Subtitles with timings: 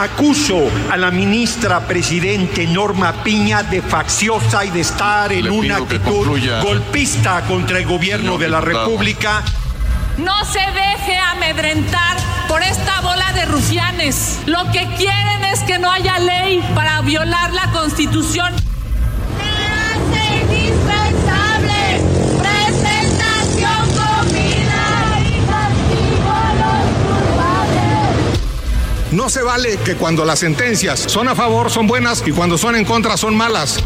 [0.00, 5.76] Acuso a la ministra presidente Norma Piña de facciosa y de estar en Le una
[5.76, 6.26] actitud
[6.62, 8.86] golpista contra el gobierno Señor de la diputado.
[8.86, 9.42] República.
[10.16, 12.16] No se deje amedrentar
[12.48, 14.38] por esta bola de rufianes.
[14.46, 18.54] Lo que quieren es que no haya ley para violar la constitución.
[29.12, 32.76] No se vale que cuando las sentencias son a favor son buenas y cuando son
[32.76, 33.82] en contra son malas.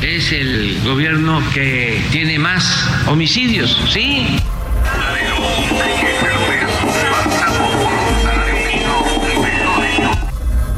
[0.00, 2.64] es el gobierno que tiene más
[3.08, 4.38] homicidios, sí.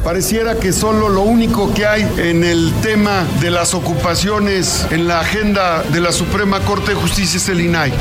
[0.03, 5.21] Pareciera que solo lo único que hay en el tema de las ocupaciones en la
[5.21, 7.93] agenda de la Suprema Corte de Justicia es el INAI.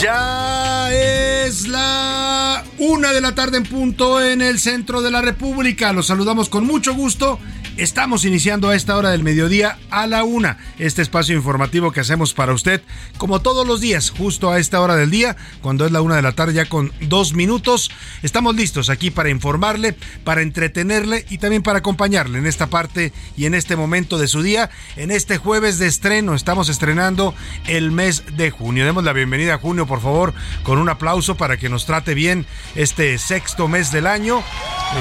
[0.00, 0.37] Ya es la
[2.98, 5.92] una de la tarde en punto en el centro de la República.
[5.92, 7.38] Los saludamos con mucho gusto.
[7.76, 10.58] Estamos iniciando a esta hora del mediodía a la una.
[10.80, 12.82] Este espacio informativo que hacemos para usted,
[13.16, 16.22] como todos los días, justo a esta hora del día, cuando es la una de
[16.22, 17.92] la tarde, ya con dos minutos.
[18.24, 19.94] Estamos listos aquí para informarle,
[20.24, 24.42] para entretenerle y también para acompañarle en esta parte y en este momento de su
[24.42, 24.70] día.
[24.96, 27.32] En este jueves de estreno, estamos estrenando
[27.68, 28.84] el mes de junio.
[28.86, 32.44] Demos la bienvenida a junio, por favor, con un aplauso para que nos trate bien
[32.74, 34.42] este sexto mes del año.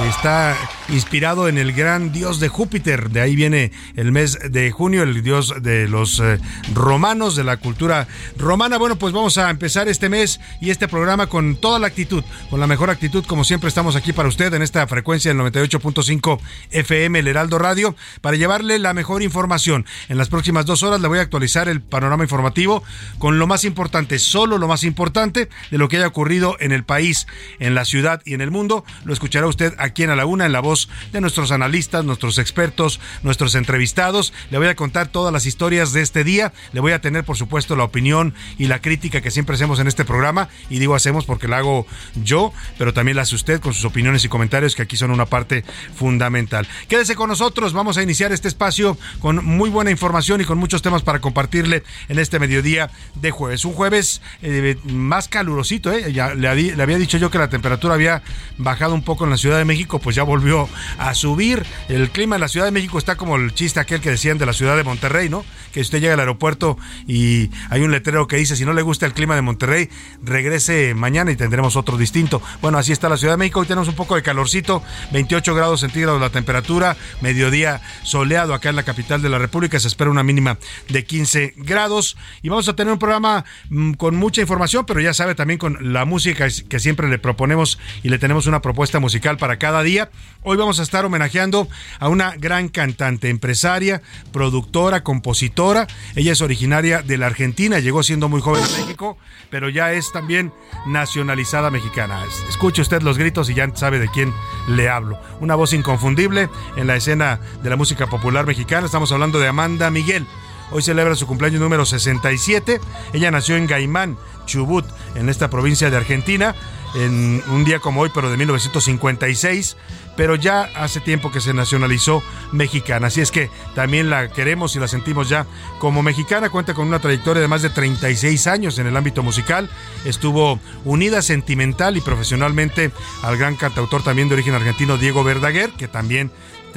[0.09, 0.57] Está
[0.89, 3.09] inspirado en el gran dios de Júpiter.
[3.09, 6.39] De ahí viene el mes de junio, el dios de los eh,
[6.73, 8.77] romanos, de la cultura romana.
[8.77, 12.59] Bueno, pues vamos a empezar este mes y este programa con toda la actitud, con
[12.59, 16.39] la mejor actitud, como siempre estamos aquí para usted en esta frecuencia del 98.5
[16.71, 19.85] FM, el Heraldo Radio, para llevarle la mejor información.
[20.09, 22.83] En las próximas dos horas le voy a actualizar el panorama informativo
[23.19, 26.83] con lo más importante, solo lo más importante de lo que haya ocurrido en el
[26.83, 27.27] país,
[27.59, 28.83] en la ciudad y en el mundo.
[29.05, 32.39] Lo escuchará usted aquí en A la Una, en la voz de nuestros analistas, nuestros
[32.39, 34.33] expertos, nuestros entrevistados.
[34.49, 36.53] Le voy a contar todas las historias de este día.
[36.73, 39.85] Le voy a tener, por supuesto, la opinión y la crítica que siempre hacemos en
[39.85, 40.49] este programa.
[40.71, 44.25] Y digo hacemos porque la hago yo, pero también la hace usted con sus opiniones
[44.25, 45.63] y comentarios, que aquí son una parte
[45.95, 46.67] fundamental.
[46.87, 47.73] Quédese con nosotros.
[47.73, 51.83] Vamos a iniciar este espacio con muy buena información y con muchos temas para compartirle
[52.09, 53.65] en este mediodía de jueves.
[53.65, 56.11] Un jueves eh, más calurosito, ¿eh?
[56.11, 58.21] Ya le, había dicho yo que la temperatura había
[58.57, 60.67] bajado un poco en la Ciudad de México, pues ya volvió
[60.97, 61.65] a subir.
[61.89, 64.45] El clima en la Ciudad de México está como el chiste aquel que decían de
[64.45, 65.45] la Ciudad de Monterrey, ¿no?
[65.71, 66.77] Que usted llega al aeropuerto
[67.07, 69.89] y hay un letrero que dice, si no le gusta el clima de Monterrey,
[70.23, 72.41] regrese mañana y tendremos otro distinto.
[72.61, 73.59] Bueno, así está la Ciudad de México.
[73.59, 78.75] Hoy tenemos un poco de calorcito, 28 grados centígrados la temperatura, mediodía soleado acá en
[78.75, 79.79] la capital de la República.
[79.79, 80.57] Se espera una mínima
[80.89, 82.17] de 15 grados.
[82.41, 85.93] Y vamos a tener un programa mm, con mucha información, pero ya sabe también con
[85.93, 87.56] la música que siempre le proponemos
[88.03, 90.09] y le tenemos una propuesta musical para cada día.
[90.43, 91.67] Hoy vamos a estar homenajeando
[91.99, 94.01] a una gran cantante, empresaria,
[94.31, 95.87] productora, compositora.
[96.15, 99.17] Ella es originaria de la Argentina, llegó siendo muy joven a México,
[99.49, 100.53] pero ya es también
[100.85, 102.23] nacionalizada mexicana.
[102.25, 104.33] Es- Escuche usted los gritos y ya sabe de quién
[104.67, 105.19] le hablo.
[105.39, 108.85] Una voz inconfundible en la escena de la música popular mexicana.
[108.85, 110.25] Estamos hablando de Amanda Miguel
[110.69, 112.81] hoy celebra su cumpleaños número 67.
[113.13, 116.55] Ella nació en Gaimán, Chubut, en esta provincia de Argentina,
[116.95, 119.77] en un día como hoy, pero de 1956
[120.17, 123.07] pero ya hace tiempo que se nacionalizó mexicana.
[123.07, 125.45] Así es que también la queremos y la sentimos ya
[125.79, 126.49] como mexicana.
[126.49, 129.69] Cuenta con una trayectoria de más de 36 años en el ámbito musical.
[130.03, 132.91] Estuvo unida sentimental y profesionalmente
[133.21, 136.31] al gran cantautor también de origen argentino Diego Verdaguer, que también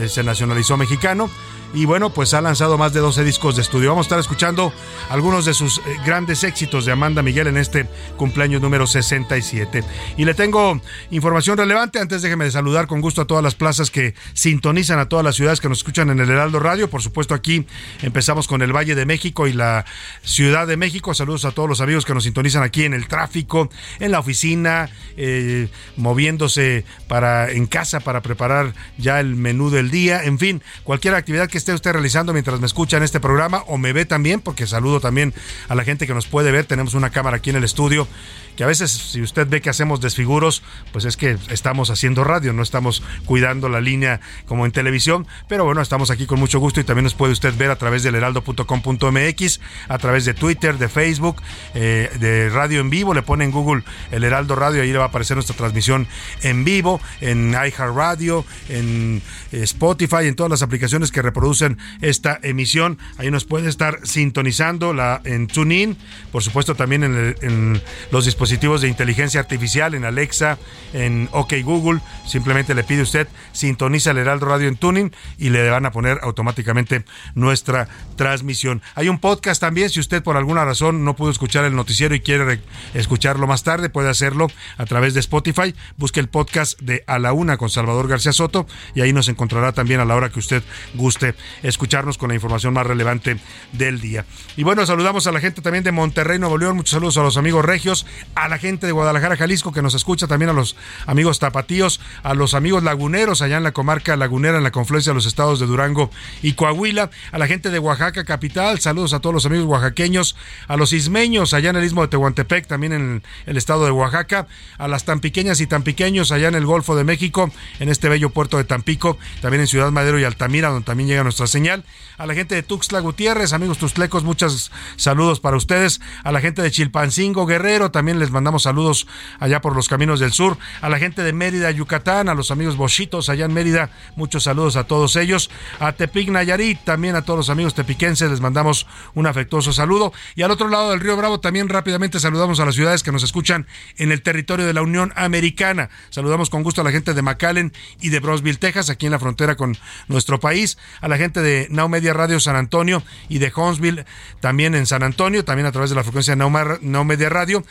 [0.06, 1.28] se nacionalizó mexicano
[1.72, 3.90] y bueno, pues ha lanzado más de 12 discos de estudio.
[3.90, 4.72] Vamos a estar escuchando
[5.08, 7.86] algunos de sus eh, grandes éxitos de Amanda Miguel en este
[8.16, 9.84] cumpleaños número 67.
[10.16, 10.80] Y le tengo
[11.12, 12.00] información relevante.
[12.00, 15.60] Antes déjeme saludar con gusto a todas las plazas que sintonizan, a todas las ciudades
[15.60, 16.90] que nos escuchan en el Heraldo Radio.
[16.90, 17.64] Por supuesto, aquí
[18.02, 19.84] empezamos con el Valle de México y la
[20.22, 21.14] Ciudad de México.
[21.14, 23.70] Saludos a todos los amigos que nos sintonizan aquí en el tráfico,
[24.00, 30.24] en la oficina, eh, moviéndose para en casa para preparar ya el menú del día.
[30.24, 33.78] En fin, cualquier actividad que esté usted realizando mientras me escucha en este programa o
[33.78, 35.32] me ve también, porque saludo también
[35.68, 36.64] a la gente que nos puede ver.
[36.64, 38.08] Tenemos una cámara aquí en el estudio
[38.56, 40.62] que a veces si usted ve que hacemos desfiguros,
[40.92, 45.64] pues es que estamos haciendo radio, no estamos cuidando la línea como en televisión, pero
[45.64, 48.14] bueno, estamos aquí con mucho gusto y también nos puede usted ver a través del
[48.14, 51.42] heraldo.com.mx, a través de Twitter, de Facebook,
[51.74, 55.04] eh, de radio en vivo, le pone en Google el Heraldo Radio, ahí le va
[55.04, 56.06] a aparecer nuestra transmisión
[56.42, 59.22] en vivo, en iHeartRadio, en
[59.52, 64.94] eh, Spotify, en todas las aplicaciones que reproducen esta emisión, ahí nos puede estar sintonizando
[65.24, 65.96] en TuneIn,
[66.30, 70.56] por supuesto también en, en los dispositivos dispositivos de inteligencia artificial, en Alexa,
[70.94, 72.00] en OK Google.
[72.26, 76.20] Simplemente le pide usted sintoniza el Heraldo Radio en Tuning y le van a poner
[76.22, 77.04] automáticamente
[77.34, 78.80] nuestra transmisión.
[78.94, 82.20] Hay un podcast también, si usted por alguna razón no pudo escuchar el noticiero y
[82.20, 82.62] quiere
[82.94, 84.46] escucharlo más tarde, puede hacerlo
[84.78, 85.74] a través de Spotify.
[85.98, 89.72] Busque el podcast de A la Una con Salvador García Soto y ahí nos encontrará
[89.72, 90.62] también a la hora que usted
[90.94, 93.38] guste escucharnos con la información más relevante
[93.72, 94.24] del día.
[94.56, 96.76] Y bueno, saludamos a la gente también de Monterrey, Nuevo León.
[96.76, 100.26] Muchos saludos a los amigos regios, a la gente de Guadalajara, Jalisco, que nos escucha,
[100.26, 104.62] también a los amigos tapatíos, a los amigos laguneros allá en la comarca lagunera, en
[104.62, 106.10] la confluencia de los estados de Durango
[106.42, 110.36] y Coahuila, a la gente de Oaxaca capital, saludos a todos los amigos oaxaqueños,
[110.68, 114.46] a los ismeños allá en el istmo de Tehuantepec, también en el estado de Oaxaca,
[114.78, 118.08] a las tan pequeñas y tan pequeños allá en el Golfo de México, en este
[118.08, 121.84] bello puerto de Tampico, también en Ciudad Madero y Altamira, donde también llega nuestra señal,
[122.16, 126.62] a la gente de Tuxtla Gutiérrez, amigos tuxtlecos, muchos saludos para ustedes, a la gente
[126.62, 129.06] de Chilpancingo Guerrero, también les mandamos saludos
[129.38, 132.76] allá por los caminos del sur, a la gente de Mérida, Yucatán, a los amigos
[132.76, 135.50] Bochitos allá en Mérida, muchos saludos a todos ellos,
[135.80, 140.12] a Tepic Nayarit, también a todos los amigos tepiquenses les mandamos un afectuoso saludo.
[140.34, 143.22] Y al otro lado del río Bravo también rápidamente saludamos a las ciudades que nos
[143.22, 145.90] escuchan en el territorio de la Unión Americana.
[146.10, 149.18] Saludamos con gusto a la gente de McAllen y de Brosville, Texas, aquí en la
[149.18, 149.76] frontera con
[150.08, 154.04] nuestro país, a la gente de Now Radio San Antonio y de Huntsville,
[154.40, 157.64] también en San Antonio, también a través de la frecuencia Now Media Radio,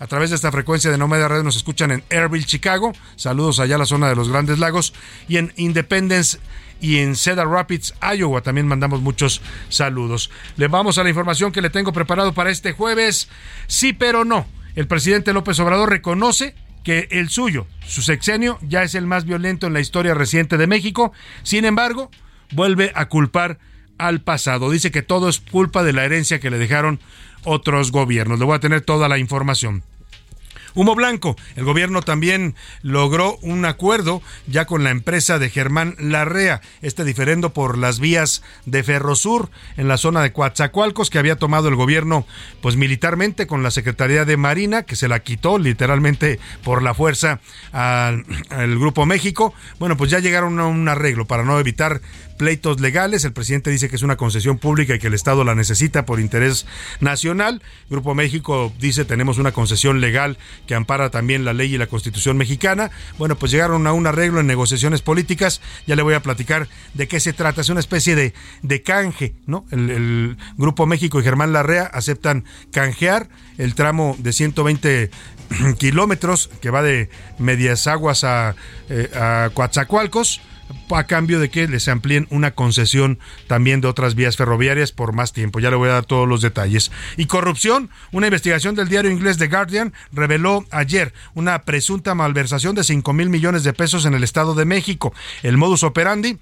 [0.00, 2.92] a través de esta frecuencia de No Media Radio nos escuchan en Airville, Chicago.
[3.16, 4.92] Saludos allá a la zona de los Grandes Lagos.
[5.28, 6.38] Y en Independence
[6.80, 8.40] y en Cedar Rapids, Iowa.
[8.40, 10.30] También mandamos muchos saludos.
[10.56, 13.28] Le vamos a la información que le tengo preparado para este jueves.
[13.66, 14.46] Sí, pero no.
[14.74, 19.66] El presidente López Obrador reconoce que el suyo, su sexenio, ya es el más violento
[19.66, 21.12] en la historia reciente de México.
[21.42, 22.10] Sin embargo,
[22.52, 23.58] vuelve a culpar
[23.98, 24.70] al pasado.
[24.70, 27.00] Dice que todo es culpa de la herencia que le dejaron
[27.44, 28.38] otros gobiernos.
[28.38, 29.82] Le voy a tener toda la información.
[30.74, 31.36] Humo blanco.
[31.56, 37.52] El gobierno también logró un acuerdo ya con la empresa de Germán Larrea, este diferendo
[37.52, 42.26] por las vías de Ferrosur en la zona de Coatzacoalcos que había tomado el gobierno
[42.60, 47.40] pues militarmente con la Secretaría de Marina que se la quitó literalmente por la fuerza
[47.72, 49.52] al, al Grupo México.
[49.78, 52.00] Bueno, pues ya llegaron a un arreglo para no evitar
[52.40, 53.26] pleitos legales.
[53.26, 56.20] El presidente dice que es una concesión pública y que el Estado la necesita por
[56.20, 56.64] interés
[56.98, 57.60] nacional.
[57.90, 62.38] Grupo México dice tenemos una concesión legal que ampara también la ley y la constitución
[62.38, 62.90] mexicana.
[63.18, 65.60] Bueno, pues llegaron a un arreglo en negociaciones políticas.
[65.86, 67.60] Ya le voy a platicar de qué se trata.
[67.60, 68.32] Es una especie de,
[68.62, 69.66] de canje, ¿no?
[69.70, 73.28] El, Grupo México y Germán Larrea aceptan canjear
[73.58, 75.10] el tramo de 120
[75.78, 78.56] kilómetros que va de Medias Aguas a,
[78.88, 80.40] eh, a Coatzacoalcos
[80.90, 85.32] a cambio de que les amplíen una concesión también de otras vías ferroviarias por más
[85.32, 85.60] tiempo.
[85.60, 86.90] Ya le voy a dar todos los detalles.
[87.16, 92.84] Y corrupción, una investigación del diario inglés The Guardian reveló ayer una presunta malversación de
[92.84, 95.12] 5 mil millones de pesos en el Estado de México.
[95.42, 96.38] El modus operandi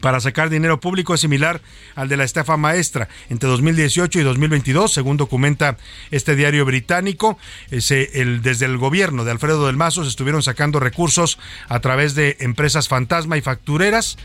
[0.00, 1.60] para sacar dinero público es similar
[1.94, 3.08] al de la estafa maestra.
[3.28, 5.76] Entre 2018 y 2022, según documenta
[6.10, 7.38] este diario británico,
[7.70, 12.88] desde el gobierno de Alfredo del Mazo se estuvieron sacando recursos a través de empresas
[12.88, 14.16] fantasma y factureras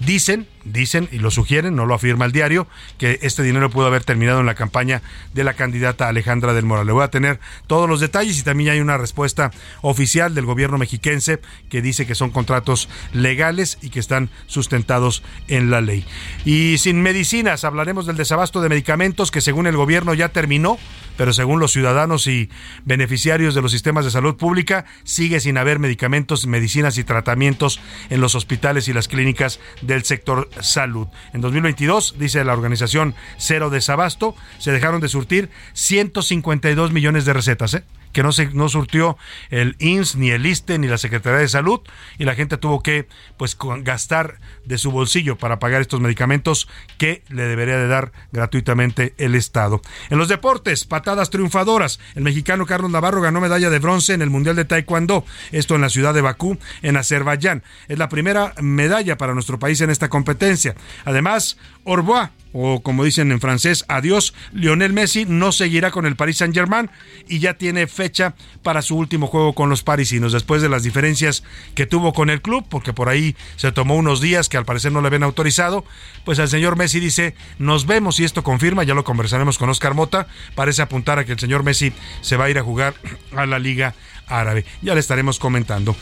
[0.00, 2.66] Dicen, dicen y lo sugieren, no lo afirma el diario,
[2.98, 5.02] que este dinero pudo haber terminado en la campaña
[5.32, 6.86] de la candidata Alejandra del Moral.
[6.86, 9.50] Le voy a tener todos los detalles y también hay una respuesta
[9.82, 15.70] oficial del gobierno mexiquense que dice que son contratos legales y que están sustentados en
[15.70, 16.04] la ley.
[16.44, 20.78] Y sin medicinas, hablaremos del desabasto de medicamentos que según el gobierno ya terminó,
[21.16, 22.50] pero según los ciudadanos y
[22.84, 27.80] beneficiarios de los sistemas de salud pública, sigue sin haber medicamentos, medicinas y tratamientos
[28.10, 31.08] en los hospitales y las clínicas del sector salud.
[31.32, 37.74] En 2022, dice la organización Cero Desabasto, se dejaron de surtir 152 millones de recetas.
[37.74, 37.84] ¿eh?
[38.14, 39.18] Que no se no surtió
[39.50, 41.80] el INS ni el ISTE ni la Secretaría de Salud
[42.16, 43.06] y la gente tuvo que
[43.36, 49.14] pues gastar de su bolsillo para pagar estos medicamentos que le debería de dar gratuitamente
[49.18, 49.82] el Estado.
[50.08, 52.00] En los deportes, patadas triunfadoras.
[52.14, 55.80] El mexicano Carlos Navarro ganó medalla de bronce en el Mundial de Taekwondo, esto en
[55.80, 57.62] la ciudad de Bakú, en Azerbaiyán.
[57.88, 60.76] Es la primera medalla para nuestro país en esta competencia.
[61.04, 66.38] Además, Orbois o como dicen en francés, adiós, Lionel Messi no seguirá con el Paris
[66.38, 66.88] Saint-Germain
[67.28, 71.42] y ya tiene fecha para su último juego con los parisinos, después de las diferencias
[71.74, 74.92] que tuvo con el club, porque por ahí se tomó unos días que al parecer
[74.92, 75.84] no le habían autorizado,
[76.24, 79.94] pues el señor Messi dice, nos vemos y esto confirma, ya lo conversaremos con Oscar
[79.94, 82.94] Mota, parece apuntar a que el señor Messi se va a ir a jugar
[83.36, 83.94] a la Liga
[84.28, 85.96] Árabe, ya le estaremos comentando.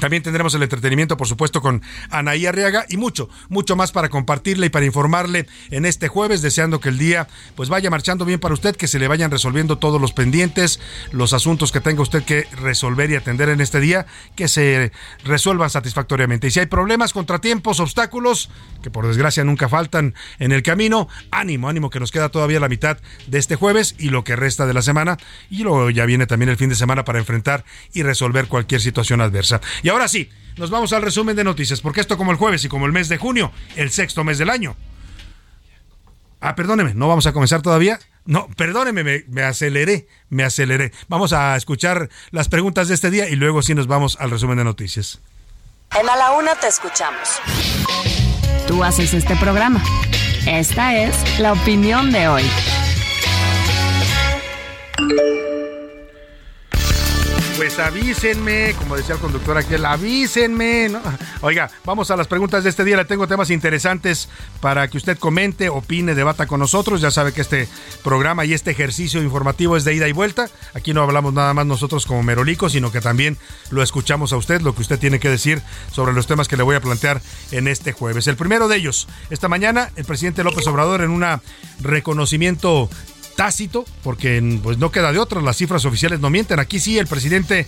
[0.00, 4.66] También tendremos el entretenimiento, por supuesto, con Anaí Arriaga y mucho, mucho más para compartirle
[4.66, 8.54] y para informarle en este jueves, deseando que el día pues vaya marchando bien para
[8.54, 10.80] usted, que se le vayan resolviendo todos los pendientes,
[11.12, 14.92] los asuntos que tenga usted que resolver y atender en este día, que se
[15.24, 16.48] resuelvan satisfactoriamente.
[16.48, 18.50] Y si hay problemas, contratiempos, obstáculos,
[18.82, 22.68] que por desgracia nunca faltan en el camino, ánimo, ánimo, que nos queda todavía la
[22.68, 25.16] mitad de este jueves y lo que resta de la semana.
[25.50, 29.20] Y luego ya viene también el fin de semana para enfrentar y resolver cualquier situación
[29.20, 29.60] adversa.
[29.84, 32.68] Y ahora sí, nos vamos al resumen de noticias, porque esto como el jueves y
[32.68, 34.76] como el mes de junio, el sexto mes del año.
[36.40, 38.00] Ah, perdóneme, no vamos a comenzar todavía.
[38.24, 40.90] No, perdóneme, me, me, aceleré, me aceleré.
[41.08, 44.56] Vamos a escuchar las preguntas de este día y luego sí nos vamos al resumen
[44.56, 45.20] de noticias.
[46.00, 47.28] En A la Una te escuchamos.
[48.66, 49.84] Tú haces este programa.
[50.46, 52.44] Esta es la opinión de hoy.
[57.56, 60.88] Pues avísenme, como decía el conductor aquí, avísenme.
[60.88, 61.00] ¿no?
[61.40, 62.96] Oiga, vamos a las preguntas de este día.
[62.96, 64.28] Le tengo temas interesantes
[64.60, 67.00] para que usted comente, opine, debata con nosotros.
[67.00, 67.68] Ya sabe que este
[68.02, 70.50] programa y este ejercicio informativo es de ida y vuelta.
[70.74, 73.38] Aquí no hablamos nada más nosotros como merolicos, sino que también
[73.70, 76.64] lo escuchamos a usted, lo que usted tiene que decir sobre los temas que le
[76.64, 78.26] voy a plantear en este jueves.
[78.26, 81.24] El primero de ellos, esta mañana, el presidente López Obrador en un
[81.80, 82.90] reconocimiento
[83.34, 86.60] tácito, porque pues no queda de otra, las cifras oficiales no mienten.
[86.60, 87.66] Aquí sí, el presidente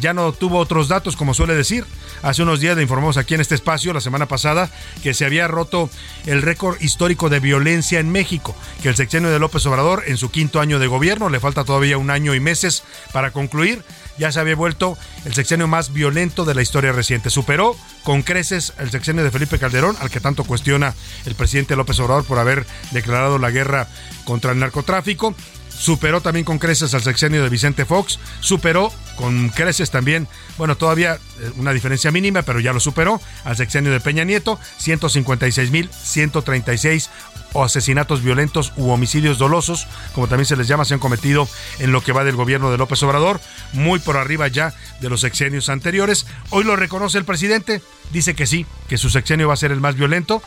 [0.00, 1.84] ya no tuvo otros datos, como suele decir.
[2.22, 4.70] Hace unos días le informamos aquí en este espacio, la semana pasada,
[5.02, 5.88] que se había roto
[6.26, 10.30] el récord histórico de violencia en México, que el sexenio de López Obrador, en su
[10.30, 12.82] quinto año de gobierno, le falta todavía un año y meses
[13.12, 13.82] para concluir,
[14.18, 17.30] ya se había vuelto el sexenio más violento de la historia reciente.
[17.30, 20.94] Superó con creces el sexenio de Felipe Calderón, al que tanto cuestiona
[21.26, 23.88] el presidente López Obrador por haber declarado la guerra
[24.24, 25.34] contra el narcotráfico
[25.78, 31.14] superó también con creces al sexenio de Vicente Fox, superó con creces también, bueno, todavía
[31.14, 31.18] eh,
[31.56, 37.08] una diferencia mínima, pero ya lo superó, al sexenio de Peña Nieto, 156.136
[37.54, 42.02] asesinatos violentos u homicidios dolosos, como también se les llama, se han cometido en lo
[42.02, 43.40] que va del gobierno de López Obrador,
[43.72, 46.26] muy por arriba ya de los sexenios anteriores.
[46.50, 47.82] Hoy lo reconoce el presidente,
[48.12, 50.42] dice que sí, que su sexenio va a ser el más violento,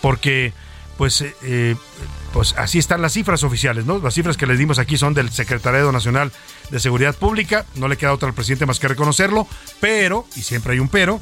[0.00, 0.52] porque
[0.96, 1.76] pues eh, eh
[2.34, 4.00] pues así están las cifras oficiales, ¿no?
[4.00, 6.32] Las cifras que les dimos aquí son del Secretariado Nacional
[6.68, 9.46] de Seguridad Pública, no le queda otra al presidente más que reconocerlo,
[9.78, 11.20] pero, y siempre hay un pero,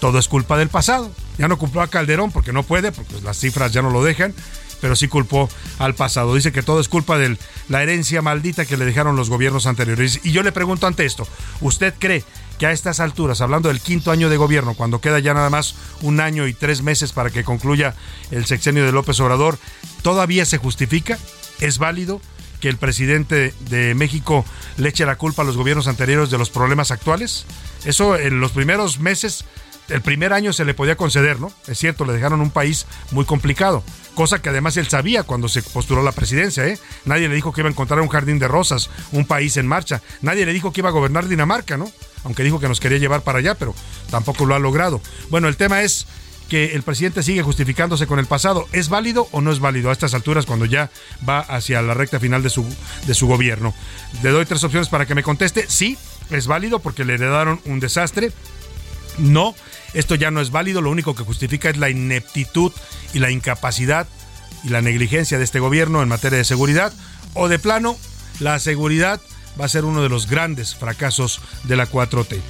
[0.00, 1.12] todo es culpa del pasado.
[1.38, 4.34] Ya no culpó a Calderón porque no puede, porque las cifras ya no lo dejan,
[4.80, 5.48] pero sí culpó
[5.78, 6.34] al pasado.
[6.34, 7.38] Dice que todo es culpa de
[7.68, 10.18] la herencia maldita que le dejaron los gobiernos anteriores.
[10.24, 11.28] Y yo le pregunto ante esto,
[11.60, 12.24] ¿usted cree
[12.58, 15.74] que a estas alturas, hablando del quinto año de gobierno, cuando queda ya nada más
[16.02, 17.94] un año y tres meses para que concluya
[18.30, 19.58] el sexenio de López Obrador,
[20.02, 21.18] todavía se justifica?
[21.60, 22.20] ¿Es válido?
[22.64, 24.42] que el presidente de México
[24.78, 27.44] le eche la culpa a los gobiernos anteriores de los problemas actuales?
[27.84, 29.44] Eso en los primeros meses,
[29.90, 31.52] el primer año se le podía conceder, ¿no?
[31.66, 33.84] Es cierto, le dejaron un país muy complicado,
[34.14, 36.78] cosa que además él sabía cuando se postuló la presidencia, ¿eh?
[37.04, 40.00] Nadie le dijo que iba a encontrar un jardín de rosas, un país en marcha,
[40.22, 41.92] nadie le dijo que iba a gobernar Dinamarca, ¿no?
[42.24, 43.74] Aunque dijo que nos quería llevar para allá, pero
[44.10, 45.00] tampoco lo ha logrado.
[45.30, 46.06] Bueno, el tema es
[46.48, 48.66] que el presidente sigue justificándose con el pasado.
[48.72, 50.90] ¿Es válido o no es válido a estas alturas cuando ya
[51.26, 52.66] va hacia la recta final de su,
[53.06, 53.74] de su gobierno?
[54.22, 55.64] Le doy tres opciones para que me conteste.
[55.68, 55.96] Sí,
[56.30, 58.32] es válido porque le heredaron un desastre
[59.18, 59.54] no,
[59.92, 62.72] esto ya no es válido, lo único que justifica es la ineptitud
[63.12, 64.06] y la incapacidad
[64.64, 66.92] y la negligencia de este gobierno en materia de seguridad,
[67.34, 67.96] o de plano,
[68.40, 69.20] la seguridad
[69.60, 72.40] va a ser uno de los grandes fracasos de la 4T.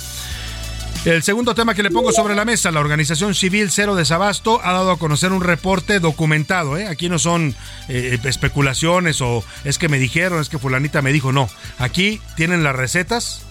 [1.04, 4.72] El segundo tema que le pongo sobre la mesa, la organización civil Cero Desabasto ha
[4.72, 6.78] dado a conocer un reporte documentado.
[6.78, 6.86] ¿eh?
[6.86, 7.54] Aquí no son
[7.90, 11.50] eh, especulaciones o es que me dijeron, es que fulanita me dijo, no.
[11.78, 13.42] Aquí tienen las recetas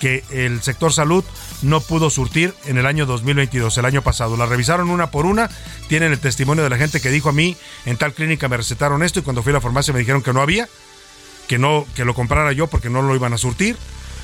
[0.00, 1.24] que el sector salud
[1.62, 4.36] no pudo surtir en el año 2022, el año pasado.
[4.36, 5.48] La revisaron una por una,
[5.88, 9.02] tienen el testimonio de la gente que dijo a mí, en tal clínica me recetaron
[9.02, 10.68] esto y cuando fui a la farmacia me dijeron que no había,
[11.48, 13.76] que no que lo comprara yo porque no lo iban a surtir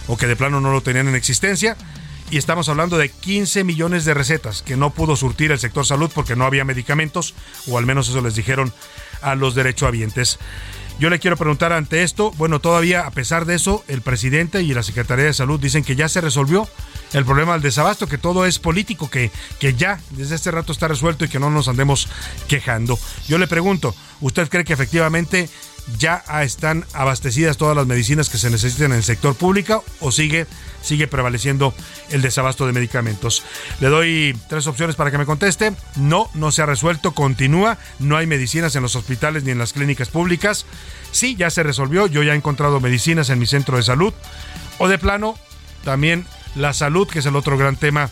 [0.06, 1.76] o que de plano no lo tenían en existencia
[2.30, 6.10] y estamos hablando de 15 millones de recetas que no pudo surtir el sector salud
[6.14, 7.34] porque no había medicamentos,
[7.68, 8.72] o al menos eso les dijeron
[9.20, 10.38] a los derechohabientes.
[10.98, 14.72] Yo le quiero preguntar ante esto, bueno, todavía a pesar de eso, el presidente y
[14.74, 16.68] la Secretaría de Salud dicen que ya se resolvió
[17.12, 20.86] el problema del desabasto, que todo es político, que, que ya desde este rato está
[20.86, 22.08] resuelto y que no nos andemos
[22.46, 22.98] quejando.
[23.26, 25.48] Yo le pregunto, ¿usted cree que efectivamente
[25.98, 30.46] ya están abastecidas todas las medicinas que se necesitan en el sector público o sigue,
[30.82, 31.74] sigue prevaleciendo
[32.10, 33.42] el desabasto de medicamentos.
[33.80, 35.72] Le doy tres opciones para que me conteste.
[35.96, 39.72] No, no se ha resuelto, continúa, no hay medicinas en los hospitales ni en las
[39.72, 40.66] clínicas públicas.
[41.10, 44.12] Sí, ya se resolvió, yo ya he encontrado medicinas en mi centro de salud.
[44.78, 45.38] O de plano,
[45.84, 48.10] también la salud, que es el otro gran tema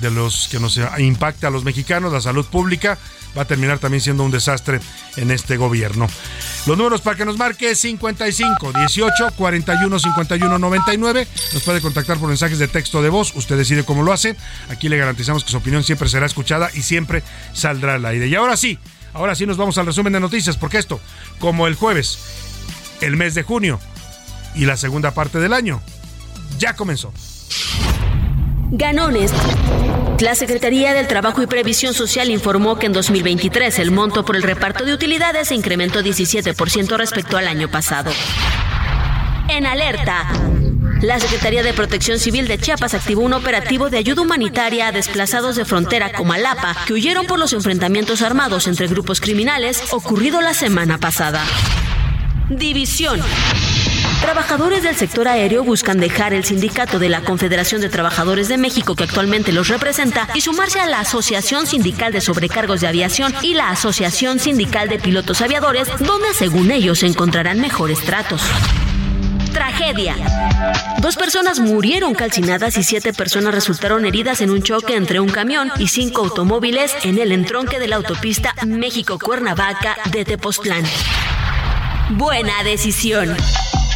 [0.00, 2.98] de los que nos impacta a los mexicanos, la salud pública
[3.36, 4.80] va a terminar también siendo un desastre
[5.16, 6.06] en este gobierno.
[6.66, 11.28] Los números para que nos marque 55 18 41 51 99.
[11.52, 13.34] Nos puede contactar por mensajes de texto de voz.
[13.34, 14.36] Usted decide cómo lo hace.
[14.70, 17.22] Aquí le garantizamos que su opinión siempre será escuchada y siempre
[17.52, 18.26] saldrá al aire.
[18.26, 18.78] Y ahora sí,
[19.12, 21.00] ahora sí nos vamos al resumen de noticias, porque esto,
[21.38, 22.18] como el jueves,
[23.00, 23.80] el mes de junio
[24.54, 25.82] y la segunda parte del año,
[26.58, 27.12] ya comenzó.
[28.70, 29.32] Ganones.
[30.20, 34.42] La Secretaría del Trabajo y Previsión Social informó que en 2023 el monto por el
[34.42, 38.10] reparto de utilidades se incrementó 17% respecto al año pasado.
[39.48, 40.28] En alerta.
[41.02, 45.54] La Secretaría de Protección Civil de Chiapas activó un operativo de ayuda humanitaria a desplazados
[45.54, 50.98] de frontera Comalapa que huyeron por los enfrentamientos armados entre grupos criminales ocurrido la semana
[50.98, 51.44] pasada.
[52.48, 53.20] División.
[54.20, 58.94] Trabajadores del sector aéreo buscan dejar el sindicato de la Confederación de Trabajadores de México
[58.94, 63.54] que actualmente los representa y sumarse a la Asociación Sindical de Sobrecargos de Aviación y
[63.54, 68.42] la Asociación Sindical de Pilotos Aviadores, donde según ellos encontrarán mejores tratos.
[69.52, 70.16] Tragedia.
[71.00, 75.70] Dos personas murieron calcinadas y siete personas resultaron heridas en un choque entre un camión
[75.78, 80.84] y cinco automóviles en el entronque de la autopista México-Cuernavaca de Tepoztlán.
[82.10, 83.34] Buena decisión.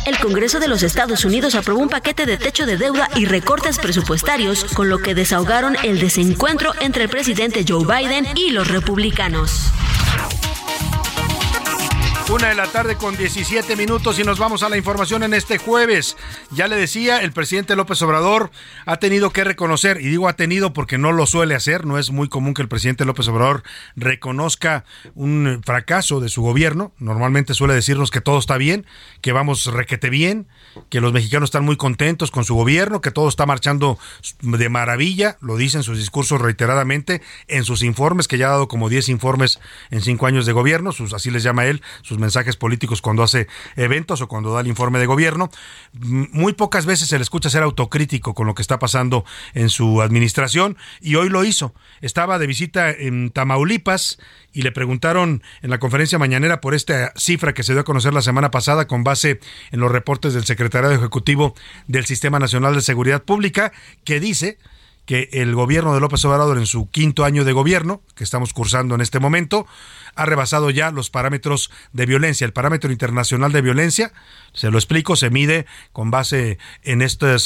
[0.07, 3.79] El Congreso de los Estados Unidos aprobó un paquete de techo de deuda y recortes
[3.79, 9.71] presupuestarios, con lo que desahogaron el desencuentro entre el presidente Joe Biden y los republicanos.
[12.33, 15.59] Una de la tarde con 17 minutos y nos vamos a la información en este
[15.59, 16.17] jueves.
[16.53, 18.53] Ya le decía, el presidente López Obrador
[18.87, 22.13] ha tenido que reconocer, y digo ha tenido porque no lo suele hacer, no es
[22.13, 23.65] muy común que el presidente López Obrador
[23.97, 24.85] reconozca
[25.17, 26.93] un fracaso de su gobierno.
[26.99, 28.87] Normalmente suele decirnos que todo está bien,
[29.23, 30.47] que vamos requete bien,
[30.89, 33.99] que los mexicanos están muy contentos con su gobierno, que todo está marchando
[34.41, 38.69] de maravilla, lo dice en sus discursos reiteradamente, en sus informes, que ya ha dado
[38.69, 39.59] como 10 informes
[39.91, 43.49] en 5 años de gobierno, sus, así les llama él, sus mensajes políticos cuando hace
[43.77, 45.51] eventos o cuando da el informe de gobierno.
[45.93, 50.03] Muy pocas veces se le escucha ser autocrítico con lo que está pasando en su
[50.03, 51.75] administración y hoy lo hizo.
[52.01, 54.19] Estaba de visita en Tamaulipas
[54.53, 58.15] y le preguntaron en la conferencia mañanera por esta cifra que se dio a conocer
[58.15, 61.55] la semana pasada con base en los reportes del secretario ejecutivo
[61.87, 63.73] del Sistema Nacional de Seguridad Pública
[64.05, 64.59] que dice
[65.07, 68.95] que el gobierno de López Obrador en su quinto año de gobierno, que estamos cursando
[68.95, 69.67] en este momento,
[70.15, 72.45] ha rebasado ya los parámetros de violencia.
[72.45, 74.13] El parámetro internacional de violencia,
[74.53, 77.37] se lo explico, se mide con base en este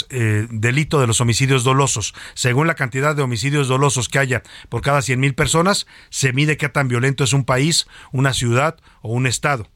[0.50, 2.14] delito de los homicidios dolosos.
[2.34, 6.68] Según la cantidad de homicidios dolosos que haya por cada 100.000 personas, se mide qué
[6.68, 9.68] tan violento es un país, una ciudad o un estado.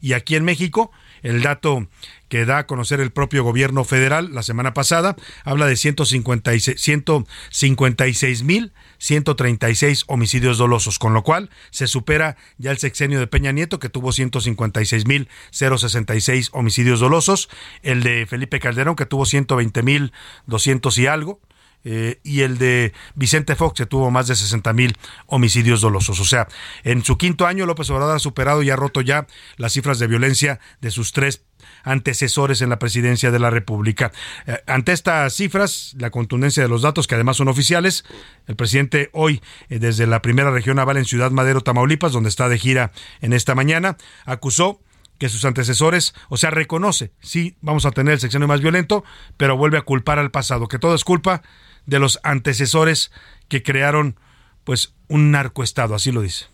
[0.00, 0.90] Y aquí en México,
[1.22, 1.86] el dato
[2.32, 8.42] que da a conocer el propio gobierno federal la semana pasada, habla de 156, 156
[8.42, 13.78] mil 136 homicidios dolosos, con lo cual se supera ya el sexenio de Peña Nieto,
[13.78, 17.50] que tuvo 156 mil 066 homicidios dolosos,
[17.82, 20.14] el de Felipe Calderón, que tuvo 120 mil
[20.46, 21.38] 200 y algo,
[21.84, 26.20] eh, y el de Vicente Fox, que tuvo más de 60 mil homicidios dolosos.
[26.20, 26.46] O sea,
[26.84, 30.06] en su quinto año López Obrador ha superado y ha roto ya las cifras de
[30.06, 31.42] violencia de sus tres
[31.82, 34.12] antecesores en la presidencia de la República.
[34.46, 38.04] Eh, ante estas cifras, la contundencia de los datos, que además son oficiales,
[38.46, 42.48] el presidente hoy, eh, desde la primera región naval en Ciudad Madero, Tamaulipas, donde está
[42.48, 44.80] de gira en esta mañana, acusó
[45.18, 49.04] que sus antecesores, o sea, reconoce, sí, vamos a tener el sexenio más violento,
[49.36, 51.42] pero vuelve a culpar al pasado, que todo es culpa
[51.86, 53.12] de los antecesores
[53.48, 54.18] que crearon,
[54.64, 56.51] pues, un narcoestado, así lo dice.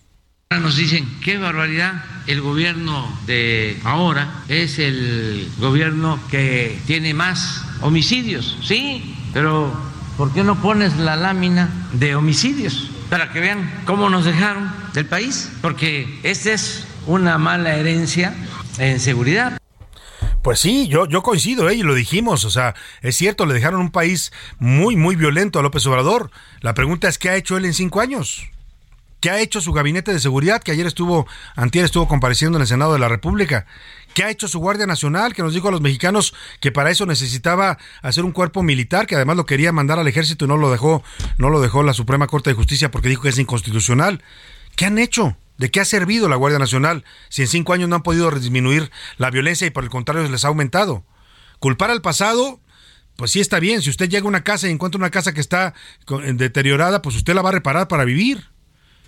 [0.50, 8.56] Nos dicen, qué barbaridad, el gobierno de ahora es el gobierno que tiene más homicidios,
[8.62, 9.70] sí, pero
[10.16, 12.90] ¿por qué no pones la lámina de homicidios?
[13.10, 18.34] Para que vean cómo nos dejaron del país, porque esta es una mala herencia
[18.78, 19.58] en seguridad.
[20.42, 21.74] Pues sí, yo, yo coincido, ¿eh?
[21.74, 25.62] y lo dijimos, o sea, es cierto, le dejaron un país muy, muy violento a
[25.62, 26.30] López Obrador.
[26.62, 28.48] La pregunta es, ¿qué ha hecho él en cinco años?
[29.20, 31.26] ¿Qué ha hecho su gabinete de seguridad, que ayer estuvo,
[31.56, 33.66] antier estuvo compareciendo en el Senado de la República?
[34.14, 37.04] ¿Qué ha hecho su Guardia Nacional, que nos dijo a los mexicanos que para eso
[37.04, 40.70] necesitaba hacer un cuerpo militar, que además lo quería mandar al ejército y no lo
[40.70, 41.02] dejó,
[41.36, 44.22] no lo dejó la Suprema Corte de Justicia porque dijo que es inconstitucional?
[44.76, 45.36] ¿Qué han hecho?
[45.56, 48.92] ¿De qué ha servido la Guardia Nacional si en cinco años no han podido disminuir
[49.16, 51.04] la violencia y por el contrario les ha aumentado?
[51.58, 52.60] Culpar al pasado,
[53.16, 53.82] pues sí está bien.
[53.82, 55.74] Si usted llega a una casa y encuentra una casa que está
[56.06, 58.46] deteriorada, pues usted la va a reparar para vivir.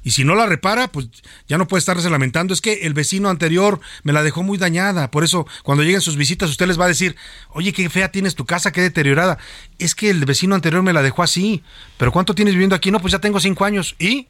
[0.02, 1.08] Y si no la repara, pues
[1.46, 2.54] ya no puede estarse lamentando.
[2.54, 5.10] Es que el vecino anterior me la dejó muy dañada.
[5.10, 7.16] Por eso, cuando lleguen sus visitas, usted les va a decir,
[7.50, 9.38] oye, qué fea tienes tu casa, qué deteriorada.
[9.78, 11.62] Es que el vecino anterior me la dejó así.
[11.98, 12.90] Pero ¿cuánto tienes viviendo aquí?
[12.90, 13.94] No, pues ya tengo cinco años.
[13.98, 14.28] ¿Y?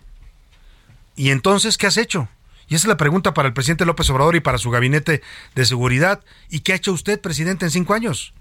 [1.15, 2.29] ¿Y entonces qué has hecho?
[2.69, 5.23] Y esa es la pregunta para el presidente López Obrador y para su gabinete
[5.57, 6.23] de seguridad.
[6.49, 8.33] ¿Y qué ha hecho usted, presidente, en cinco años?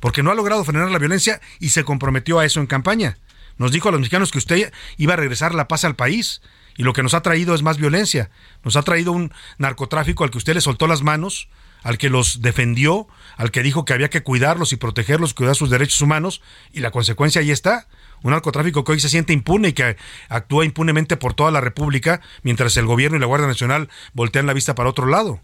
[0.00, 3.18] Porque no ha logrado frenar la violencia y se comprometió a eso en campaña.
[3.58, 6.40] Nos dijo a los mexicanos que usted iba a regresar la paz al país.
[6.76, 8.30] Y lo que nos ha traído es más violencia.
[8.62, 11.48] Nos ha traído un narcotráfico al que usted le soltó las manos,
[11.82, 15.70] al que los defendió, al que dijo que había que cuidarlos y protegerlos, cuidar sus
[15.70, 16.42] derechos humanos.
[16.72, 17.86] Y la consecuencia ahí está
[18.22, 19.96] un narcotráfico que hoy se siente impune y que
[20.28, 24.52] actúa impunemente por toda la República, mientras el gobierno y la Guardia Nacional voltean la
[24.52, 25.40] vista para otro lado.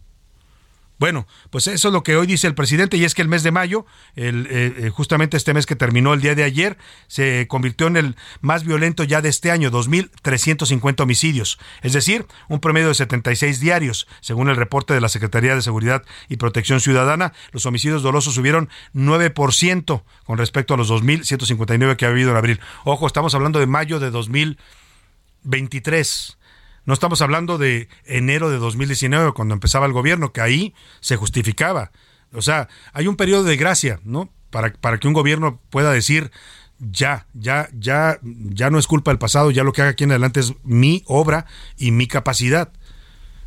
[1.03, 3.43] Bueno, pues eso es lo que hoy dice el presidente y es que el mes
[3.43, 7.49] de mayo, el, eh, eh, justamente este mes que terminó el día de ayer, se
[7.49, 12.87] convirtió en el más violento ya de este año, 2.350 homicidios, es decir, un promedio
[12.87, 14.07] de 76 diarios.
[14.21, 18.69] Según el reporte de la Secretaría de Seguridad y Protección Ciudadana, los homicidios dolosos subieron
[18.95, 22.61] 9% con respecto a los 2.159 que ha habido en abril.
[22.85, 26.39] Ojo, estamos hablando de mayo de 2023
[26.85, 31.93] no estamos hablando de enero de 2019, cuando empezaba el gobierno, que ahí se justificaba.
[32.33, 34.31] O sea, hay un periodo de gracia, ¿no?
[34.51, 36.31] Para, para que un gobierno pueda decir,
[36.79, 40.11] ya, ya, ya, ya no es culpa del pasado, ya lo que haga aquí en
[40.11, 42.73] adelante es mi obra y mi capacidad.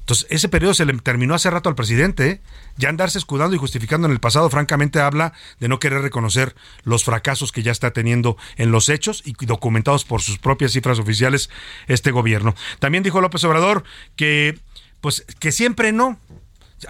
[0.05, 2.29] Entonces, ese periodo se le terminó hace rato al presidente.
[2.29, 2.41] ¿eh?
[2.77, 7.03] Ya andarse escudando y justificando en el pasado, francamente, habla de no querer reconocer los
[7.03, 11.49] fracasos que ya está teniendo en los hechos y documentados por sus propias cifras oficiales
[11.87, 12.53] este gobierno.
[12.77, 13.83] También dijo López Obrador
[14.15, 14.59] que,
[15.01, 16.19] pues, que siempre no.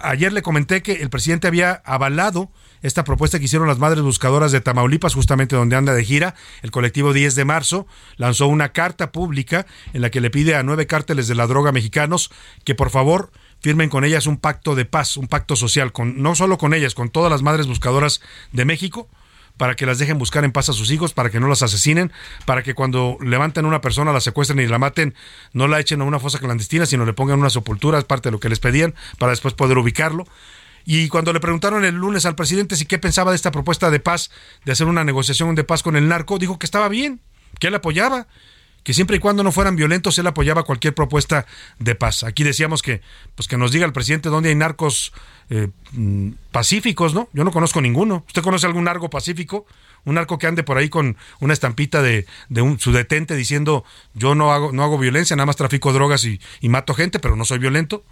[0.02, 2.50] Ayer le comenté que el presidente había avalado
[2.86, 6.70] esta propuesta que hicieron las madres buscadoras de Tamaulipas, justamente donde anda de gira, el
[6.70, 10.86] colectivo 10 de marzo, lanzó una carta pública en la que le pide a nueve
[10.86, 12.30] cárteles de la droga mexicanos
[12.64, 16.34] que por favor firmen con ellas un pacto de paz, un pacto social, con, no
[16.34, 18.20] solo con ellas, con todas las madres buscadoras
[18.52, 19.08] de México,
[19.56, 22.12] para que las dejen buscar en paz a sus hijos, para que no las asesinen,
[22.44, 25.14] para que cuando levanten a una persona, la secuestren y la maten,
[25.52, 28.32] no la echen a una fosa clandestina, sino le pongan una sepultura, es parte de
[28.32, 30.26] lo que les pedían, para después poder ubicarlo.
[30.86, 33.98] Y cuando le preguntaron el lunes al presidente si qué pensaba de esta propuesta de
[33.98, 34.30] paz,
[34.64, 37.20] de hacer una negociación de paz con el narco, dijo que estaba bien,
[37.58, 38.28] que él apoyaba,
[38.84, 41.44] que siempre y cuando no fueran violentos él apoyaba cualquier propuesta
[41.80, 42.22] de paz.
[42.22, 43.00] Aquí decíamos que
[43.34, 45.12] pues que nos diga el presidente dónde hay narcos
[45.50, 47.28] eh, mm, pacíficos, ¿no?
[47.32, 48.22] Yo no conozco ninguno.
[48.28, 49.66] ¿Usted conoce algún narco pacífico?
[50.04, 52.26] Un narco que ande por ahí con una estampita de,
[52.62, 56.68] un, su detente diciendo yo no hago, no hago violencia, nada más trafico drogas y
[56.68, 58.04] mato gente, pero no soy violento.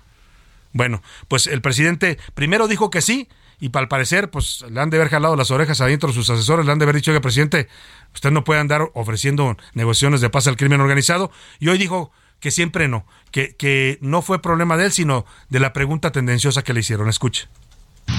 [0.75, 3.29] Bueno, pues el presidente primero dijo que sí,
[3.61, 6.73] y al parecer, pues le han de haber jalado las orejas adentro sus asesores, le
[6.73, 7.69] han de haber dicho que presidente,
[8.13, 12.51] usted no puede andar ofreciendo negociaciones de paz al crimen organizado, y hoy dijo que
[12.51, 16.75] siempre no, que, que no fue problema de él, sino de la pregunta tendenciosa que
[16.75, 17.09] le hicieron.
[17.09, 17.49] Escuche.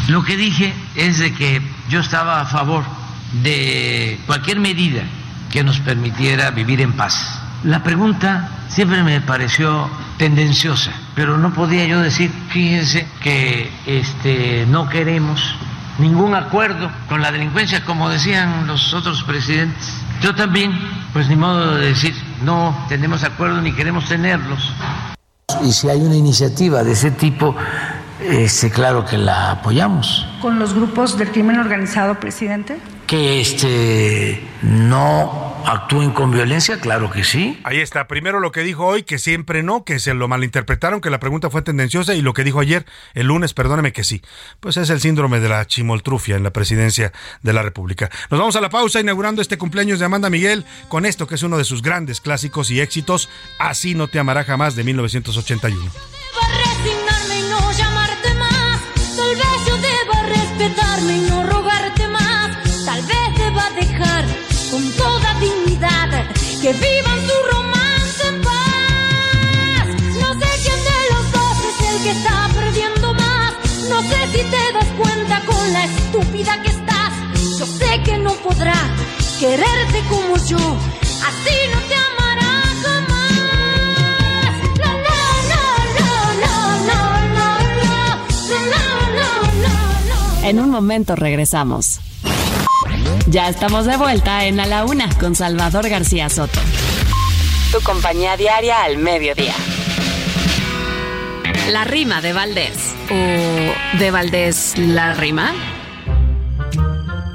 [0.07, 2.83] Lo que dije es de que yo estaba a favor
[3.43, 5.03] de cualquier medida
[5.51, 7.44] que nos permitiera vivir en paz.
[7.65, 14.87] La pregunta siempre me pareció tendenciosa, pero no podía yo decir, fíjense que este, no
[14.87, 15.41] queremos
[15.97, 19.95] ningún acuerdo con la delincuencia, como decían los otros presidentes.
[20.21, 20.77] Yo también,
[21.11, 24.71] pues ni modo de decir, no tenemos acuerdo ni queremos tenerlos.
[25.63, 27.55] Y si hay una iniciativa de ese tipo,
[28.21, 30.27] este, claro que la apoyamos.
[30.41, 32.77] con los grupos del crimen organizado, presidente?
[33.07, 37.59] Que este no actúen con violencia, claro que sí.
[37.63, 38.07] Ahí está.
[38.07, 41.49] Primero lo que dijo hoy, que siempre no, que se lo malinterpretaron, que la pregunta
[41.49, 44.21] fue tendenciosa, y lo que dijo ayer, el lunes, perdóneme que sí.
[44.59, 47.11] Pues es el síndrome de la chimoltrufia en la presidencia
[47.43, 48.09] de la República.
[48.31, 51.43] Nos vamos a la pausa inaugurando este cumpleaños de Amanda Miguel con esto que es
[51.43, 55.91] uno de sus grandes clásicos y éxitos, Así no te amará jamás de 1981.
[74.31, 77.13] si te das cuenta con la estúpida que estás.
[77.59, 78.73] Yo sé que no podrá
[79.39, 80.57] quererte como yo.
[80.57, 83.41] Así no te amará jamás.
[84.79, 84.91] No,
[85.49, 85.63] no,
[86.85, 86.99] no,
[90.41, 91.99] no, En un momento regresamos.
[93.27, 96.59] Ya estamos de vuelta en A la Una con Salvador García Soto.
[97.71, 99.55] Tu compañía diaria al mediodía.
[101.71, 102.93] La rima de Valdés.
[103.09, 105.53] ¿O de Valdés la rima?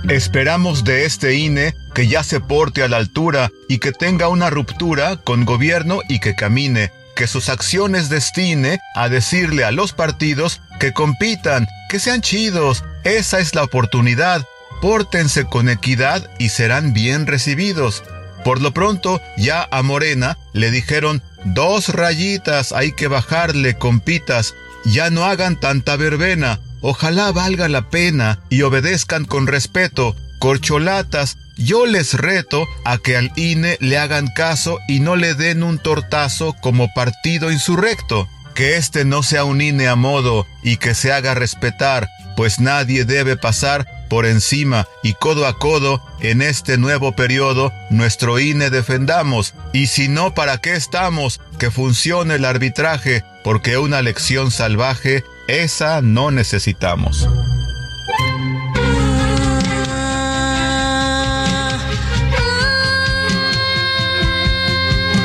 [0.09, 4.49] Esperamos de este INE que ya se porte a la altura y que tenga una
[4.49, 10.61] ruptura con gobierno y que camine, que sus acciones destine a decirle a los partidos
[10.79, 14.47] que compitan, que sean chidos, esa es la oportunidad,
[14.81, 18.05] pórtense con equidad y serán bien recibidos.
[18.45, 25.11] Por lo pronto, ya a Morena le dijeron dos rayitas hay que bajarle, compitas, ya
[25.11, 32.15] no hagan tanta verbena, ojalá valga la pena y obedezcan con respeto, corcholatas, yo les
[32.15, 36.89] reto a que al INE le hagan caso y no le den un tortazo como
[36.95, 38.29] partido insurrecto.
[38.55, 43.05] Que este no sea un INE a modo y que se haga respetar, pues nadie
[43.05, 49.55] debe pasar por encima y codo a codo en este nuevo periodo nuestro INE defendamos.
[49.73, 51.41] Y si no, ¿para qué estamos?
[51.59, 57.27] Que funcione el arbitraje, porque una lección salvaje, esa no necesitamos.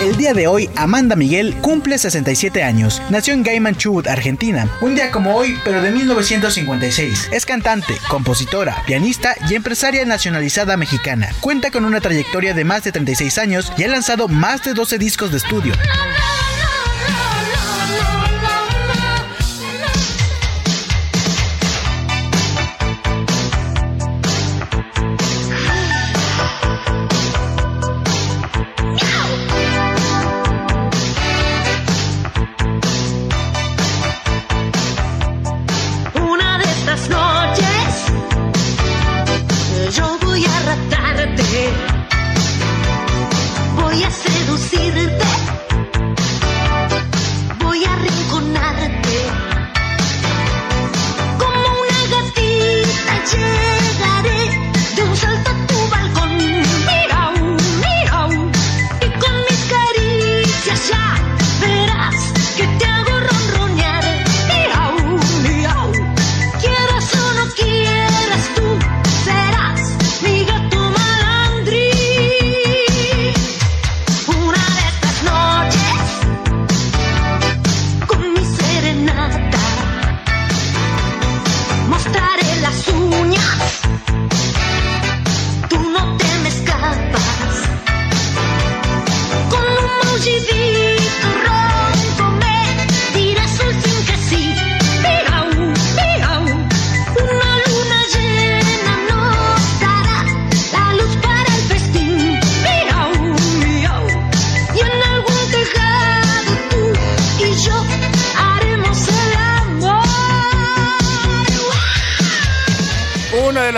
[0.06, 3.02] El día de hoy, Amanda Miguel cumple 67 años.
[3.10, 4.70] Nació en Gaiman Chubut, Argentina.
[4.80, 7.30] Un día como hoy, pero de 1956.
[7.32, 11.30] Es cantante, compositora, pianista y empresaria nacionalizada mexicana.
[11.42, 15.00] Cuenta con una trayectoria de más de 36 años y ha lanzado más de 12
[15.00, 15.74] discos de estudio.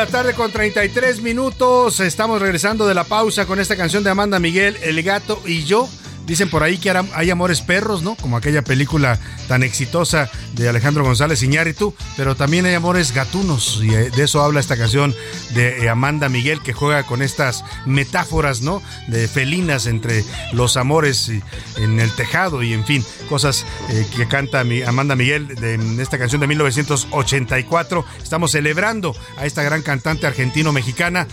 [0.08, 2.00] Tarde con 33 minutos.
[2.00, 5.90] Estamos regresando de la pausa con esta canción de Amanda Miguel, El gato y yo.
[6.28, 8.16] Dicen por ahí que hay amores perros, ¿no?
[8.16, 13.94] Como aquella película tan exitosa de Alejandro González Iñárritu, pero también hay amores gatunos y
[13.94, 15.16] eh, de eso habla esta canción
[15.52, 18.82] de eh, Amanda Miguel que juega con estas metáforas, ¿no?
[19.08, 21.32] De felinas entre los amores
[21.78, 26.18] en el tejado y en fin, cosas eh, que canta Amanda Miguel de, en esta
[26.18, 28.04] canción de 1984.
[28.22, 31.26] Estamos celebrando a esta gran cantante argentino-mexicana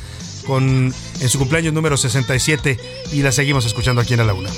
[0.46, 2.78] con, en su cumpleaños número 67
[3.12, 4.50] y la seguimos escuchando aquí en A la Una.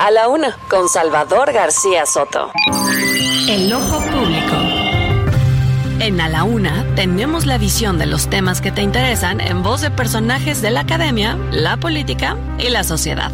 [0.00, 2.50] A la una, con Salvador García Soto.
[3.48, 4.67] El ojo público.
[6.00, 9.80] En A la Una tenemos la visión de los temas que te interesan en voz
[9.80, 13.32] de personajes de la academia, la política y la sociedad.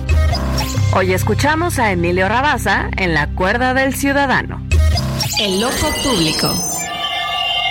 [0.94, 4.66] Hoy escuchamos a Emilio Rabaza en La Cuerda del Ciudadano.
[5.40, 6.73] El ojo público.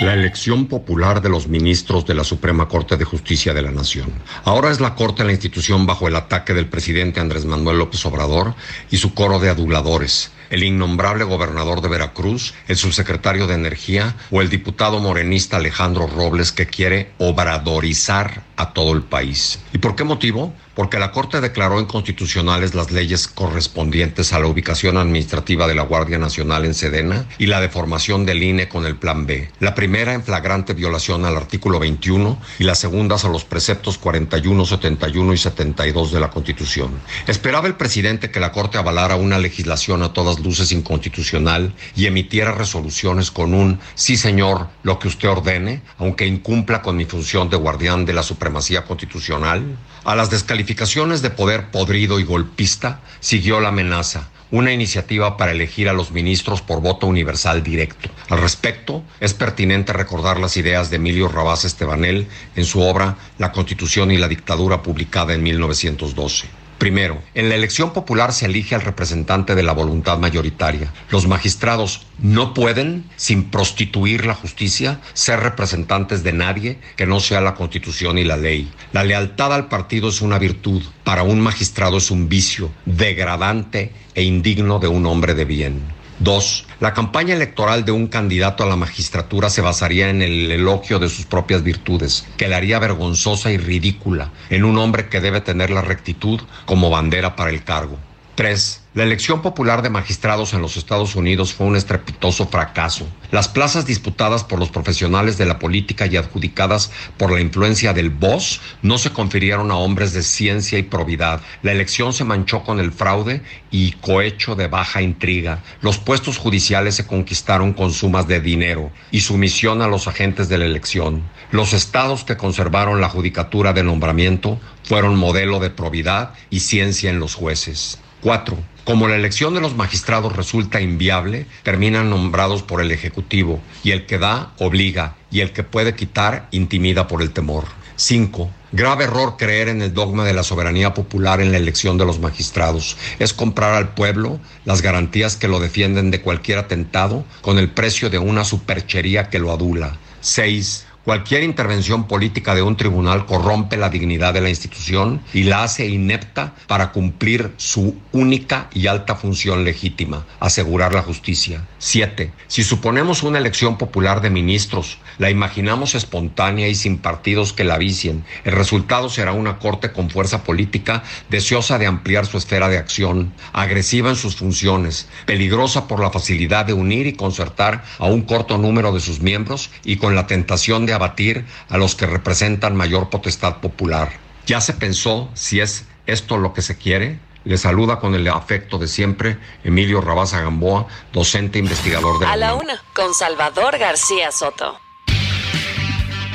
[0.04, 4.12] La elección popular de los ministros de la Suprema Corte de Justicia de la Nación.
[4.44, 8.54] Ahora es la Corte la institución bajo el ataque del presidente Andrés Manuel López Obrador
[8.90, 14.40] y su coro de aduladores el innombrable gobernador de Veracruz, el subsecretario de Energía o
[14.40, 19.58] el diputado morenista Alejandro Robles que quiere obradorizar a todo el país.
[19.72, 20.54] ¿Y por qué motivo?
[20.74, 26.18] Porque la Corte declaró inconstitucionales las leyes correspondientes a la ubicación administrativa de la Guardia
[26.18, 29.50] Nacional en Sedena y la deformación del INE con el Plan B.
[29.60, 34.64] La primera en flagrante violación al artículo 21 y las segundas a los preceptos 41,
[34.64, 36.90] 71 y 72 de la Constitución.
[37.26, 42.52] Esperaba el presidente que la Corte avalara una legislación a todas luces inconstitucional y emitiera
[42.52, 47.56] resoluciones con un sí señor, lo que usted ordene, aunque incumpla con mi función de
[47.56, 49.76] guardián de la supremacía constitucional.
[50.04, 55.88] A las descalificaciones de poder podrido y golpista siguió la amenaza, una iniciativa para elegir
[55.88, 58.10] a los ministros por voto universal directo.
[58.28, 63.50] Al respecto, es pertinente recordar las ideas de Emilio Rabás Estebanel en su obra La
[63.50, 66.63] Constitución y la Dictadura publicada en 1912.
[66.78, 70.92] Primero, en la elección popular se elige al representante de la voluntad mayoritaria.
[71.10, 77.40] Los magistrados no pueden, sin prostituir la justicia, ser representantes de nadie que no sea
[77.40, 78.70] la constitución y la ley.
[78.92, 84.22] La lealtad al partido es una virtud, para un magistrado es un vicio degradante e
[84.22, 86.03] indigno de un hombre de bien.
[86.24, 90.98] Dos, la campaña electoral de un candidato a la magistratura se basaría en el elogio
[90.98, 95.42] de sus propias virtudes, que la haría vergonzosa y ridícula en un hombre que debe
[95.42, 97.98] tener la rectitud como bandera para el cargo.
[98.36, 103.08] Tres, la elección popular de magistrados en los Estados Unidos fue un estrepitoso fracaso.
[103.32, 108.10] Las plazas disputadas por los profesionales de la política y adjudicadas por la influencia del
[108.10, 111.40] boss no se confirieron a hombres de ciencia y probidad.
[111.62, 115.64] La elección se manchó con el fraude y cohecho de baja intriga.
[115.80, 120.58] Los puestos judiciales se conquistaron con sumas de dinero y sumisión a los agentes de
[120.58, 121.24] la elección.
[121.50, 127.18] Los estados que conservaron la judicatura de nombramiento fueron modelo de probidad y ciencia en
[127.18, 127.98] los jueces.
[128.24, 133.90] Cuatro, como la elección de los magistrados resulta inviable, terminan nombrados por el Ejecutivo y
[133.90, 137.66] el que da obliga y el que puede quitar intimida por el temor.
[137.96, 138.50] 5.
[138.72, 142.18] Grave error creer en el dogma de la soberanía popular en la elección de los
[142.18, 142.96] magistrados.
[143.18, 148.08] Es comprar al pueblo las garantías que lo defienden de cualquier atentado con el precio
[148.08, 149.98] de una superchería que lo adula.
[150.22, 150.86] 6.
[151.04, 155.86] Cualquier intervención política de un tribunal corrompe la dignidad de la institución y la hace
[155.86, 161.62] inepta para cumplir su única y alta función legítima, asegurar la justicia.
[161.76, 162.32] 7.
[162.46, 167.76] Si suponemos una elección popular de ministros, la imaginamos espontánea y sin partidos que la
[167.76, 172.78] vicien, el resultado será una corte con fuerza política deseosa de ampliar su esfera de
[172.78, 178.22] acción, agresiva en sus funciones, peligrosa por la facilidad de unir y concertar a un
[178.22, 182.76] corto número de sus miembros y con la tentación de abatir a los que representan
[182.76, 184.12] mayor potestad popular.
[184.46, 187.18] ¿Ya se pensó si es esto lo que se quiere?
[187.44, 192.36] Le saluda con el afecto de siempre Emilio Rabaza Gamboa, docente investigador de la A
[192.36, 194.78] la una, con Salvador García Soto.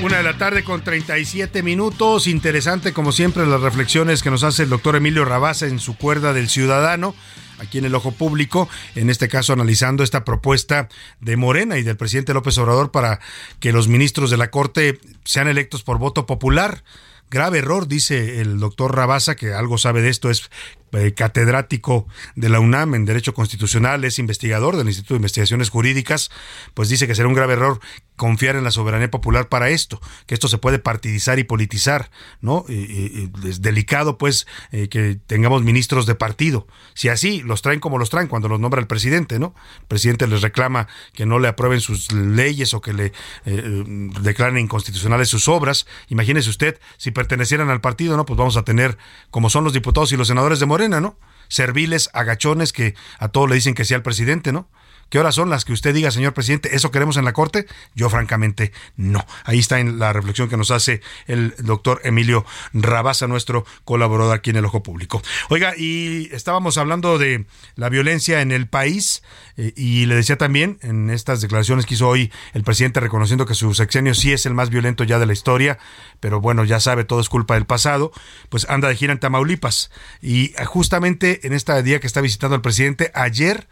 [0.01, 2.27] Una de la tarde con 37 minutos.
[2.27, 6.31] Interesante, como siempre, las reflexiones que nos hace el doctor Emilio Rabaza en su cuerda
[6.31, 7.15] del ciudadano
[7.59, 11.97] aquí en el ojo público, en este caso analizando esta propuesta de Morena y del
[11.97, 13.19] presidente López Obrador para
[13.59, 16.83] que los ministros de la Corte sean electos por voto popular.
[17.31, 20.49] Grave error, dice el doctor Rabasa, que algo sabe de esto, es
[20.93, 26.29] eh, catedrático de la UNAM en Derecho Constitucional, es investigador del Instituto de Investigaciones Jurídicas,
[26.73, 27.79] pues dice que será un grave error
[28.15, 32.65] confiar en la soberanía popular para esto, que esto se puede partidizar y politizar, ¿no?
[32.67, 36.67] es delicado, pues, eh, que tengamos ministros de partido.
[36.93, 39.55] Si así los traen como los traen cuando los nombra el presidente, ¿no?
[39.81, 43.13] El presidente les reclama que no le aprueben sus leyes o que le
[43.45, 43.83] eh,
[44.21, 45.87] declaren inconstitucionales sus obras.
[46.09, 48.25] Imagínese usted, si pertenecieran al partido, ¿no?
[48.25, 48.97] Pues vamos a tener,
[49.31, 51.17] como son los diputados y los senadores de Morena, ¿no?
[51.49, 54.69] Serviles, agachones que a todos le dicen que sea el presidente, ¿no?
[55.09, 56.75] ¿Qué horas son las que usted diga, señor presidente?
[56.75, 57.65] ¿Eso queremos en la Corte?
[57.95, 59.25] Yo francamente no.
[59.43, 64.51] Ahí está en la reflexión que nos hace el doctor Emilio Rabasa, nuestro colaborador aquí
[64.51, 65.21] en el Ojo Público.
[65.49, 69.23] Oiga, y estábamos hablando de la violencia en el país
[69.57, 73.55] eh, y le decía también en estas declaraciones que hizo hoy el presidente reconociendo que
[73.55, 75.79] su sexenio sí es el más violento ya de la historia,
[76.19, 78.11] pero bueno, ya sabe, todo es culpa del pasado,
[78.49, 79.89] pues anda de gira en Tamaulipas.
[80.21, 83.67] Y justamente en este día que está visitando el presidente, ayer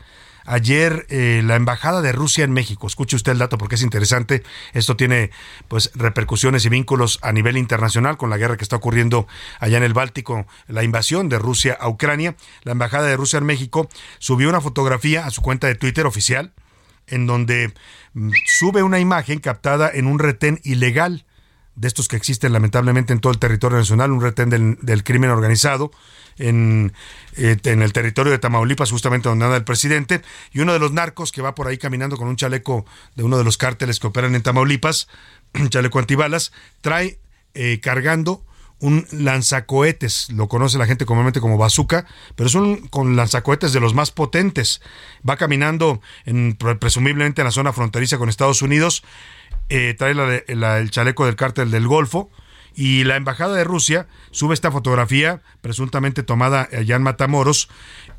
[0.48, 2.88] ayer eh, la embajada de Rusia en México.
[2.88, 4.43] Escuche usted el dato porque es interesante.
[4.74, 5.30] Esto tiene
[5.68, 9.28] pues repercusiones y vínculos a nivel internacional con la guerra que está ocurriendo
[9.60, 12.36] allá en el Báltico, la invasión de Rusia a Ucrania.
[12.64, 16.54] La embajada de Rusia en México subió una fotografía a su cuenta de Twitter oficial
[17.08, 17.74] en donde
[18.14, 21.26] mm, sube una imagen captada en un retén ilegal
[21.78, 25.91] de estos que existen lamentablemente en todo el territorio nacional, un retén del, crimen organizado
[26.38, 26.91] en,
[27.38, 30.21] eh, en, el territorio de Tamaulipas, justamente donde anda el presidente,
[30.51, 33.38] y uno de los narcos que va por ahí caminando con un chaleco de uno
[33.38, 35.07] de los cárteles que operan en Tamaulipas,
[35.53, 36.51] un chaleco antibalas,
[36.82, 37.19] trae
[37.53, 38.43] eh, cargando
[38.80, 42.05] un lanzacohetes, lo conoce la gente comúnmente como bazooka,
[42.36, 44.82] pero es un con lanzacohetes de los más potentes.
[45.28, 49.03] Va caminando en, presumiblemente en la zona fronteriza con Estados Unidos,
[49.70, 52.32] eh, trae la, el chaleco del cártel del Golfo,
[52.78, 57.70] y la embajada de Rusia sube esta fotografía presuntamente tomada allá en Matamoros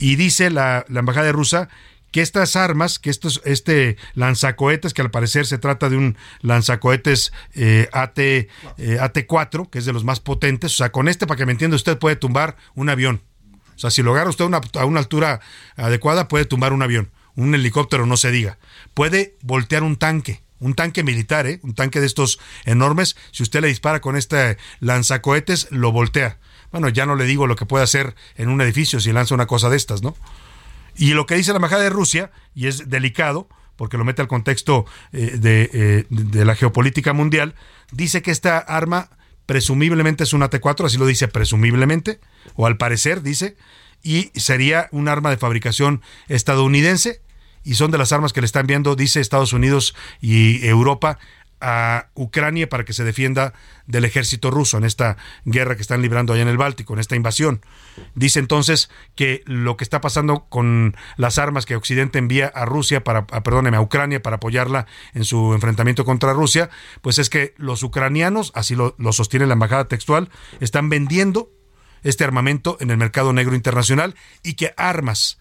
[0.01, 1.69] y dice la, embajada de Rusia
[2.11, 7.33] que estas armas, que estos, este lanzacohetes, que al parecer se trata de un lanzacohetes
[7.55, 11.39] eh, AT, eh, AT4, que es de los más potentes, o sea, con este, para
[11.39, 13.23] que me entienda usted, puede tumbar un avión.
[13.77, 15.41] O sea, si lo agarra usted a una altura
[15.77, 17.11] adecuada, puede tumbar un avión.
[17.37, 18.59] Un helicóptero, no se diga.
[18.95, 21.61] Puede voltear un tanque un tanque militar, ¿eh?
[21.63, 26.39] un tanque de estos enormes, si usted le dispara con este lanzacohetes, lo voltea.
[26.71, 29.47] Bueno, ya no le digo lo que puede hacer en un edificio si lanza una
[29.47, 30.17] cosa de estas, ¿no?
[30.97, 34.29] Y lo que dice la embajada de Rusia, y es delicado, porque lo mete al
[34.29, 37.55] contexto eh, de, eh, de la geopolítica mundial,
[37.93, 39.11] dice que esta arma
[39.47, 42.21] presumiblemente es una T4, así lo dice presumiblemente,
[42.55, 43.57] o al parecer dice,
[44.03, 47.23] y sería un arma de fabricación estadounidense,
[47.65, 51.19] y son de las armas que le están viendo, dice Estados Unidos y Europa,
[51.61, 53.53] a Ucrania para que se defienda
[53.87, 57.17] del ejército ruso en esta guerra que están librando allá en el Báltico, en esta
[57.17, 57.65] invasión.
[58.15, 63.03] Dice entonces que lo que está pasando con las armas que Occidente envía a Rusia
[63.03, 66.71] para, a, perdóneme, a Ucrania para apoyarla en su enfrentamiento contra Rusia,
[67.03, 70.31] pues es que los ucranianos, así lo sostiene la embajada textual,
[70.61, 71.51] están vendiendo
[72.03, 75.39] este armamento en el mercado negro internacional y que armas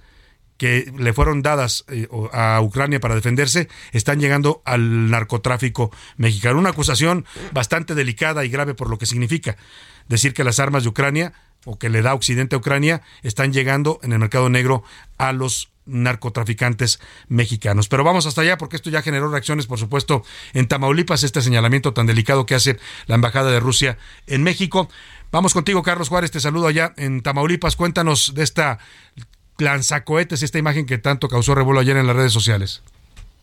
[0.58, 6.60] que le fueron dadas eh, a Ucrania para defenderse están llegando al narcotráfico mexicano.
[6.60, 9.58] Una acusación bastante delicada y grave por lo que significa
[10.08, 11.34] decir que las armas de Ucrania
[11.66, 14.84] o que le da Occidente a Ucrania están llegando en el mercado negro
[15.18, 17.88] a los narcotraficantes mexicanos.
[17.88, 21.94] Pero vamos hasta allá porque esto ya generó reacciones, por supuesto, en Tamaulipas, este señalamiento
[21.94, 22.78] tan delicado que hace
[23.08, 23.98] la Embajada de Rusia
[24.28, 24.90] en México.
[25.32, 27.76] Vamos contigo, Carlos Juárez, te saludo allá en Tamaulipas.
[27.76, 28.80] Cuéntanos de esta
[29.58, 32.84] lanzacohetes, esta imagen que tanto causó revuelo ayer en las redes sociales.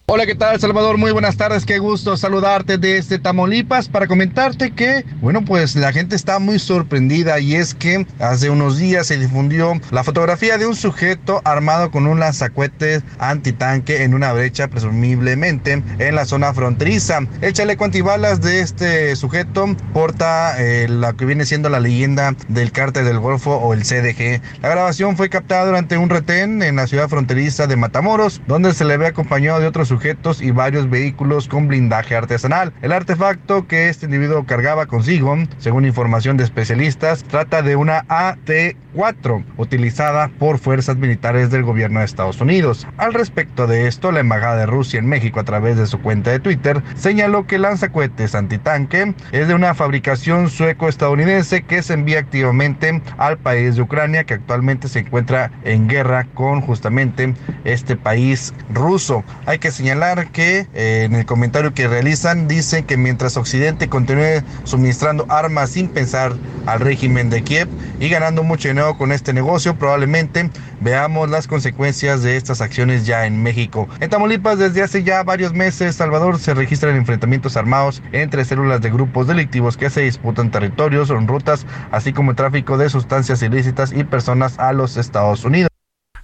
[0.06, 0.98] Hola, ¿qué tal, Salvador?
[0.98, 6.14] Muy buenas tardes, qué gusto saludarte desde Tamaulipas para comentarte que, bueno, pues la gente
[6.14, 10.76] está muy sorprendida y es que hace unos días se difundió la fotografía de un
[10.76, 17.20] sujeto armado con un lanzacuetes antitanque en una brecha, presumiblemente en la zona fronteriza.
[17.40, 20.86] El chaleco antibalas de este sujeto porta eh,
[21.16, 24.42] que viene siendo la leyenda del cártel del Golfo o el CDG.
[24.60, 28.84] La grabación fue captada durante un retén en la ciudad fronteriza de Matamoros, donde se
[28.84, 32.72] le ve acompañado de otros sujetos y varios vehículos con blindaje artesanal.
[32.82, 39.44] El artefacto que este individuo cargaba consigo, según información de especialistas, trata de una AT-4
[39.56, 42.88] utilizada por fuerzas militares del gobierno de Estados Unidos.
[42.96, 46.32] Al respecto de esto, la Embajada de Rusia en México a través de su cuenta
[46.32, 52.18] de Twitter señaló que el lanzacohetes antitanque es de una fabricación sueco-estadounidense que se envía
[52.18, 57.34] activamente al país de Ucrania que actualmente se encuentra en guerra con justamente
[57.64, 59.22] este país ruso.
[59.46, 59.83] Hay que señalar
[60.32, 65.88] que eh, en el comentario que realizan dicen que mientras Occidente continúe suministrando armas sin
[65.88, 66.32] pensar
[66.64, 67.68] al régimen de Kiev
[68.00, 73.26] y ganando mucho dinero con este negocio, probablemente veamos las consecuencias de estas acciones ya
[73.26, 73.86] en México.
[74.00, 78.90] En Tamaulipas desde hace ya varios meses, Salvador, se registran enfrentamientos armados entre células de
[78.90, 83.92] grupos delictivos que se disputan territorios o rutas, así como el tráfico de sustancias ilícitas
[83.92, 85.73] y personas a los Estados Unidos.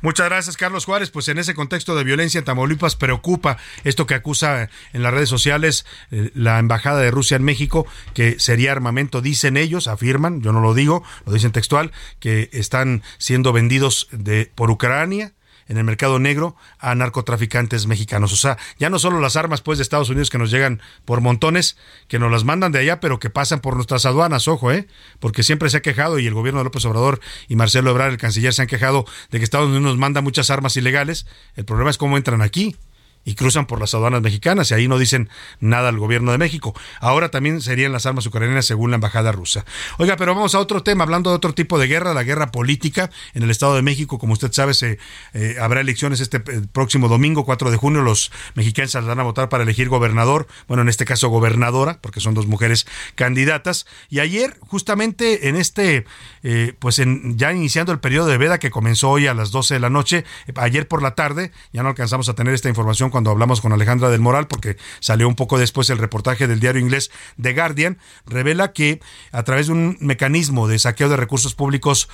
[0.03, 1.11] Muchas gracias, Carlos Juárez.
[1.11, 5.29] Pues en ese contexto de violencia en Tamaulipas preocupa esto que acusa en las redes
[5.29, 10.53] sociales eh, la Embajada de Rusia en México, que sería armamento, dicen ellos, afirman, yo
[10.53, 15.33] no lo digo, lo dicen textual, que están siendo vendidos de, por Ucrania
[15.71, 18.33] en el mercado negro a narcotraficantes mexicanos.
[18.33, 21.21] O sea, ya no solo las armas pues de Estados Unidos que nos llegan por
[21.21, 21.77] montones,
[22.09, 24.89] que nos las mandan de allá, pero que pasan por nuestras aduanas, ojo, ¿eh?
[25.21, 28.19] Porque siempre se ha quejado y el gobierno de López Obrador y Marcelo Ebrard, el
[28.19, 31.27] canciller, se han quejado de que Estados Unidos nos manda muchas armas ilegales.
[31.55, 32.77] El problema es cómo entran aquí
[33.25, 35.29] y cruzan por las aduanas mexicanas y ahí no dicen
[35.61, 36.75] nada al gobierno de México.
[37.01, 39.65] Ahora también serían las armas ucranianas según la embajada rusa.
[39.99, 43.11] Oiga, pero vamos a otro tema, hablando de otro tipo de guerra, la guerra política
[43.35, 44.19] en el Estado de México.
[44.19, 44.99] Como usted sabe, se
[45.35, 48.03] eh, habrá elecciones este eh, próximo domingo, 4 de junio.
[48.03, 52.35] Los mexicanos saldrán a votar para elegir gobernador, bueno, en este caso gobernadora, porque son
[52.35, 53.87] dos mujeres candidatas.
[54.09, 56.07] Y ayer, justamente en este,
[56.43, 59.75] eh, pues en, ya iniciando el periodo de veda que comenzó hoy a las 12
[59.75, 60.25] de la noche,
[60.57, 64.09] ayer por la tarde, ya no alcanzamos a tener esta información cuando hablamos con Alejandra
[64.09, 68.73] del Moral, porque salió un poco después el reportaje del diario inglés The Guardian, revela
[68.73, 69.01] que
[69.31, 72.09] a través de un mecanismo de saqueo de recursos públicos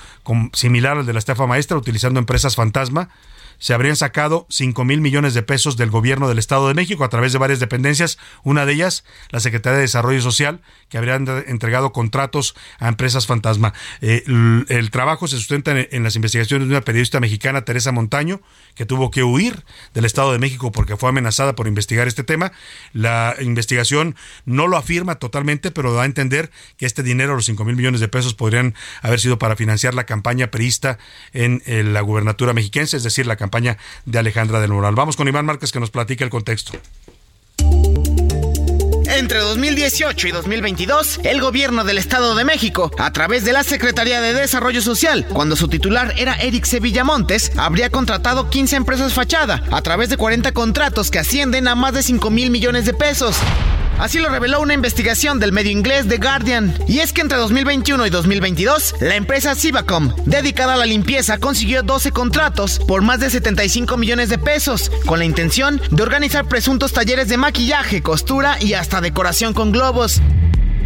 [0.51, 3.07] similar al de la estafa maestra, utilizando empresas fantasma,
[3.59, 7.09] se habrían sacado 5 mil millones de pesos del gobierno del Estado de México a
[7.09, 11.91] través de varias dependencias, una de ellas la Secretaría de Desarrollo Social, que habrían entregado
[11.91, 13.73] contratos a empresas fantasma.
[14.01, 14.23] Eh,
[14.69, 18.41] el, trabajo se sustenta en, las investigaciones de una periodista mexicana, Teresa Montaño,
[18.75, 22.51] que tuvo que huir del Estado de México porque fue amenazada por investigar este tema.
[22.93, 27.65] La investigación no lo afirma totalmente, pero da a entender que este dinero, los 5
[27.65, 30.99] mil millones de pesos, podrían haber sido para financiar la campaña perista
[31.33, 33.46] en, en la gubernatura mexiquense, es decir, la campaña
[34.05, 34.95] de Alejandra del Moral.
[34.95, 36.73] Vamos con Iván Márquez que nos platique el contexto.
[39.09, 44.21] Entre 2018 y 2022, el gobierno del Estado de México, a través de la Secretaría
[44.21, 49.81] de Desarrollo Social, cuando su titular era Eric Sevillamontes, habría contratado 15 empresas fachada, a
[49.81, 53.37] través de 40 contratos que ascienden a más de 5 mil millones de pesos.
[53.99, 56.73] Así lo reveló una investigación del medio inglés The Guardian.
[56.87, 61.81] Y es que entre 2021 y 2022, la empresa Civacom, dedicada a la limpieza, consiguió
[61.81, 66.93] 12 contratos por más de 75 millones de pesos, con la intención de organizar presuntos
[66.93, 70.21] talleres de maquillaje, costura y hasta decoración con globos.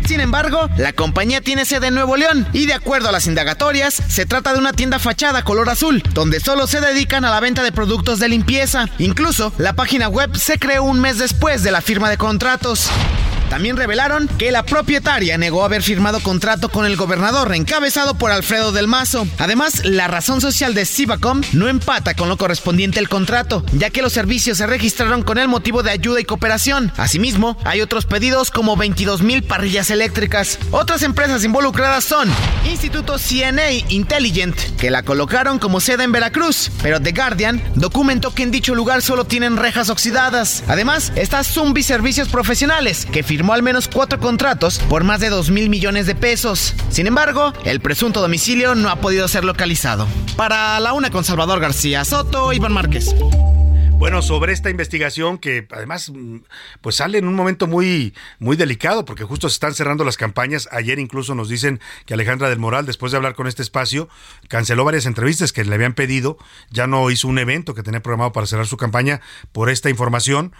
[0.06, 3.94] Sin embargo, la compañía tiene sede en Nuevo León y de acuerdo a las indagatorias,
[3.94, 7.64] se trata de una tienda fachada color azul, donde solo se dedican a la venta
[7.64, 8.88] de productos de limpieza.
[8.98, 12.90] Incluso, la página web se creó un mes después de la firma de contratos.
[13.52, 18.72] También revelaron que la propietaria negó haber firmado contrato con el gobernador encabezado por Alfredo
[18.72, 19.28] del Mazo.
[19.40, 24.02] Además, la razón social de Civacom no empata con lo correspondiente al contrato, ya que
[24.02, 26.94] los servicios se registraron con el motivo de ayuda y cooperación.
[26.96, 30.58] Asimismo, hay otros pedidos como 22 mil parrillas eléctricas.
[30.72, 32.30] Otras empresas involucradas son
[32.70, 38.44] Instituto CNA Intelligent, que la colocaron como sede en Veracruz, pero The Guardian documentó que
[38.44, 40.64] en dicho lugar solo tienen rejas oxidadas.
[40.70, 45.30] Además, está Zumbi Servicios Profesionales, que firmó firmó al menos cuatro contratos por más de
[45.30, 46.76] 2 mil millones de pesos.
[46.90, 50.08] Sin embargo, el presunto domicilio no ha podido ser localizado.
[50.38, 53.16] Para la una con Salvador García Soto, Iván Márquez.
[54.02, 56.38] Bueno, sobre esta investigación que además mm,
[56.82, 60.68] pues sale en un momento muy muy delicado porque justo se están cerrando las campañas.
[60.72, 64.10] Ayer incluso nos dicen que Alejandra del Moral después de hablar con este espacio
[64.48, 66.40] canceló varias entrevistas que le habían pedido,
[66.72, 69.22] ya no hizo un evento que tenía programado para cerrar su campaña
[69.52, 70.52] por esta información.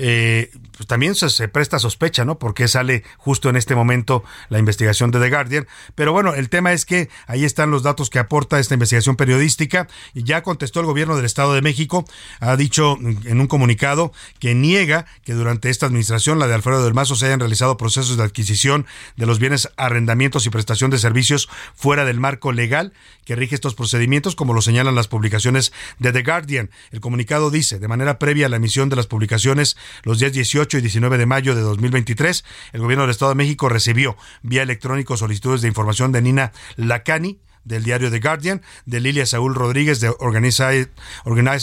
[0.00, 2.38] Eh, pues también se, se, presta sospecha, ¿no?
[2.38, 5.66] Porque sale justo en este momento la investigación de The Guardian.
[5.96, 9.88] Pero bueno, el tema es que ahí están los datos que aporta esta investigación periodística
[10.14, 12.04] y ya contestó el gobierno del Estado de México,
[12.38, 16.94] ha dicho en un comunicado que niega que durante esta administración, la de Alfredo del
[16.94, 18.86] Mazo, se hayan realizado procesos de adquisición
[19.16, 22.92] de los bienes, arrendamientos y prestación de servicios fuera del marco legal
[23.24, 26.70] que rige estos procedimientos, como lo señalan las publicaciones de The Guardian.
[26.92, 30.78] El comunicado dice, de manera previa a la emisión de las publicaciones los días 18
[30.78, 35.16] y 19 de mayo de 2023, el gobierno del Estado de México recibió vía electrónico
[35.16, 40.08] solicitudes de información de Nina Lacani, del diario The Guardian, de Lilia Saúl Rodríguez de
[40.18, 40.88] Organized,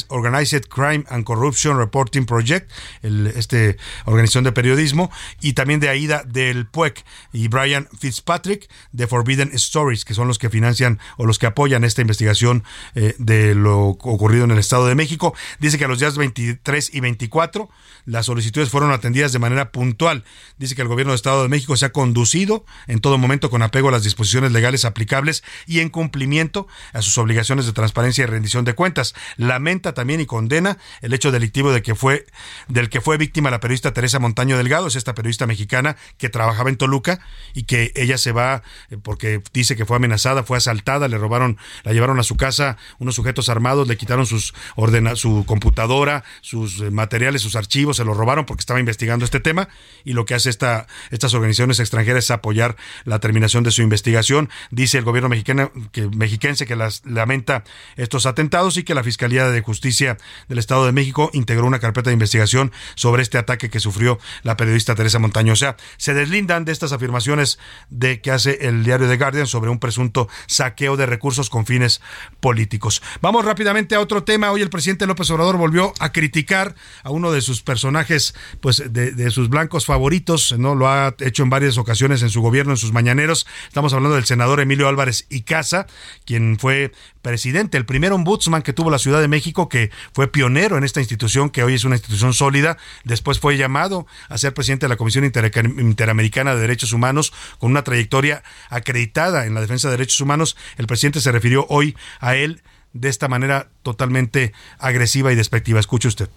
[0.09, 2.71] Organized, Crime and Corruption Reporting Project,
[3.01, 5.11] el, este organización de periodismo,
[5.41, 7.03] y también de Aida del PUEC
[7.33, 11.83] y Brian Fitzpatrick de Forbidden Stories, que son los que financian o los que apoyan
[11.83, 12.63] esta investigación
[12.93, 15.33] eh, de lo ocurrido en el Estado de México.
[15.59, 17.69] Dice que a los días 23 y 24
[18.05, 20.23] las solicitudes fueron atendidas de manera puntual.
[20.57, 23.61] Dice que el gobierno del Estado de México se ha conducido en todo momento con
[23.61, 28.27] apego a las disposiciones legales aplicables y en cumplimiento a sus obligaciones de transparencia y
[28.27, 29.15] rendición de cuentas.
[29.37, 32.25] Lamenta también y condena el hecho delictivo de que fue
[32.67, 36.69] del que fue víctima la periodista Teresa Montaño Delgado, es esta periodista mexicana que trabajaba
[36.69, 37.19] en Toluca
[37.53, 41.57] y que ella se va eh, porque dice que fue amenazada, fue asaltada, le robaron,
[41.83, 46.81] la llevaron a su casa unos sujetos armados, le quitaron sus ordena, su computadora, sus
[46.81, 49.69] eh, materiales, sus archivos se lo robaron porque estaba investigando este tema
[50.03, 54.49] y lo que hace esta, estas organizaciones extranjeras es apoyar la terminación de su investigación.
[54.71, 57.63] Dice el gobierno mexicano, que, mexiquense que las, lamenta
[57.95, 60.17] estos atentados y que la Fiscalía de Justicia
[60.47, 64.57] del Estado de México integró una carpeta de investigación sobre este ataque que sufrió la
[64.57, 65.53] periodista Teresa Montaño.
[65.53, 69.69] O sea, se deslindan de estas afirmaciones de que hace el diario The Guardian sobre
[69.69, 72.01] un presunto saqueo de recursos con fines
[72.39, 73.01] políticos.
[73.21, 74.51] Vamos rápidamente a otro tema.
[74.51, 77.84] Hoy el presidente López Obrador volvió a criticar a uno de sus personajes,
[78.61, 80.75] pues de, de sus blancos favoritos, ¿no?
[80.75, 83.47] Lo ha hecho en varias ocasiones en su gobierno, en sus mañaneros.
[83.67, 85.87] Estamos hablando del senador Emilio Álvarez y Casa,
[86.25, 90.77] quien fue presidente, el primer ombudsman que tuvo la Ciudad de México, que fue pionero
[90.77, 92.77] en esta institución, que hoy es una institución sólida.
[93.03, 97.83] Después fue llamado a ser presidente de la Comisión Interamericana de Derechos Humanos, con una
[97.83, 100.55] trayectoria acreditada en la defensa de derechos humanos.
[100.77, 102.61] El presidente se refirió hoy a él
[102.93, 105.79] de esta manera totalmente agresiva y despectiva.
[105.79, 106.29] Escuche usted.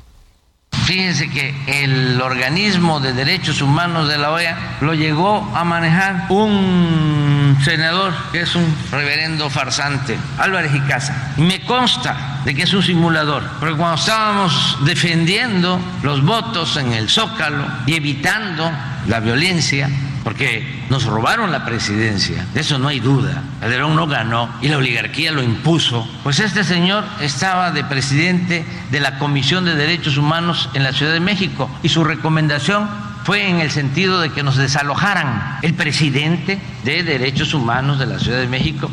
[0.85, 7.59] Fíjense que el organismo de derechos humanos de la OEA lo llegó a manejar un
[7.63, 11.35] senador que es un reverendo farsante, Álvarez y Casa.
[11.37, 17.09] Me consta de que es un simulador, porque cuando estábamos defendiendo los votos en el
[17.09, 18.71] Zócalo y evitando
[19.07, 19.91] la violencia,
[20.25, 23.43] porque nos robaron la presidencia, de eso no hay duda.
[23.61, 26.09] Calderón no ganó y la oligarquía lo impuso.
[26.23, 31.13] Pues este señor estaba de presidente de la Comisión de Derechos Humanos en la Ciudad
[31.13, 32.89] de México y su recomendación
[33.25, 35.59] fue en el sentido de que nos desalojaran.
[35.63, 38.91] El presidente de Derechos Humanos de la Ciudad de México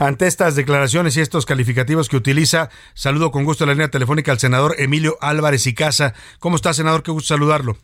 [0.00, 4.38] ante estas declaraciones y estos calificativos que utiliza, saludo con gusto la línea telefónica al
[4.38, 6.14] senador Emilio Álvarez y Casa.
[6.38, 7.02] ¿Cómo está, senador?
[7.02, 7.76] Qué gusto saludarlo.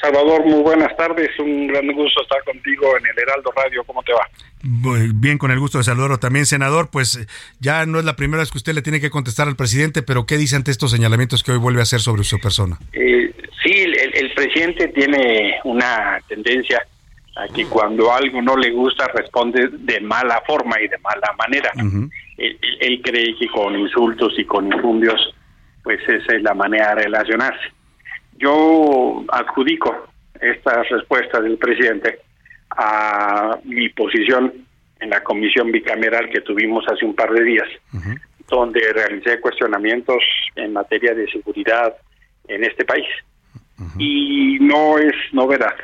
[0.00, 1.30] Salvador, muy buenas tardes.
[1.38, 3.82] Un gran gusto estar contigo en el Heraldo Radio.
[3.84, 4.28] ¿Cómo te va?
[4.62, 6.90] Bien, con el gusto de saludarlo también, senador.
[6.90, 7.26] Pues
[7.58, 10.26] ya no es la primera vez que usted le tiene que contestar al presidente, pero
[10.26, 12.78] ¿qué dice ante estos señalamientos que hoy vuelve a hacer sobre su persona?
[12.92, 13.32] Eh,
[13.62, 16.80] sí, el, presidente tiene una tendencia
[17.36, 21.70] a que cuando algo no le gusta responde de mala forma y de mala manera.
[22.36, 25.34] él, él, cree que con insultos y con infundios,
[25.82, 27.77] pues esa es la manera de relacionarse
[28.38, 30.08] yo adjudico
[30.40, 32.20] esta respuesta del presidente
[32.70, 34.52] a mi posición
[35.00, 37.68] en la comisión bicameral que tuvimos hace un par de días,
[38.48, 40.22] donde realicé cuestionamientos
[40.56, 41.94] en materia de seguridad
[42.46, 43.06] en este país.
[43.98, 45.74] Y no es novedad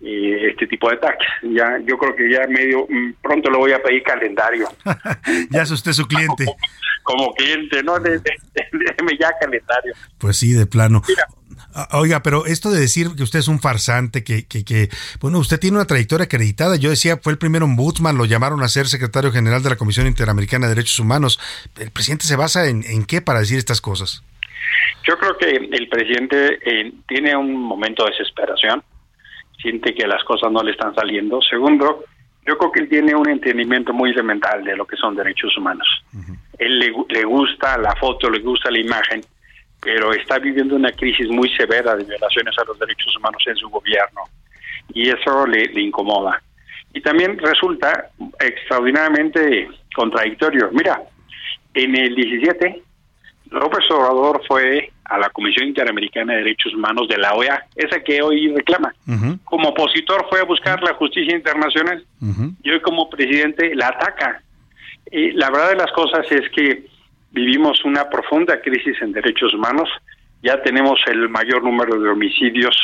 [0.00, 1.28] este tipo de ataques.
[1.42, 4.68] Ya, yo creo que ya medio mm, pronto lo voy a pedir calendario.
[5.50, 6.46] ya es usted su cliente.
[7.02, 9.94] Como, cliente, no, déjeme ya calendario.
[10.18, 11.02] Pues sí, de plano.
[11.04, 11.39] Ah,
[11.92, 14.88] oiga, pero esto de decir que usted es un farsante, que, que, que,
[15.20, 16.76] bueno, usted tiene una trayectoria acreditada.
[16.76, 20.06] Yo decía, fue el primer ombudsman, lo llamaron a ser secretario general de la Comisión
[20.06, 21.38] Interamericana de Derechos Humanos.
[21.78, 24.22] ¿El presidente se basa en, en qué para decir estas cosas?
[25.06, 28.82] Yo creo que el presidente eh, tiene un momento de desesperación,
[29.60, 31.40] siente que las cosas no le están saliendo.
[31.42, 32.04] Segundo,
[32.46, 35.86] yo creo que él tiene un entendimiento muy elemental de lo que son derechos humanos.
[36.58, 39.22] Él le, le gusta la foto, le gusta la imagen,
[39.80, 43.68] pero está viviendo una crisis muy severa de violaciones a los derechos humanos en su
[43.68, 44.22] gobierno
[44.92, 46.42] y eso le, incomoda.
[46.92, 48.10] Y también resulta
[48.40, 50.70] extraordinariamente contradictorio.
[50.72, 51.00] Mira,
[51.74, 52.82] en el 17,
[53.50, 58.22] López Obrador fue a la Comisión Interamericana de Derechos Humanos de la OEA, esa que
[58.22, 58.92] hoy reclama.
[59.44, 62.04] Como opositor fue a buscar la justicia internacional
[62.62, 64.42] y hoy como presidente la ataca.
[65.10, 66.84] Y la verdad de las cosas es que
[67.30, 69.88] vivimos una profunda crisis en derechos humanos,
[70.42, 72.76] ya tenemos el mayor número de homicidios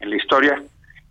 [0.00, 0.62] en la historia,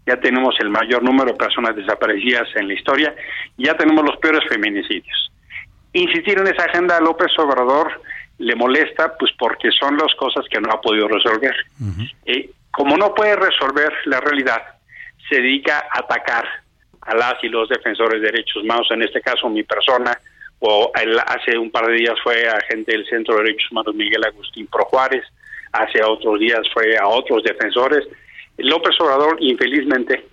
[0.06, 3.16] ya tenemos el mayor número de personas desaparecidas en la historia,
[3.58, 5.32] ya tenemos los peores feminicidios.
[5.94, 8.02] Insistir en esa agenda a López Obrador
[8.38, 11.56] le molesta, pues porque son las cosas que no ha podido resolver.
[12.26, 14.62] Eh, como no puede resolver la realidad,
[15.28, 16.46] se dedica a atacar
[17.02, 20.18] a las y los defensores de derechos humanos, en este caso mi persona,
[20.60, 24.68] o hace un par de días fue agente del Centro de Derechos Humanos Miguel Agustín
[24.68, 25.24] Pro Juárez,
[25.72, 28.08] hace otros días fue a otros defensores.
[28.58, 30.26] López Obrador, infelizmente,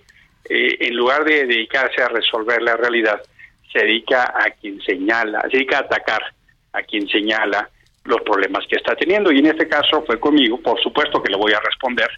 [0.49, 3.21] eh, en lugar de dedicarse a resolver la realidad,
[3.71, 6.21] se dedica a quien señala, se dedica a atacar
[6.73, 7.69] a quien señala
[8.07, 9.31] los problemas que está teniendo.
[9.31, 12.09] Y en este caso fue conmigo, por supuesto que le voy a responder,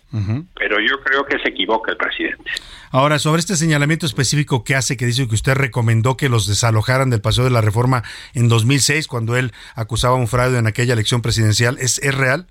[0.55, 2.49] pero yo creo que se equivoca el presidente.
[2.91, 7.09] Ahora, sobre este señalamiento específico que hace, que dice que usted recomendó que los desalojaran
[7.09, 11.21] del Paseo de la Reforma en 2006, cuando él acusaba un fraude en aquella elección
[11.21, 12.47] presidencial, ¿es, ¿es real?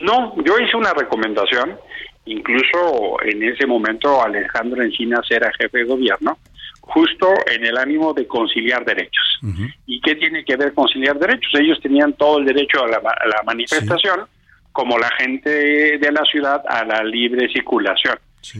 [0.00, 1.78] No, yo hice una recomendación,
[2.24, 6.38] incluso en ese momento Alejandro Encinas era jefe de gobierno,
[6.82, 9.40] justo en el ánimo de conciliar derechos.
[9.86, 11.52] ¿Y qué tiene que ver conciliar derechos?
[11.54, 14.26] Ellos tenían todo el derecho a la, manifestación,
[14.72, 18.18] como la gente de la ciudad a la libre circulación.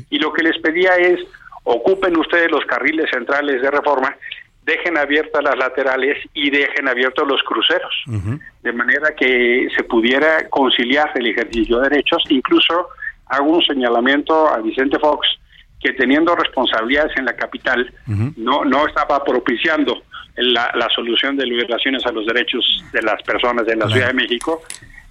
[0.08, 1.20] Y lo que les pedía es
[1.64, 4.16] ocupen ustedes los carriles centrales de reforma,
[4.64, 7.94] dejen abiertas las laterales y dejen abiertos los cruceros,
[8.62, 12.22] de manera que se pudiera conciliar el ejercicio de derechos.
[12.28, 12.88] Incluso
[13.26, 15.26] hago un señalamiento a Vicente Fox
[15.82, 17.92] que teniendo responsabilidades en la capital
[18.36, 20.02] no no estaba propiciando
[20.36, 24.14] la, la, solución de violaciones a los derechos de las personas de la Ciudad de
[24.14, 24.62] México.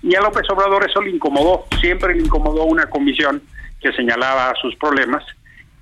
[0.01, 3.41] Y a López Obrador eso le incomodó, siempre le incomodó una comisión
[3.79, 5.23] que señalaba sus problemas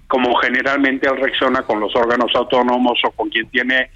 [0.09, 3.91] como generalmente él reacciona con los órganos autónomos o con quien tiene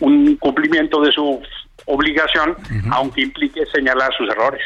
[0.00, 1.40] un cumplimiento de su
[1.86, 2.54] obligación,
[2.90, 4.62] aunque implique señalar sus errores.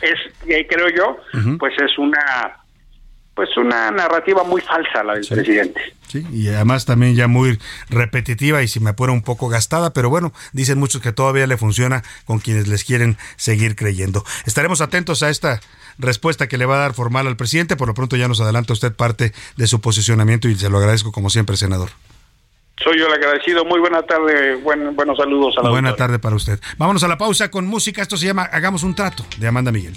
[0.00, 1.16] Es, eh, creo yo,
[1.58, 2.56] pues es una
[3.34, 5.80] pues una narrativa muy falsa la del presidente.
[6.08, 7.58] Sí, y además también ya muy
[7.88, 11.56] repetitiva y si me apura un poco gastada, pero bueno, dicen muchos que todavía le
[11.56, 14.22] funciona con quienes les quieren seguir creyendo.
[14.44, 15.60] Estaremos atentos a esta
[15.98, 17.76] respuesta que le va a dar formal al presidente.
[17.76, 21.12] Por lo pronto ya nos adelanta usted parte de su posicionamiento y se lo agradezco
[21.12, 21.90] como siempre, senador.
[22.82, 23.64] Soy yo el agradecido.
[23.64, 24.56] Muy buena tarde.
[24.56, 26.58] Buen, buenos saludos a la Buena tarde para usted.
[26.78, 28.02] Vámonos a la pausa con música.
[28.02, 29.96] Esto se llama Hagamos un trato de Amanda Miguel.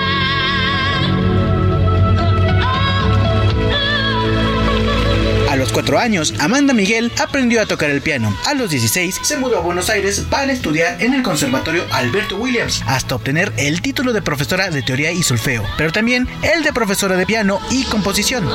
[5.71, 8.35] cuatro años, Amanda Miguel aprendió a tocar el piano.
[8.45, 12.83] A los 16, se mudó a Buenos Aires para estudiar en el Conservatorio Alberto Williams,
[12.87, 17.15] hasta obtener el título de profesora de teoría y solfeo, pero también el de profesora
[17.15, 18.47] de piano y composición.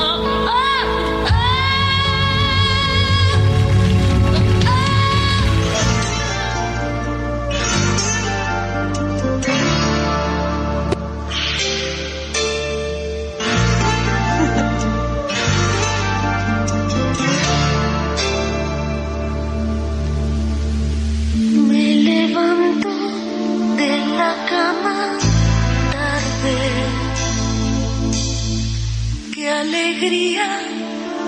[29.96, 30.60] Alegría,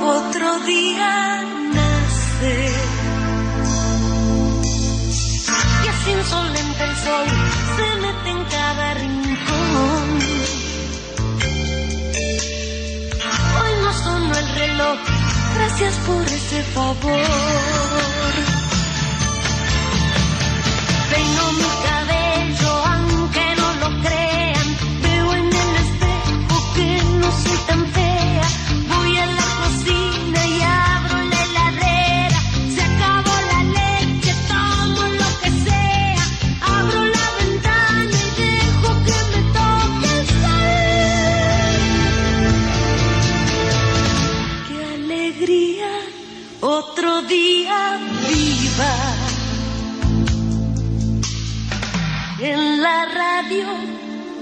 [0.03, 1.43] otro día
[1.73, 2.71] nace.
[5.85, 7.27] Y así insolente el sol
[7.77, 10.19] se mete en cada rincón.
[13.59, 14.99] Hoy no sonó el reloj,
[15.55, 17.25] gracias por ese favor.
[21.11, 21.98] Peino mi cabello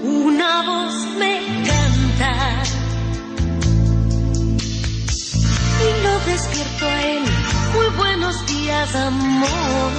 [0.03, 2.63] una voz me canta
[5.79, 7.23] y lo despierto a él.
[7.73, 9.91] Muy buenos días, amor.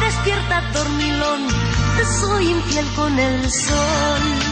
[0.00, 1.46] Despierta, dormilón,
[1.98, 4.51] te soy infiel con el sol.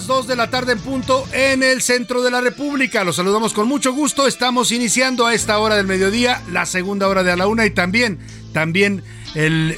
[0.00, 3.04] Las 2 de la tarde en punto en el centro de la República.
[3.04, 4.26] Los saludamos con mucho gusto.
[4.26, 7.70] Estamos iniciando a esta hora del mediodía la segunda hora de a la una y
[7.70, 8.18] también,
[8.54, 9.02] también
[9.34, 9.76] el,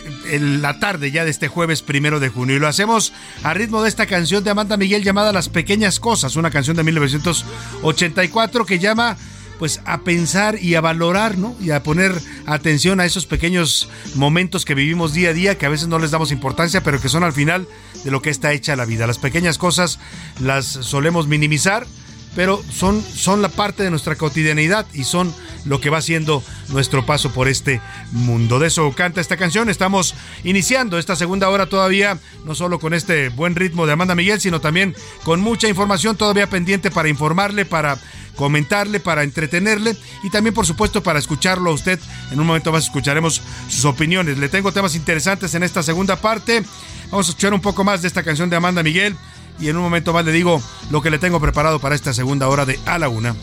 [0.63, 2.55] la tarde ya de este jueves primero de junio.
[2.55, 3.13] Y lo hacemos
[3.43, 6.85] a ritmo de esta canción de Amanda Miguel llamada Las Pequeñas Cosas, una canción de
[6.85, 9.17] 1984 que llama
[9.63, 11.55] pues a pensar y a valorar, ¿no?
[11.61, 15.69] Y a poner atención a esos pequeños momentos que vivimos día a día, que a
[15.69, 17.69] veces no les damos importancia, pero que son al final
[18.03, 19.07] de lo que está hecha la vida.
[19.07, 20.01] Las pequeñas cosas
[20.41, 21.87] las solemos minimizar,
[22.35, 27.05] pero son, son la parte de nuestra cotidianidad y son lo que va siendo nuestro
[27.07, 27.81] paso por este
[28.11, 28.59] mundo.
[28.59, 29.69] De eso canta esta canción.
[29.69, 30.15] Estamos
[30.45, 34.61] iniciando esta segunda hora todavía, no solo con este buen ritmo de Amanda Miguel, sino
[34.61, 37.99] también con mucha información todavía pendiente para informarle, para
[38.37, 42.01] comentarle, para entretenerle y también por supuesto para escucharlo a usted.
[42.31, 44.39] En un momento más escucharemos sus opiniones.
[44.39, 46.63] Le tengo temas interesantes en esta segunda parte.
[47.11, 49.17] Vamos a escuchar un poco más de esta canción de Amanda Miguel
[49.59, 52.49] y en un momento más le digo lo que le tengo preparado para esta segunda
[52.49, 53.35] hora de A la Una.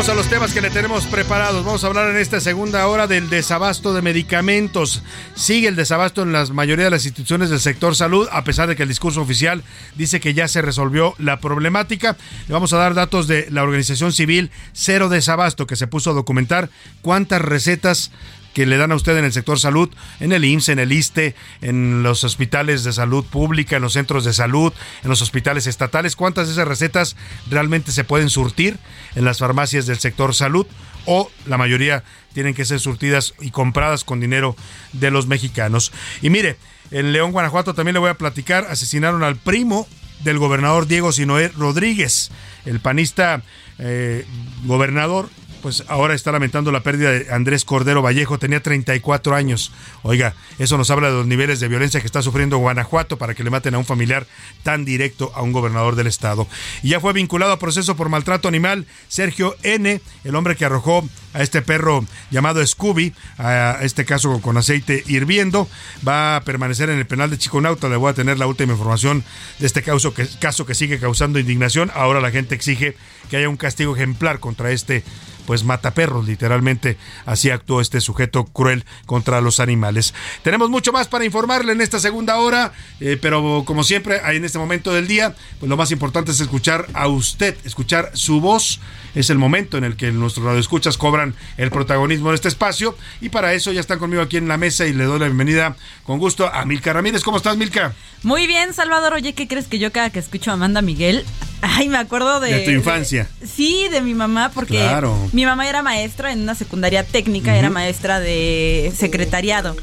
[0.00, 1.62] Vamos a los temas que le tenemos preparados.
[1.62, 5.02] Vamos a hablar en esta segunda hora del desabasto de medicamentos.
[5.34, 8.76] Sigue el desabasto en la mayoría de las instituciones del sector salud, a pesar de
[8.76, 9.62] que el discurso oficial
[9.96, 12.16] dice que ya se resolvió la problemática.
[12.48, 16.14] Le vamos a dar datos de la organización civil Cero Desabasto, que se puso a
[16.14, 16.70] documentar
[17.02, 18.10] cuántas recetas
[18.54, 21.34] que le dan a usted en el sector salud, en el IMSS, en el ISTE,
[21.60, 24.72] en los hospitales de salud pública, en los centros de salud,
[25.02, 27.16] en los hospitales estatales, cuántas de esas recetas
[27.48, 28.78] realmente se pueden surtir
[29.14, 30.66] en las farmacias del sector salud
[31.06, 34.56] o la mayoría tienen que ser surtidas y compradas con dinero
[34.92, 35.92] de los mexicanos.
[36.22, 36.56] Y mire,
[36.90, 39.86] en León, Guanajuato también le voy a platicar, asesinaron al primo
[40.24, 42.30] del gobernador Diego Sinoé Rodríguez,
[42.66, 43.42] el panista
[43.78, 44.26] eh,
[44.64, 45.30] gobernador
[45.62, 49.72] pues ahora está lamentando la pérdida de Andrés Cordero Vallejo, tenía 34 años.
[50.02, 53.44] Oiga, eso nos habla de los niveles de violencia que está sufriendo Guanajuato para que
[53.44, 54.26] le maten a un familiar
[54.62, 56.46] tan directo a un gobernador del estado.
[56.82, 61.08] Y ya fue vinculado a proceso por maltrato animal Sergio N., el hombre que arrojó
[61.32, 65.68] a este perro llamado Scooby, a este caso con aceite hirviendo,
[66.06, 67.88] va a permanecer en el penal de Chiconauta.
[67.88, 69.24] Le voy a tener la última información
[69.58, 71.90] de este caso que, caso que sigue causando indignación.
[71.94, 72.96] Ahora la gente exige
[73.28, 75.04] que haya un castigo ejemplar contra este
[75.50, 76.96] pues mata perros, literalmente
[77.26, 80.14] así actuó este sujeto cruel contra los animales.
[80.44, 84.58] Tenemos mucho más para informarle en esta segunda hora, eh, pero como siempre, en este
[84.58, 88.78] momento del día, pues lo más importante es escuchar a usted, escuchar su voz.
[89.14, 93.28] Es el momento en el que nuestros radioescuchas cobran el protagonismo de este espacio y
[93.30, 96.18] para eso ya están conmigo aquí en la mesa y le doy la bienvenida con
[96.18, 97.22] gusto a Milka Ramírez.
[97.22, 97.92] ¿Cómo estás, Milka?
[98.22, 99.14] Muy bien, Salvador.
[99.14, 101.24] Oye, ¿qué crees que yo cada que escucho a Amanda Miguel,
[101.62, 102.52] ay, me acuerdo de...
[102.52, 103.28] De tu infancia.
[103.40, 105.16] de- sí, de mi mamá, porque Claro.
[105.32, 109.76] mi mamá era maestra en una secundaria técnica, era maestra de secretariado.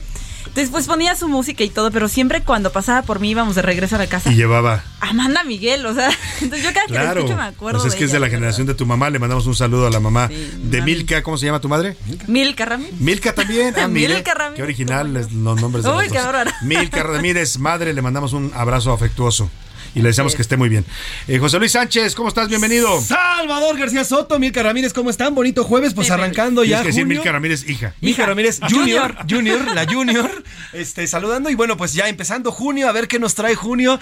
[0.58, 3.62] Entonces, pues ponía su música y todo, pero siempre cuando pasaba por mí íbamos de
[3.62, 4.32] regreso a la casa.
[4.32, 6.10] Y llevaba Amanda Miguel, o sea,
[6.42, 8.28] entonces yo cada que la escucho me acuerdo pues es de que es de la
[8.28, 9.12] generación de tu mamá.
[9.12, 11.22] Le mandamos un saludo a la mamá de Milka.
[11.22, 11.96] ¿Cómo se llama tu madre?
[12.26, 13.00] Milka Ramírez.
[13.00, 13.76] Milka también.
[13.78, 14.56] Ah, mire, Milka Ramírez.
[14.56, 16.54] Qué originales los nombres de Uy, los qué dos.
[16.64, 19.52] Milka Ramírez, madre, le mandamos un abrazo afectuoso.
[19.98, 20.86] Y le deseamos que esté muy bien.
[21.28, 22.50] Eh, José Luis Sánchez, ¿cómo estás?
[22.50, 23.02] Bienvenido.
[23.02, 25.34] Salvador García Soto, Milka Ramírez, ¿cómo están?
[25.34, 26.82] Bonito jueves, pues arrancando ya.
[26.82, 27.06] Tienes que decir.
[27.08, 27.96] Milka Ramírez, hija.
[28.00, 30.30] Milka Ramírez Junior, Junior, la Junior,
[30.74, 34.00] este, saludando y bueno, pues ya empezando junio, a ver qué nos trae junio.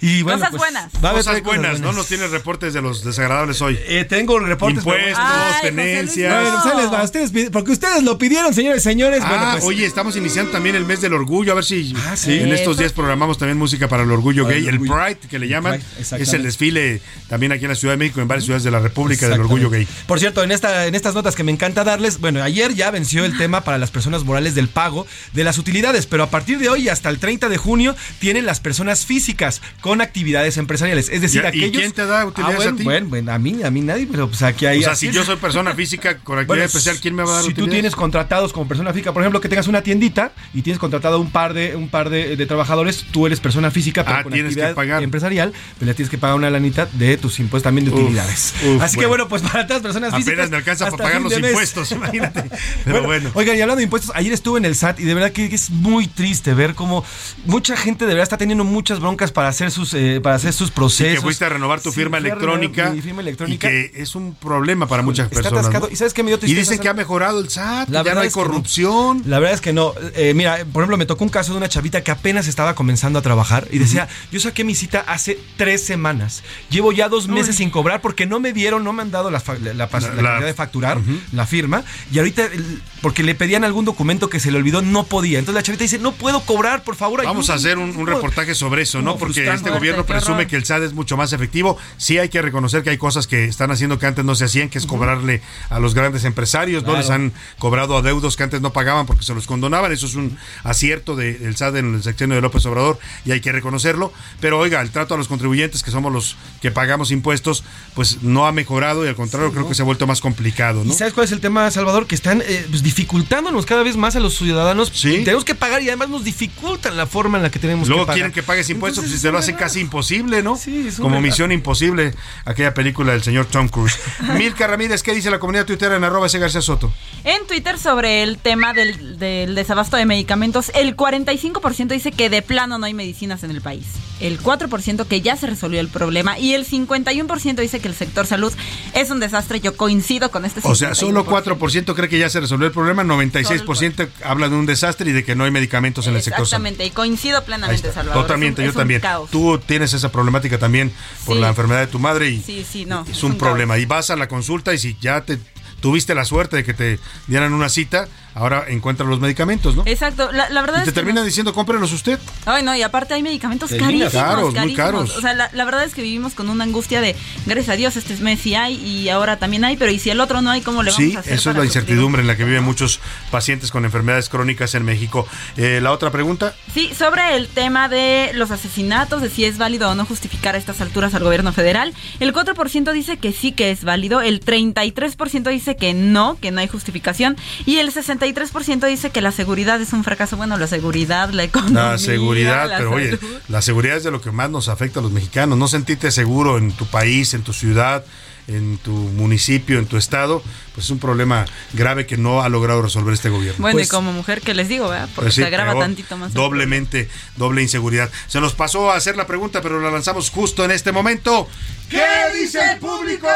[0.00, 0.92] Y bueno, Cosas pues, buenas.
[0.96, 1.92] Va a haber Cosas trae buenas, ¿no?
[1.92, 3.78] Nos tienes reportes de los desagradables hoy.
[3.86, 4.78] Eh, tengo reportes.
[4.78, 5.16] Impuestos,
[5.62, 6.42] tenencias.
[6.42, 9.20] Bueno, pues les va, ustedes porque ustedes lo pidieron, señores, señores.
[9.22, 11.52] Ah, bueno, pues, oye, estamos iniciando también el mes del orgullo.
[11.52, 12.40] A ver si sí.
[12.40, 14.66] en estos días programamos también música para el orgullo Para gay.
[14.66, 14.80] el El.
[14.80, 18.28] Pride, que le llaman, es el desfile también aquí en la Ciudad de México, en
[18.28, 19.86] varias ciudades de la República del orgullo gay.
[20.06, 23.24] Por cierto, en, esta, en estas notas que me encanta darles, bueno, ayer ya venció
[23.24, 26.68] el tema para las personas morales del pago de las utilidades, pero a partir de
[26.68, 31.08] hoy hasta el 30 de junio tienen las personas físicas con actividades empresariales.
[31.08, 31.70] Es decir, ¿y aquellos.
[31.80, 32.84] quién te da utilidades Ah, bueno, a ti?
[32.84, 34.78] Bueno, bueno, a mí, a mí nadie, pero pues aquí hay.
[34.80, 37.34] O sea, si yo soy persona física con actividad Bueno, especial, ¿quién me va a
[37.36, 37.72] dar si tú utilidades?
[37.74, 41.30] tienes contratados como persona física, por ejemplo, que tengas una tiendita y tienes contratado un
[41.30, 44.54] par de un par de, de trabajadores, tú eres persona física, pero Ah, con tienes
[44.54, 45.02] que pagar.
[45.16, 48.54] Empresarial, pues le tienes que pagar una lanita de tus impuestos también de utilidades.
[48.64, 49.26] uf, Así que bueno.
[49.26, 52.44] bueno, pues para todas las personas Apenas me alcanza para pagar los impuestos, imagínate.
[52.84, 53.30] Pero bueno.
[53.34, 55.70] Oigan, y hablando de impuestos, ayer estuve en el SAT y de verdad que es
[55.70, 57.04] muy triste ver cómo
[57.46, 60.70] mucha gente de verdad está teniendo muchas broncas para hacer sus, eh, para hacer sus
[60.70, 61.12] procesos.
[61.12, 62.90] Y que fuiste a renovar tu Sí, firma electrónica.
[62.90, 63.68] mi firma electrónica.
[63.68, 65.60] Y que es un problema para muchas Está personas.
[65.64, 65.86] atascado.
[65.86, 65.92] ¿no?
[65.92, 68.20] ¿Y sabes qué me dio Y dicen que ha mejorado el SAT, La ya no
[68.20, 68.32] hay no.
[68.34, 69.22] corrupción.
[69.26, 69.94] La verdad es que no.
[70.14, 73.18] Eh, mira, por ejemplo, me tocó un caso de una chavita que apenas estaba comenzando
[73.18, 76.42] a trabajar y decía, yo saqué mi cita hace tres semanas.
[76.70, 79.40] Llevo ya dos meses sin cobrar porque no me dieron, no me han dado la,
[79.40, 80.98] fa- la, la pas- La- la la- cantidad de facturar,
[81.32, 81.84] la firma.
[82.12, 85.38] Y ahorita, el- porque le pedían algún documento que se le olvidó, no podía.
[85.38, 87.22] Entonces la chavita dice, no puedo cobrar, por favor.
[87.24, 87.84] Vamos a ayúdenme".
[87.84, 89.12] hacer un, un reportaje sobre eso, ¿no?
[89.12, 91.78] No, Porque este gobierno presume que el SAT es mucho más efectivo.
[91.98, 94.68] Sí hay que reconocer que hay cosas que están haciendo que antes no se hacían,
[94.70, 95.40] que es cobrarle
[95.70, 96.88] a los grandes empresarios, ¿no?
[96.94, 96.98] Claro.
[97.02, 99.92] Les han cobrado adeudos que antes no pagaban porque se los condonaban.
[99.92, 103.40] Eso es un acierto de- del SAT en el sexenio de López Obrador y hay
[103.40, 104.12] que reconocerlo.
[104.40, 107.62] Pero oiga, el trato a los contribuyentes, que somos los que pagamos impuestos,
[107.94, 110.92] pues no ha mejorado y al contrario creo que se ha vuelto más complicado, ¿no?
[110.92, 112.08] ¿Y sabes cuál es el tema, Salvador?
[112.08, 114.90] Que están eh, pues, dificultándonos cada vez más a los ciudadanos.
[114.90, 118.06] Tenemos que pagar y además nos dificultan la forma en la que tenemos Luego que
[118.06, 118.16] pagar.
[118.16, 120.56] quieren que pagues impuestos Entonces, y se lo es hacen casi imposible, ¿no?
[120.56, 121.20] es un Como.
[121.20, 122.14] Misión Imposible,
[122.46, 123.98] aquella película del señor Tom Cruise.
[124.38, 126.90] Milka Ramírez, ¿qué dice la comunidad tuitera en arroba ese García Soto?
[127.24, 132.40] En Twitter sobre el tema del, del desabasto de medicamentos, el 45% dice que de
[132.40, 133.86] plano no hay medicinas en el país.
[134.20, 138.26] El 4% que ya se resolvió el problema y el 51% dice que el sector
[138.26, 138.52] salud
[138.94, 139.60] es un desastre.
[139.60, 140.94] Yo coincido con este O sea, 51%.
[140.94, 145.12] solo 4% cree que ya se resolvió el problema, 96% habla de un desastre y
[145.12, 146.66] de que no hay medicamentos en el sector salud.
[146.66, 147.92] Exactamente, y coincido plenamente.
[147.92, 148.22] Salvador.
[148.22, 149.00] Totalmente, Es un- yo un también.
[149.00, 149.30] caos.
[149.30, 150.92] Tú tienes esa problemática también
[151.24, 151.40] por Sí.
[151.42, 153.04] la enfermedad de tu madre y Sí, sí, no.
[153.10, 153.78] es un problema.
[153.78, 155.38] Y vas a la consulta y si ya te
[155.80, 159.82] tuviste la suerte de que te dieran una cita, ahora encuentras los medicamentos, ¿no?
[159.86, 162.18] Exacto, la, la verdad Y te es que terminan diciendo, cómprelos usted.
[162.44, 164.12] Ay, no, y aparte hay medicamentos carísimos.
[164.12, 165.16] Caros, muy caros.
[165.16, 167.16] O sea, la, la verdad es que vivimos con una angustia de,
[167.46, 170.20] gracias a Dios, este mes sí hay y ahora también hay, pero ¿y si el
[170.20, 171.32] otro no hay, cómo le vamos Sí, a hacer?
[171.32, 175.26] eso es la incertidumbre en la que viven muchos pacientes con enfermedades crónicas en México.
[175.56, 179.90] Eh, la otra pregunta, Sí, sobre el tema de los asesinatos, de si es válido
[179.90, 183.70] o no justificar a estas alturas al gobierno federal, el 4% dice que sí que
[183.70, 187.90] es válido, el 33% dice que no, que no hay justificación, y el
[188.34, 190.36] 63% dice que la seguridad es un fracaso.
[190.36, 191.90] Bueno, la seguridad, la economía.
[191.92, 193.18] la seguridad, la pero oye,
[193.48, 195.58] la seguridad es de lo que más nos afecta a los mexicanos.
[195.58, 198.04] No sentirte seguro en tu país, en tu ciudad,
[198.48, 200.42] en tu municipio, en tu estado,
[200.76, 203.60] pues es un problema grave que no ha logrado resolver este gobierno.
[203.62, 204.88] Bueno, Pues- y como mujer, ¿qué les digo?
[204.88, 205.08] ¿verdad?
[205.14, 206.32] Porque Pues sí, se agrava tantito más.
[206.34, 208.10] Doblemente, doble inseguridad.
[208.28, 211.48] Se nos pasó a hacer la pregunta, pero la lanzamos justo en este momento.
[211.88, 212.02] ¿Qué
[212.38, 213.28] dice el público?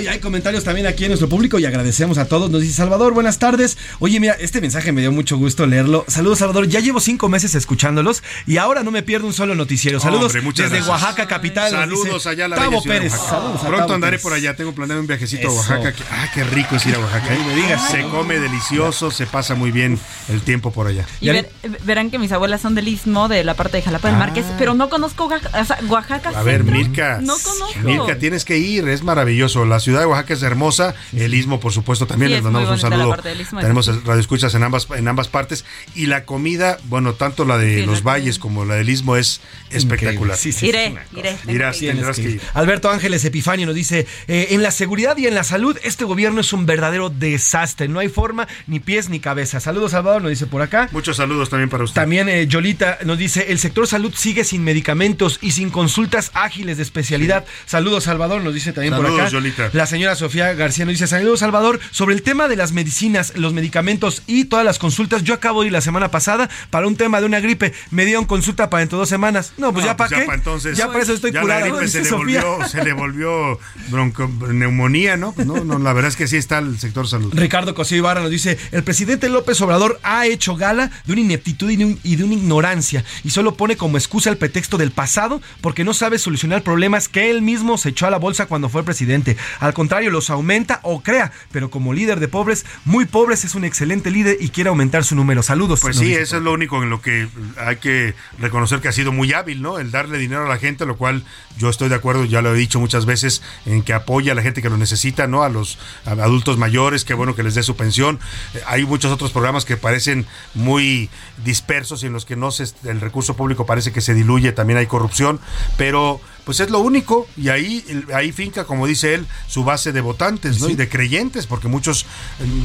[0.00, 2.50] Y hay comentarios también aquí en nuestro público y agradecemos a todos.
[2.50, 3.76] Nos dice Salvador, buenas tardes.
[4.00, 6.04] Oye, mira, este mensaje me dio mucho gusto leerlo.
[6.08, 6.66] Saludos, Salvador.
[6.66, 10.00] Ya llevo cinco meses escuchándolos y ahora no me pierdo un solo noticiero.
[10.00, 11.02] Saludos Hombre, muchas desde gracias.
[11.02, 11.70] Oaxaca, capital.
[11.70, 13.12] Saludos dice allá a la Tavo bella ciudad de Pérez.
[13.20, 14.22] Saludos a Pronto Tavo andaré Pérez.
[14.22, 15.50] por allá, tengo planeado un viajecito Eso.
[15.50, 15.92] a Oaxaca.
[15.92, 17.34] que- ah, qué rico es ir a Oaxaca.
[17.34, 17.38] ¿eh?
[17.46, 17.90] me digas.
[17.90, 19.98] Se come delicioso, se pasa muy bien
[20.28, 21.06] el tiempo por allá.
[21.20, 21.50] Y ver-
[21.84, 24.20] verán que mis abuelas son del Istmo, de la parte de Jalapa del Ah.
[24.20, 27.18] Márquez, pero no conozco Oaxaca, o sea, Oaxaca A ver, Centro, Mirka.
[27.22, 27.78] No conozco.
[27.82, 29.64] Mirka, tienes que ir, es maravilloso.
[29.64, 32.78] La ciudad de Oaxaca es hermosa, el istmo, por supuesto, también Sí, les mandamos un
[32.78, 33.10] saludo.
[33.10, 35.64] parte del Istmo, Tenemos radioescuchas en ambas, en ambas partes.
[35.94, 39.16] Y la comida, bueno, tanto la de Sí, los la valles como la del istmo
[39.16, 39.40] es
[39.70, 40.36] espectacular.
[40.36, 41.36] Sí, sí, Iré, iré.
[41.48, 42.40] Irás, tendrás que ir.
[42.54, 46.40] Alberto Ángeles Epifanio nos dice, eh, en la seguridad y en la salud, este gobierno
[46.40, 47.88] es un verdadero desastre.
[47.88, 49.60] No hay forma, ni pies, ni cabeza.
[49.60, 50.88] Saludos, Salvador, nos dice por acá.
[50.92, 51.94] Muchos saludos también para usted.
[52.00, 56.76] También eh, Yolita nos dice, el sector salud sigue sin medicamentos y sin consultas ágiles
[56.76, 57.44] de especialidad.
[57.66, 59.30] Saludos, Salvador, nos dice también por Saludos, acá.
[59.30, 59.70] Yolita.
[59.72, 63.52] La señora Sofía García nos dice, saludos, Salvador, sobre el tema de las medicinas, los
[63.52, 65.22] medicamentos y todas las consultas.
[65.24, 67.72] Yo acabo de ir la semana pasada para un tema de una gripe.
[67.90, 69.52] Me dieron consulta para dentro de dos semanas.
[69.58, 70.24] No, pues No, ya para qué.
[70.26, 70.76] pa' entonces.
[70.76, 71.60] ya para eso estoy ya curado.
[71.60, 73.58] La gripe se le, volvió, se le volvió
[73.90, 75.32] bronco- neumonía, ¿no?
[75.32, 77.32] Pues no, no, la verdad es que sí está el sector salud.
[77.34, 81.70] Ricardo Cosío Ibarra nos dice, el presidente López Obrador ha hecho gala de una ineptitud
[81.70, 84.90] y de, un- y de una ignorancia y solo pone como excusa el pretexto del
[84.90, 88.68] pasado porque no sabe solucionar problemas que él mismo se echó a la bolsa cuando
[88.68, 89.36] fue presidente.
[89.60, 93.64] Al contrario, los aumenta o crea, pero como líder de pobres, muy pobres, es un
[93.64, 95.42] excelente líder y quiere aumentar su número.
[95.42, 95.80] Saludos.
[95.80, 96.22] Pues sí, dice.
[96.22, 97.26] eso es lo único en lo que
[97.58, 99.78] hay que reconocer que ha sido muy hábil, ¿no?
[99.78, 101.24] El darle dinero a la gente, lo cual
[101.58, 104.42] yo estoy de acuerdo, ya lo he dicho muchas veces, en que apoya a la
[104.42, 105.42] gente que lo necesita, ¿no?
[105.42, 108.18] A los a adultos mayores, qué bueno que les dé su pensión.
[108.54, 111.08] Eh, hay muchos otros programas que parecen muy
[111.44, 114.78] dispersos y en los que no se, el recurso público parece que se diluye, también
[114.78, 115.40] hay corrupción,
[115.76, 117.84] pero pues es lo único y ahí
[118.14, 120.68] ahí finca como dice él su base de votantes, ¿no?
[120.68, 122.06] Y de creyentes, porque muchos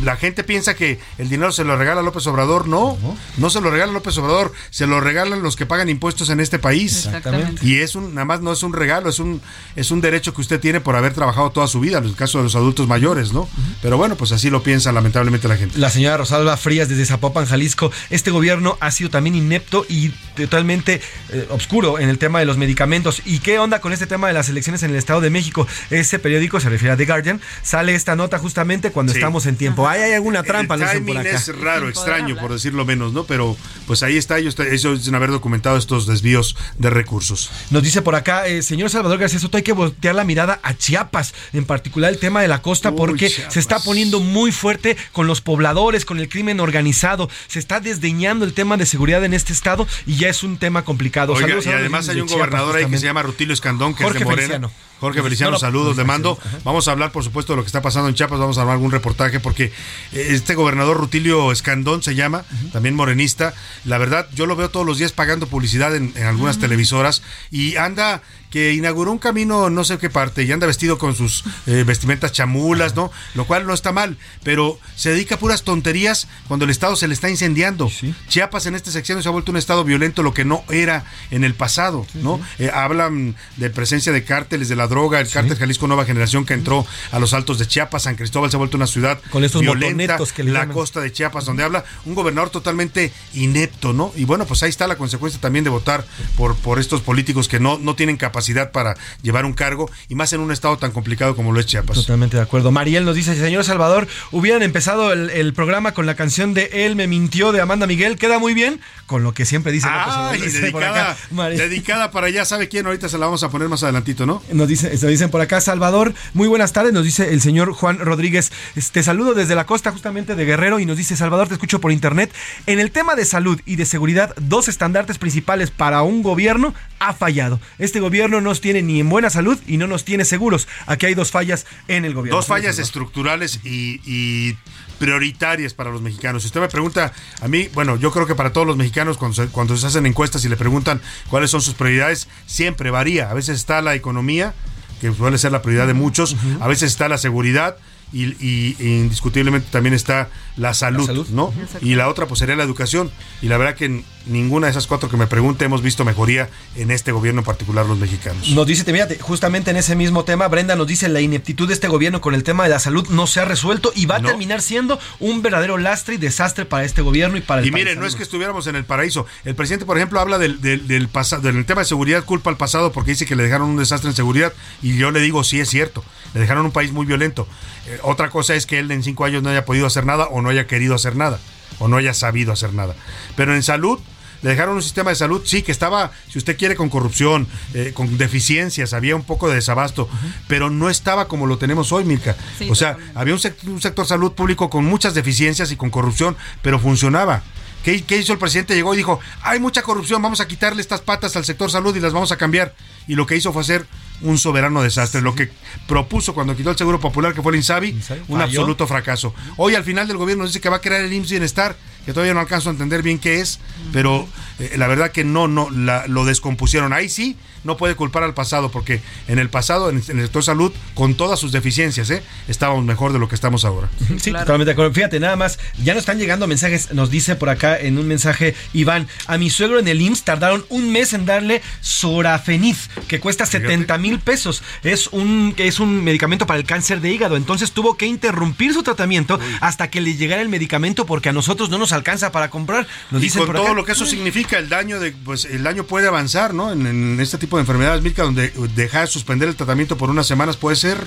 [0.04, 2.98] la gente piensa que el dinero se lo regala López Obrador, no,
[3.38, 6.60] no, se lo regala López Obrador, se lo regalan los que pagan impuestos en este
[6.60, 7.06] país.
[7.06, 7.66] Exactamente.
[7.66, 9.42] Y es un nada más no es un regalo, es un
[9.76, 12.40] es un derecho que usted tiene por haber trabajado toda su vida, en el caso
[12.40, 13.48] de los adultos mayores, ¿no?
[13.82, 15.78] Pero bueno, pues así lo piensa lamentablemente la gente.
[15.78, 17.92] La señora Rosalba Frías desde Zapopan, Jalisco.
[18.10, 22.58] Este gobierno ha sido también inepto y totalmente eh, oscuro en el tema de los
[22.58, 23.22] medicamentos.
[23.26, 25.68] ¿Y qué onda con este tema de las elecciones en el Estado de México?
[25.92, 27.40] Ese periódico se refiere a The Guardian.
[27.62, 29.20] Sale esta nota justamente cuando Sí.
[29.20, 29.88] estamos en tiempo.
[29.88, 30.74] ¿Hay, hay alguna trampa?
[30.74, 31.38] El dicen por timing acá.
[31.38, 33.26] es raro, extraño, por decirlo menos, ¿no?
[33.26, 33.56] Pero
[33.86, 37.52] pues ahí está, ellos, ellos dicen haber documentado estos desvíos de recursos.
[37.70, 40.74] Nos dice por acá, eh, señor Salvador García Soto, hay que voltear la mirada a
[40.76, 43.54] Chiapas, en particular el tema de la costa, Uy, porque Chiapas.
[43.54, 48.46] se está poniendo muy fuerte con los pobladores, con el crimen organizado, se está desdeñando
[48.46, 51.34] el tema de seguridad en este estado y ya es un tema complicado.
[51.34, 54.04] Oiga, Saludos y además hay un Chiapas, gobernador ahí que se llama Rutilio Escandón, que
[54.04, 54.48] Jorge es de Morena.
[54.48, 54.90] Feliciano.
[55.00, 56.38] Jorge No, Feliciano, no, saludos, le mando.
[56.66, 58.74] Vamos a hablar, por supuesto, de lo que está pasando en Chiapas, vamos a armar
[58.74, 59.66] algún reportaje, porque
[60.12, 62.44] eh, este gobernador Rutilio Escandón se llama,
[62.74, 63.54] también morenista.
[63.86, 67.78] La verdad, yo lo veo todos los días pagando publicidad en, en algunas televisoras y
[67.78, 71.84] anda que inauguró un camino no sé qué parte y anda vestido con sus eh,
[71.86, 73.12] vestimentas chamulas, ¿no?
[73.36, 77.08] Lo cual no está mal, pero se dedica a puras tonterías cuando el Estado se
[77.08, 77.92] le está incendiando.
[78.28, 81.44] Chiapas en este sección se ha vuelto un Estado violento, lo que no era en
[81.44, 82.40] el pasado, ¿no?
[82.58, 86.54] Eh, hablan de presencia de cárteles de la droga, el cártel Jalisco Nueva Generación que
[86.54, 89.62] entró a los altos de Chiapas, San Cristóbal se ha vuelto una ciudad Con estos
[89.62, 90.74] violenta, que le la llaman.
[90.74, 94.12] costa de Chiapas, donde habla un gobernador totalmente inepto, ¿no?
[94.16, 97.60] Y bueno, pues ahí está la consecuencia también de votar por, por estos políticos que
[97.60, 98.39] no, no tienen capacidad
[98.72, 101.98] para llevar un cargo, y más en un estado tan complicado como lo es Chiapas.
[101.98, 102.72] Totalmente de acuerdo.
[102.72, 106.96] Mariel nos dice, señor Salvador, hubieran empezado el, el programa con la canción de Él
[106.96, 110.40] me mintió de Amanda Miguel, queda muy bien, con lo que siempre dice Ah, y
[110.50, 112.86] dedicada, dedicada para allá, ¿sabe quién?
[112.86, 114.42] Ahorita se la vamos a poner más adelantito, ¿no?
[114.52, 118.00] Nos, dice, nos dicen por acá, Salvador, muy buenas tardes, nos dice el señor Juan
[118.00, 118.52] Rodríguez.
[118.92, 121.92] Te saludo desde la costa justamente de Guerrero y nos dice, Salvador, te escucho por
[121.92, 122.32] internet.
[122.66, 127.14] En el tema de salud y de seguridad, dos estandartes principales para un gobierno ha
[127.14, 127.60] fallado.
[127.80, 130.68] Este gobierno nos tiene ni en buena salud y no nos tiene seguros.
[130.86, 132.38] Aquí hay dos fallas en el gobierno.
[132.38, 134.58] Dos fallas estructurales y, y
[135.00, 136.44] prioritarias para los mexicanos.
[136.44, 137.12] Si usted me pregunta
[137.42, 140.06] a mí, bueno, yo creo que para todos los mexicanos cuando se, cuando se hacen
[140.06, 143.32] encuestas y le preguntan cuáles son sus prioridades, siempre varía.
[143.32, 144.54] A veces está la economía,
[145.02, 147.78] que suele ser la prioridad de muchos, a veces está la seguridad.
[148.12, 151.54] Y, y- indiscutiblemente también está la salud, ¿no?
[151.82, 153.12] Y la otra pues sería la educación.
[153.42, 156.50] Y la verdad que en ninguna de esas cuatro que me pregunte hemos visto mejoría
[156.76, 158.50] en este gobierno en particular los mexicanos.
[158.50, 161.88] Nos dice, fíjate, justamente en ese mismo tema, Brenda nos dice la ineptitud de este
[161.88, 164.30] gobierno con el tema de la salud no se ha resuelto y va a No.
[164.30, 167.86] terminar siendo un verdadero lastre y desastre para este gobierno y para el Y país.
[167.86, 169.26] miren, no es que estuviéramos en el paraíso.
[169.46, 172.58] El presidente, por ejemplo, habla del, del, del pasado, del tema de seguridad, culpa al
[172.58, 174.52] pasado porque dice que le dejaron un desastre en seguridad.
[174.82, 176.04] Y yo le digo, sí es cierto,
[176.34, 177.48] le dejaron un país muy violento.
[177.88, 180.42] Eh, otra cosa es que él en cinco años no haya podido hacer nada o
[180.42, 181.40] no haya querido hacer nada
[181.80, 182.96] o no haya sabido hacer nada.
[183.36, 184.00] Pero en salud,
[184.42, 187.92] le dejaron un sistema de salud, sí, que estaba, si usted quiere, con corrupción, eh,
[187.94, 190.10] con deficiencias, había un poco de desabasto,
[190.48, 192.36] pero no estaba como lo tenemos hoy, Milka.
[192.58, 195.90] Sí, o sea, había un, sect- un sector salud público con muchas deficiencias y con
[195.90, 197.44] corrupción, pero funcionaba.
[197.84, 198.76] ¿Qué, qué hizo el presidente?
[198.76, 202.00] Llegó y dijo, hay mucha corrupción, vamos a quitarle estas patas al sector salud y
[202.02, 202.76] las vamos a cambiar.
[203.08, 203.86] Y lo que hizo fue hacer
[204.22, 205.22] un soberano desastre.
[205.22, 205.50] Lo que
[205.88, 209.34] propuso cuando quitó el Seguro Popular, que fue el INSABI, un absoluto fracaso.
[209.58, 211.76] Hoy al final del gobierno dice que va a crear el IMSS Bienestar,
[212.10, 213.60] que todavía no alcanzo a entender bien qué es,
[213.94, 216.92] pero eh, la verdad que no, no, la- lo descompusieron.
[216.92, 220.44] Ahí sí, no puede culpar al pasado, porque en el pasado, en, en el sector
[220.44, 222.24] salud, con todas sus deficiencias, ¿eh?
[222.48, 223.90] estábamos mejor de lo que estamos ahora.
[224.20, 224.92] Sí, totalmente de acuerdo.
[224.92, 228.56] Fíjate, nada más, ya nos están llegando mensajes, nos dice por acá en un mensaje
[228.74, 233.46] Iván, a mi suegro en el IMSS tardaron un mes en darle Sorafeniz, que cuesta
[233.46, 234.64] 70 mil pesos.
[234.84, 238.82] Es un, es un medicamento para el cáncer de hígado, entonces tuvo que interrumpir su
[238.82, 242.88] tratamiento hasta que le llegara el medicamento porque a nosotros no nos alcanza para comprar.
[243.12, 243.76] Nos y dicen con por todo acá.
[243.76, 246.72] lo que eso significa, el daño de, pues el daño puede avanzar, ¿no?
[246.72, 250.26] En, en este tipo de enfermedades, Milka, donde dejar de suspender el tratamiento por unas
[250.28, 250.98] semanas puede ser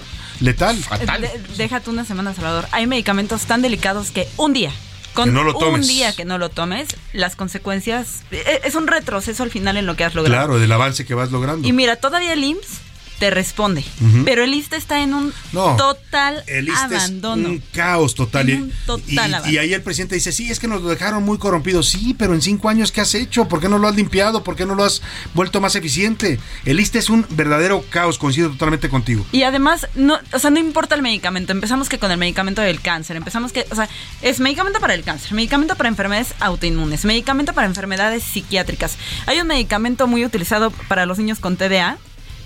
[0.40, 0.76] letal.
[1.20, 2.66] De- déjate una semana, Salvador.
[2.70, 4.70] Hay medicamentos tan delicados que un día,
[5.14, 5.82] con Que no lo tomes.
[5.82, 9.86] un día que no lo tomes, las consecuencias eh, es un retroceso al final en
[9.86, 10.36] lo que has logrado.
[10.46, 11.66] Claro, del avance que vas logrando.
[11.66, 12.80] Y mira, todavía el IMSS
[13.18, 13.84] te responde,
[14.24, 17.48] pero el ISSSTE está en un No, total El ISSSTE es abandono.
[17.50, 18.50] un caos total.
[18.50, 19.52] En Y- un total y, abandono.
[19.52, 21.82] y ahí el presidente dice, sí, es que nos lo dejaron muy corrompido.
[21.82, 23.46] Sí, pero en cinco años, ¿qué has hecho?
[23.48, 24.42] ¿Por qué no lo has limpiado?
[24.42, 25.02] ¿Por qué no lo has
[25.34, 26.40] vuelto más eficiente?
[26.64, 29.24] El ISSSTE es un verdadero caos, coincido totalmente contigo.
[29.32, 31.52] Y además, no, o sea, no importa el medicamento.
[31.52, 33.16] Empezamos que con el medicamento del cáncer.
[33.16, 33.88] Empezamos que, o sea,
[34.22, 38.96] es medicamento para el cáncer, medicamento para enfermedades autoinmunes, medicamento para enfermedades psiquiátricas.
[39.26, 41.98] Hay un medicamento muy utilizado para los niños con TDA,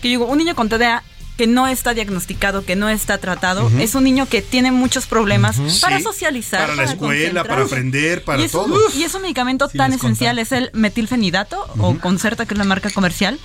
[0.07, 1.03] que que yo digo, un niño con TDA
[1.37, 5.57] que no está diagnosticado, que no está tratado, es un niño que tiene muchos problemas
[5.83, 8.81] para Sí, socializar, para la escuela, para aprender, para y es todo.
[8.95, 12.65] y es un medicamento Sí, tan esencial, es el metilfenidato o Concerta, que es la
[12.65, 13.39] marca comercial.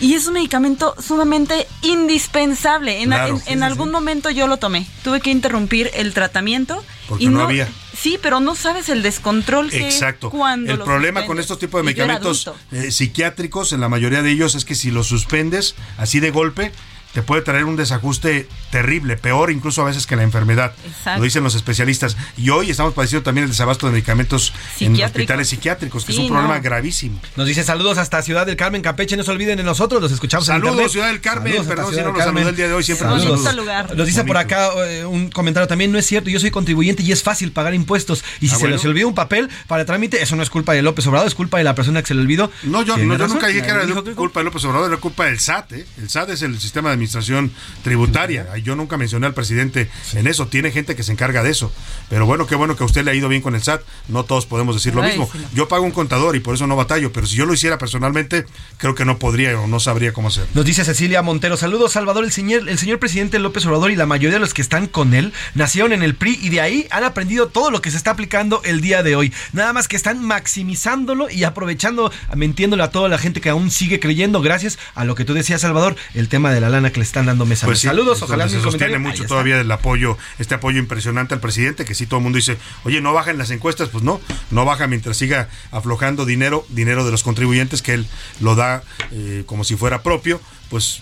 [0.00, 3.02] Y es un medicamento sumamente indispensable.
[3.02, 3.34] En, Claro.
[3.34, 4.86] en- Sí, en sí, algún momento yo lo tomé.
[5.04, 6.82] Tuve que interrumpir el tratamiento.
[7.08, 7.68] Porque y no había.
[7.96, 10.30] Sí, pero no sabes el descontrol que es Exacto.
[10.30, 14.54] cuando El problema con estos tipos de medicamentos eh, psiquiátricos, en la mayoría de ellos,
[14.54, 16.72] es que si los suspendes así de golpe,
[17.12, 20.72] te puede traer un desajuste terrible, peor incluso a veces que la enfermedad.
[20.86, 21.18] Exacto.
[21.18, 22.16] Lo dicen los especialistas.
[22.36, 26.28] Y hoy estamos padeciendo también el desabasto de medicamentos en hospitales psiquiátricos, que es un
[26.28, 26.62] problema no.
[26.62, 27.20] gravísimo.
[27.36, 29.16] Nos dice saludos hasta Ciudad del Carmen, Campeche.
[29.16, 30.92] No se olviden de nosotros, los escuchamos en Saludos.
[30.92, 31.52] Ciudad del Carmen.
[31.52, 33.54] Saludos Perdón si no los saludé el día de hoy, siempre los Saludos.
[33.56, 33.96] Lugar.
[33.96, 37.12] Nos dice por acá eh, un comentario también, no es cierto, yo soy contribuyente y
[37.12, 38.22] es fácil pagar impuestos.
[38.40, 38.76] Y si Ah, se bueno.
[38.76, 41.58] les olvida un papel para trámite, eso no es culpa de López Obrador, es culpa
[41.58, 42.50] de la persona que se le olvidó.
[42.64, 43.84] No, yo, ¿Tiene no, yo nunca dije que era
[44.14, 45.72] culpa de López Obrador, era culpa del SAT.
[45.72, 45.86] ¿eh?
[45.98, 47.50] El SAT es el sistema de administración
[47.82, 48.56] tributaria.
[48.58, 50.46] Yo nunca mencioné al presidente en eso.
[50.48, 51.72] Tiene gente que se encarga de eso.
[52.08, 53.82] Pero bueno, qué bueno que a usted le ha ido bien con el SAT.
[54.08, 55.28] No todos podemos decir lo Ay, mismo.
[55.32, 55.48] sí, no.
[55.54, 57.12] Yo pago un contador y por eso no batallo.
[57.12, 58.44] Pero si yo lo hiciera personalmente,
[58.76, 60.46] creo que no podría o no sabría cómo hacer.
[60.54, 64.06] Nos dice Cecilia Montero, saludos Salvador, el señor, el señor presidente López Obrador y la
[64.06, 67.04] mayoría de los que están con él nacieron en el PRI y de ahí han
[67.04, 69.32] aprendido todo lo que se está aplicando el día de hoy.
[69.52, 74.00] Nada más que están maximizándolo y aprovechando, mintiéndole a toda la gente que aún sigue
[74.00, 77.04] creyendo gracias a lo que tú decías Salvador, el tema de la lana que le
[77.04, 80.54] están dando mes a Pues sí, Saludos, ojalá se sostiene mucho todavía el apoyo, este
[80.54, 83.50] apoyo impresionante al presidente, que sí todo el mundo dice, oye, no baja en las
[83.50, 88.06] encuestas, pues no, no baja mientras siga aflojando dinero, dinero de los contribuyentes que él
[88.40, 91.00] lo da eh, como si fuera propio, pues,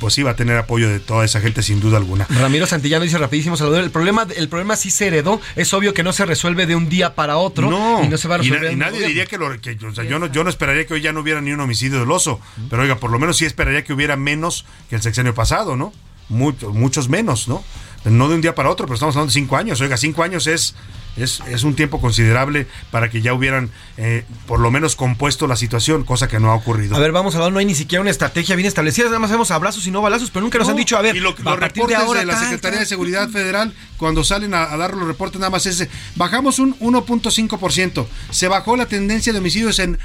[0.00, 2.26] pues sí va a tener apoyo de toda esa gente sin duda alguna.
[2.30, 6.02] Ramiro Santillano dice rapidísimo, Salvador, el problema, el problema sí se heredó, es obvio que
[6.02, 8.48] no se resuelve de un día para otro No, y no se va a y
[8.48, 8.72] na- resolver.
[8.72, 11.00] y nadie diría que, lo, que o sea, yo, no, yo no esperaría que hoy
[11.02, 12.40] ya no hubiera ni un homicidio doloso,
[12.70, 15.92] pero oiga, por lo menos sí esperaría que hubiera menos que el sexenio pasado, ¿no?
[16.28, 17.64] Mucho- muchos menos, ¿no?
[18.04, 19.80] No de un día para otro, pero estamos hablando de cinco años.
[19.80, 20.74] Oiga, cinco años es,
[21.16, 25.56] es, es un tiempo considerable para que ya hubieran eh, por lo menos compuesto la
[25.56, 26.94] situación, cosa que no ha ocurrido.
[26.94, 29.30] A ver, vamos a ver, no hay ni siquiera una estrategia bien establecida, nada más
[29.30, 31.30] vemos abrazos y no balazos, pero nunca nos No, han dicho, a ver, y lo-
[31.30, 32.84] a los partir reportes de, ahora la tal, Secretaría tal.
[32.84, 36.78] de Seguridad Federal, cuando salen a, a dar los reportes, nada más es, bajamos un
[36.78, 39.98] 1.5%, se bajó la tendencia de homicidios en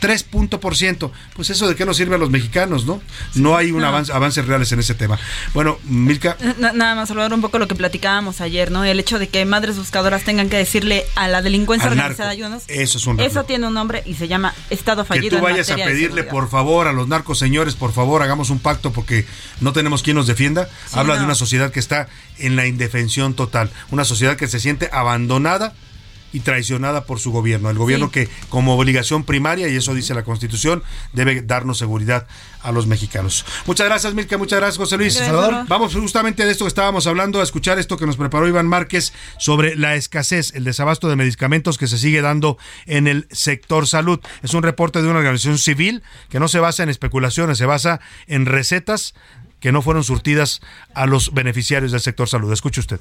[0.00, 1.12] 3 punto por ciento.
[1.34, 3.00] Pues eso de qué nos sirve a los mexicanos, ¿no?
[3.34, 3.86] No hay un No.
[3.88, 5.18] avance, avances reales en ese tema.
[5.54, 8.82] Bueno, Milka, Na- Nada más hablar un poco lo que platicábamos ayer, ¿no?
[8.84, 12.32] El hecho de que madres buscadoras tengan que decirle a la delincuencia Al organizada, narco.
[12.32, 12.62] ayúdanos.
[12.68, 15.30] Eso es un Eso tiene un nombre y se llama Estado que fallido.
[15.30, 18.58] tú en vayas a pedirle por favor a los narcos señores, por favor, hagamos un
[18.58, 19.26] pacto porque
[19.60, 20.68] no tenemos quien nos defienda.
[20.92, 22.08] Habla de una sociedad que está
[22.38, 25.74] en la indefensión total, una sociedad que se siente abandonada
[26.32, 27.70] y traicionada por su gobierno.
[27.70, 28.12] El gobierno Sí.
[28.12, 30.82] que como obligación primaria, y eso dice la Constitución,
[31.12, 32.26] debe darnos seguridad
[32.62, 33.44] a los mexicanos.
[33.66, 35.14] Muchas gracias, Milka, muchas gracias, José Luis.
[35.14, 35.68] Gracias, Salvador, Salvador.
[35.68, 39.12] vamos justamente de esto que estábamos hablando, a escuchar esto que nos preparó Iván Márquez
[39.38, 44.20] sobre la escasez, el desabasto de medicamentos que se sigue dando en el sector salud.
[44.42, 48.00] Es un reporte de una organización civil que no se basa en especulaciones, se basa
[48.26, 49.14] en recetas
[49.60, 50.60] que no fueron surtidas
[50.94, 52.52] a los beneficiarios del sector salud.
[52.52, 53.00] Escuche usted.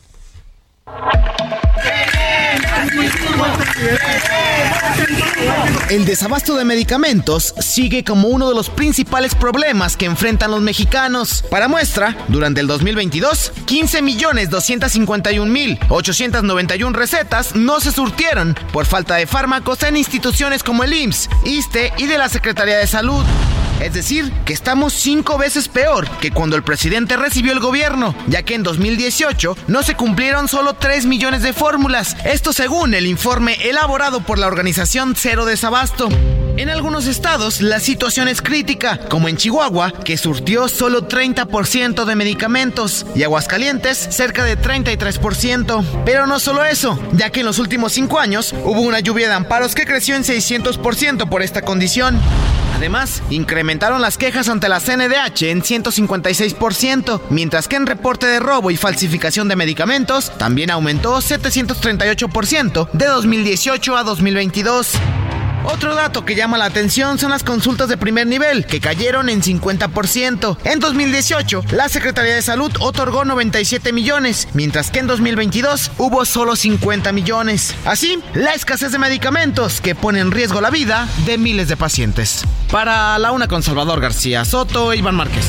[2.86, 4.49] 你一定会很
[5.90, 11.44] El desabasto de medicamentos sigue como uno de los principales problemas que enfrentan los mexicanos.
[11.50, 18.86] Para muestra, durante el 2022, 15 millones 251 mil 891 recetas no se surtieron por
[18.86, 23.26] falta de fármacos en instituciones como el IMSS, ISTE y de la Secretaría de Salud.
[23.80, 28.44] Es decir, que estamos cinco veces peor que cuando el presidente recibió el gobierno, ya
[28.44, 33.56] que en 2018 no se cumplieron solo 3 millones de fórmulas, esto según el informe
[33.70, 36.10] elaborado por la organización Cero Desabasto.
[36.58, 42.16] En algunos estados la situación es crítica, como en Chihuahua, que surtió solo 30% de
[42.16, 46.04] medicamentos, y Aguascalientes cerca de 33%.
[46.04, 49.36] Pero no solo eso, ya que en los últimos cinco años hubo una lluvia de
[49.36, 52.20] amparos que creció en 600% por esta condición.
[52.80, 58.72] Además, incrementaron las quejas ante la CNDH en 156%, mientras que en reporte de robo
[58.72, 64.04] y falsificación de medicamentos también aumentó 738% de 2018 a
[64.40, 64.94] 2022.
[65.66, 69.42] Otro dato que llama la atención son las consultas de primer nivel, que cayeron en
[69.42, 70.58] 50%.
[70.64, 76.56] En 2018, la Secretaría de Salud otorgó 97 millones, mientras que en 2022 hubo solo
[76.56, 77.76] 50 millones.
[77.86, 82.46] Así, la escasez de medicamentos que pone en riesgo la vida de miles de pacientes.
[82.72, 85.46] Para la una con Salvador García Soto, Iván Márquez.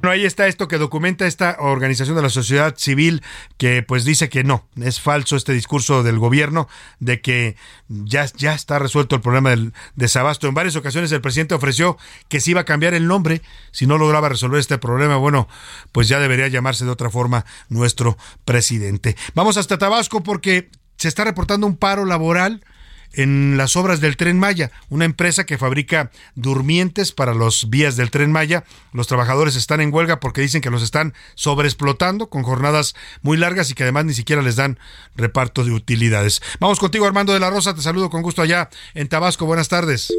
[0.00, 3.22] Bueno, ahí está esto que documenta esta organización de la sociedad civil
[3.58, 6.68] que pues dice que no, es falso este discurso del gobierno
[7.00, 7.56] de que
[7.88, 10.48] ya, ya está resuelto el problema del desabasto.
[10.48, 11.98] En varias ocasiones el presidente ofreció
[12.28, 15.18] que se iba a cambiar el nombre si no lograba resolver este problema.
[15.18, 15.48] Bueno,
[15.92, 18.16] pues ya debería llamarse de otra forma nuestro
[18.46, 19.16] presidente.
[19.34, 22.64] Vamos hasta Tabasco porque se está reportando un paro laboral
[23.12, 28.10] en las obras del tren Maya, una empresa que fabrica durmientes para los vías del
[28.10, 28.64] tren Maya.
[28.92, 33.70] Los trabajadores están en huelga porque dicen que los están sobreexplotando con jornadas muy largas
[33.70, 34.78] y que además ni siquiera les dan
[35.16, 36.42] reparto de utilidades.
[36.60, 39.46] Vamos contigo Armando de la Rosa, te saludo con gusto allá en Tabasco.
[39.46, 40.12] Buenas tardes.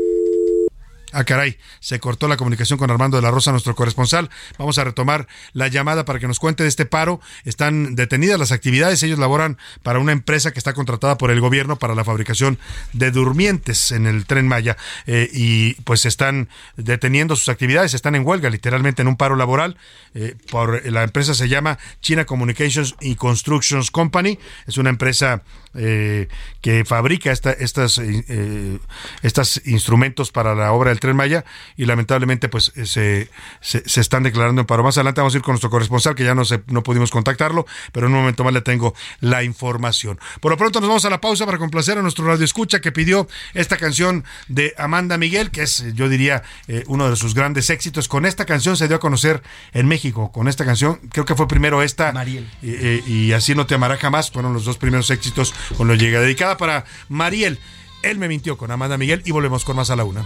[1.13, 4.29] Ah, caray, se cortó la comunicación con Armando de la Rosa, nuestro corresponsal.
[4.57, 7.19] Vamos a retomar la llamada para que nos cuente de este paro.
[7.43, 9.03] Están detenidas las actividades.
[9.03, 12.59] Ellos laboran para una empresa que está contratada por el gobierno para la fabricación
[12.93, 14.77] de durmientes en el tren Maya.
[15.05, 16.47] Eh, y pues están
[16.77, 19.77] deteniendo sus actividades, están en huelga, literalmente en un paro laboral.
[20.13, 24.39] Eh, por, la empresa se llama China Communications y Constructions Company.
[24.65, 25.43] Es una empresa
[25.73, 26.27] eh,
[26.59, 28.77] que fabrica esta, estas, eh,
[29.23, 31.45] estos instrumentos para la obra del Tren Maya
[31.77, 33.29] y lamentablemente pues eh, se,
[33.61, 34.83] se, están declarando en paro.
[34.83, 37.65] Más adelante vamos a ir con nuestro corresponsal que ya no, se, no pudimos contactarlo,
[37.93, 40.19] pero en un momento más le tengo la información.
[40.41, 42.91] Por lo pronto nos vamos a la pausa para complacer a nuestro radio escucha que
[42.91, 46.43] pidió esta canción de Amanda Miguel, que es yo diría
[46.87, 48.07] uno de sus grandes éxitos.
[48.09, 49.41] Con esta canción se dio a conocer
[49.71, 52.13] en México, con esta canción, creo que fue primero esta
[52.61, 56.57] y así no te amará jamás, fueron los dos primeros éxitos con lo llega dedicada
[56.57, 57.59] para Mariel.
[58.03, 60.25] Él me mintió con Amanda Miguel y volvemos con más a la una.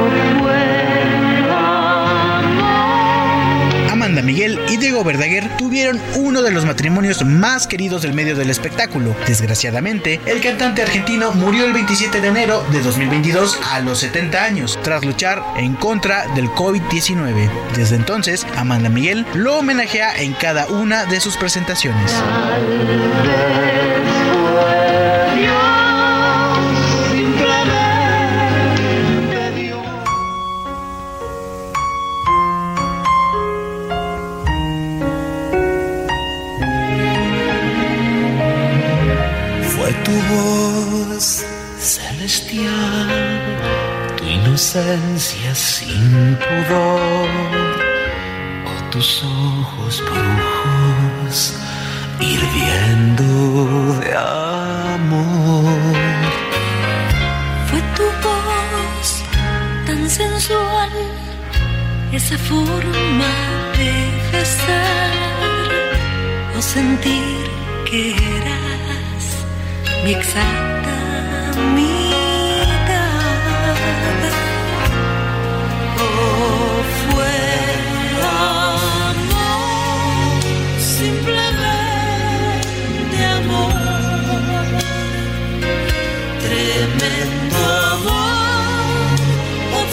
[4.81, 9.15] Diego Verdaguer tuvieron uno de los matrimonios más queridos del medio del espectáculo.
[9.27, 14.79] Desgraciadamente, el cantante argentino murió el 27 de enero de 2022 a los 70 años,
[14.81, 17.47] tras luchar en contra del COVID-19.
[17.75, 22.11] Desde entonces, Amanda Miguel lo homenajea en cada una de sus presentaciones.
[44.71, 47.27] Sin pudor,
[48.65, 51.55] o tus ojos brujos
[52.21, 55.65] hirviendo de amor.
[57.69, 59.23] Fue tu voz
[59.85, 60.89] tan sensual,
[62.13, 63.33] esa forma
[63.77, 63.91] de
[64.31, 65.11] besar
[66.57, 67.51] o sentir
[67.89, 69.23] que eras
[70.05, 70.95] mi exacta
[71.75, 72.00] mitad.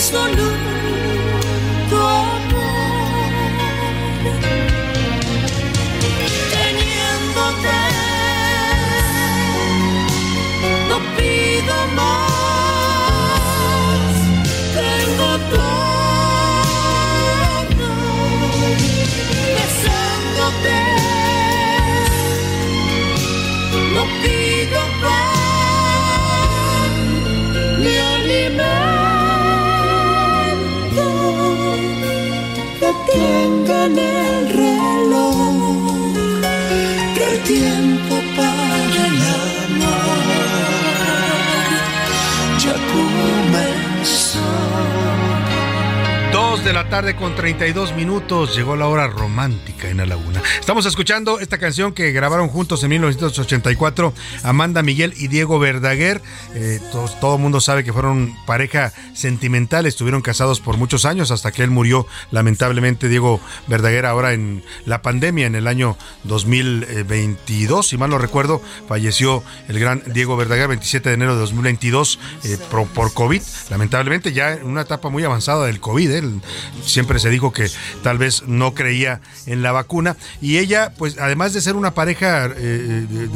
[0.08, 0.77] Absoluto
[33.78, 34.17] never knew.
[46.68, 48.54] De la tarde con 32 minutos.
[48.54, 50.42] Llegó la hora romántica en la laguna.
[50.60, 54.12] Estamos escuchando esta canción que grabaron juntos en 1984
[54.42, 56.20] Amanda Miguel y Diego Verdaguer.
[56.54, 56.78] Eh,
[57.22, 61.70] todo mundo sabe que fueron pareja sentimental, estuvieron casados por muchos años hasta que él
[61.70, 68.18] murió lamentablemente Diego Verdaguer ahora en la pandemia en el año 2022, si mal no
[68.18, 73.40] recuerdo, falleció el gran Diego Verdaguer 27 de enero de 2022 eh, por, por, COVID,
[73.70, 76.22] lamentablemente ya en una etapa muy avanzada del COVID, ¿eh?
[76.84, 77.70] Siempre se dijo que
[78.02, 80.16] tal vez no creía en la vacuna.
[80.40, 83.28] Y ella pues además de ser una pareja eh, eh,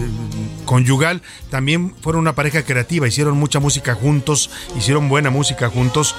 [0.65, 6.15] conyugal también fueron una pareja creativa hicieron mucha música juntos hicieron buena música juntos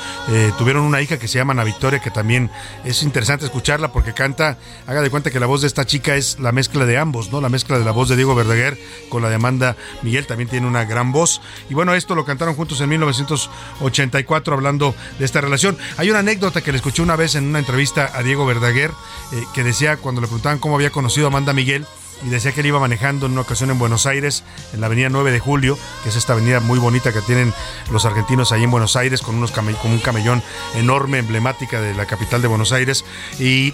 [0.58, 2.50] tuvieron una hija que se llama Ana Victoria que también
[2.84, 6.40] es interesante escucharla porque canta haga de cuenta que la voz de esta chica es
[6.40, 8.78] la mezcla de ambos no la mezcla de la voz de Diego Verdaguer
[9.10, 11.42] con la de Amanda Miguel también tiene una gran voz.
[11.70, 15.78] Y bueno esto lo cantaron juntos en 1984 hablando de esta relación.
[15.98, 18.92] Hay una anécdota que le escuché una vez en una entrevista a Diego Verdaguer,
[19.32, 21.86] eh, que decía cuando le preguntaban cómo había conocido a Amanda Miguel,
[22.26, 24.44] y decía que él iba manejando en una ocasión en Buenos Aires,
[24.74, 27.54] en la avenida 9 de Julio, que es esta avenida muy bonita que tienen
[27.92, 30.42] los argentinos ahí en Buenos Aires, con, unos con un camellón
[30.76, 33.04] enorme, emblemática de la capital de Buenos Aires,
[33.40, 33.74] y,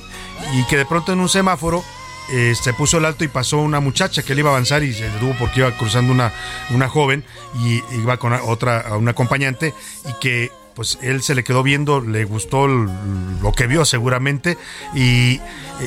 [0.69, 1.83] que de pronto en un semáforo
[2.31, 4.93] eh, se puso el alto y pasó una muchacha que él iba a avanzar y
[4.93, 6.31] se detuvo porque iba cruzando una,
[6.69, 7.23] una joven
[7.59, 9.73] y iba con otra, una acompañante
[10.07, 14.57] y que pues él se le quedó viendo, le gustó lo que vio seguramente
[14.95, 15.41] y eh,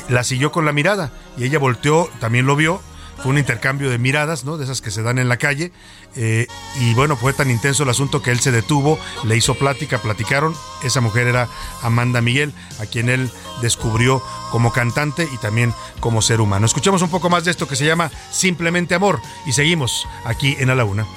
[0.09, 2.79] la siguió con la mirada y ella volteó, también lo vio,
[3.17, 4.55] fue un intercambio de miradas, ¿no?
[4.55, 5.71] De esas que se dan en la calle
[6.15, 6.45] eh,
[6.79, 10.53] y bueno, fue tan intenso el asunto que él se detuvo, le hizo plática, platicaron,
[10.83, 11.49] esa mujer era
[11.81, 13.31] Amanda Miguel, a quien él
[13.63, 14.21] descubrió
[14.51, 16.67] como cantante y también como ser humano.
[16.67, 20.77] Escuchemos un poco más de esto que se llama Simplemente Amor y seguimos aquí en
[20.77, 21.07] la Una.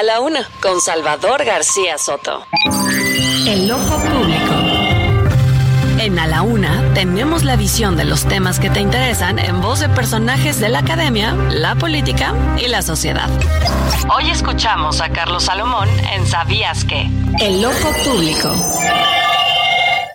[0.00, 2.46] A la una, con Salvador García Soto.
[3.46, 4.54] El ojo público.
[5.98, 9.80] En A la Una tenemos la visión de los temas que te interesan en voz
[9.80, 13.28] de personajes de la academia, la política y la sociedad.
[14.16, 17.06] Hoy escuchamos a Carlos Salomón en ¿Sabías qué?
[17.38, 18.54] El ojo público.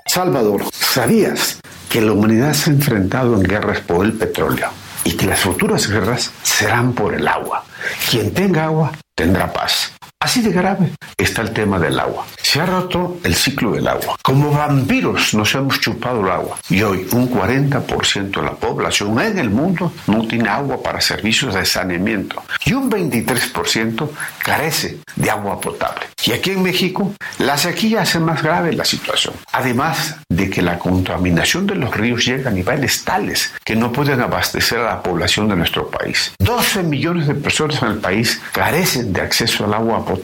[0.08, 1.60] Salvador, ¿sabías
[1.90, 4.68] que la humanidad se ha enfrentado en guerras por el petróleo
[5.04, 7.64] y que las futuras guerras serán por el agua?
[8.10, 9.95] Quien tenga agua tendrá paz.
[10.26, 10.90] Así de grave
[11.20, 12.26] está el tema del agua.
[12.42, 14.18] Se ha roto el ciclo del agua.
[14.24, 16.58] Como vampiros nos hemos chupado el agua.
[16.68, 21.54] Y hoy un 40% de la población en el mundo no tiene agua para servicios
[21.54, 22.42] de saneamiento.
[22.66, 26.08] Y un 23% carece de agua potable.
[26.26, 29.36] Y aquí en México, la sequía hace más grave la situación.
[29.52, 34.22] Además de que la contaminación de los ríos llega a niveles tales que no pueden
[34.22, 36.34] abastecer a la población de nuestro país.
[36.40, 40.15] 12 millones de personas en el país carecen de acceso al agua potable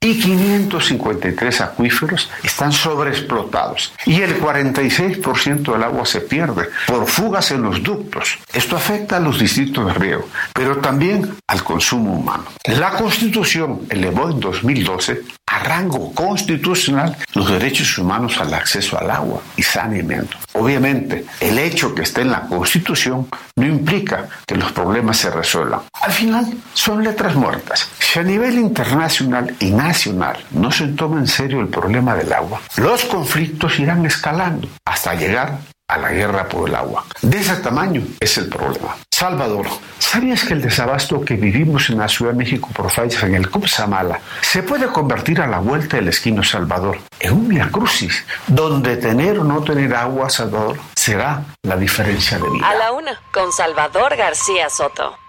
[0.00, 7.62] y 553 acuíferos están sobreexplotados y el 46% del agua se pierde por fugas en
[7.62, 8.38] los ductos.
[8.52, 12.44] Esto afecta a los distritos de riego, pero también al consumo humano.
[12.64, 19.40] La Constitución elevó en 2012 a rango constitucional los derechos humanos al acceso al agua
[19.56, 20.36] y saneamiento.
[20.54, 25.80] Obviamente, el hecho que esté en la Constitución no implica que los problemas se resuelvan.
[26.00, 27.88] Al final, son letras muertas.
[27.98, 29.14] Si a nivel internacional
[29.60, 34.68] y nacional no se toma en serio el problema del agua, los conflictos irán escalando
[34.84, 35.58] hasta llegar
[35.88, 37.04] a la guerra por el agua.
[37.20, 38.96] De ese tamaño es el problema.
[39.12, 39.66] Salvador,
[39.98, 43.50] ¿sabías que el desabasto que vivimos en la Ciudad de México por fallas en el
[43.50, 49.38] Cupsamala se puede convertir a la vuelta del esquino Salvador en un crucis, donde tener
[49.38, 52.68] o no tener agua, Salvador, será la diferencia de vida?
[52.68, 55.23] A la una, con Salvador García Soto.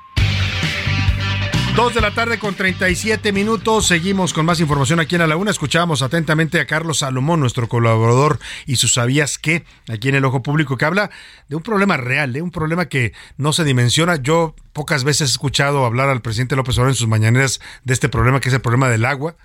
[1.75, 3.87] Dos de la tarde con 37 minutos.
[3.87, 5.51] Seguimos con más información aquí en A la Una.
[5.51, 10.41] Escuchamos atentamente a Carlos Salomón, nuestro colaborador, y sus sabías qué, aquí en el Ojo
[10.41, 11.11] Público, que habla
[11.49, 14.15] de un problema real, de un problema que no se dimensiona.
[14.15, 18.07] Yo pocas veces he escuchado hablar al presidente López Obrador en sus mañaneras de este
[18.07, 19.35] problema, que es el problema del agua.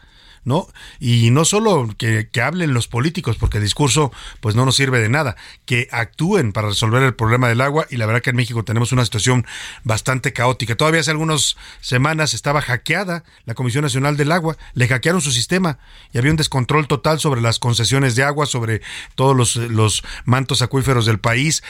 [0.45, 0.69] ¿No?
[0.99, 5.09] Y no solo que, hablen los políticos, porque el discurso pues no nos sirve de
[5.09, 5.37] nada,
[5.67, 8.93] que actúen para resolver el problema del agua y la verdad que en México tenemos
[8.93, 9.47] una situación
[9.85, 10.77] bastante caótica.
[10.77, 15.79] Todavía hace algunas semanas estaba hackeada la Comisión Nacional del Agua, le hackearon su sistema
[16.13, 18.81] y había un descontrol total sobre las concesiones de agua, sobre
[19.15, 21.63] todos los, los mantos acuíferos del país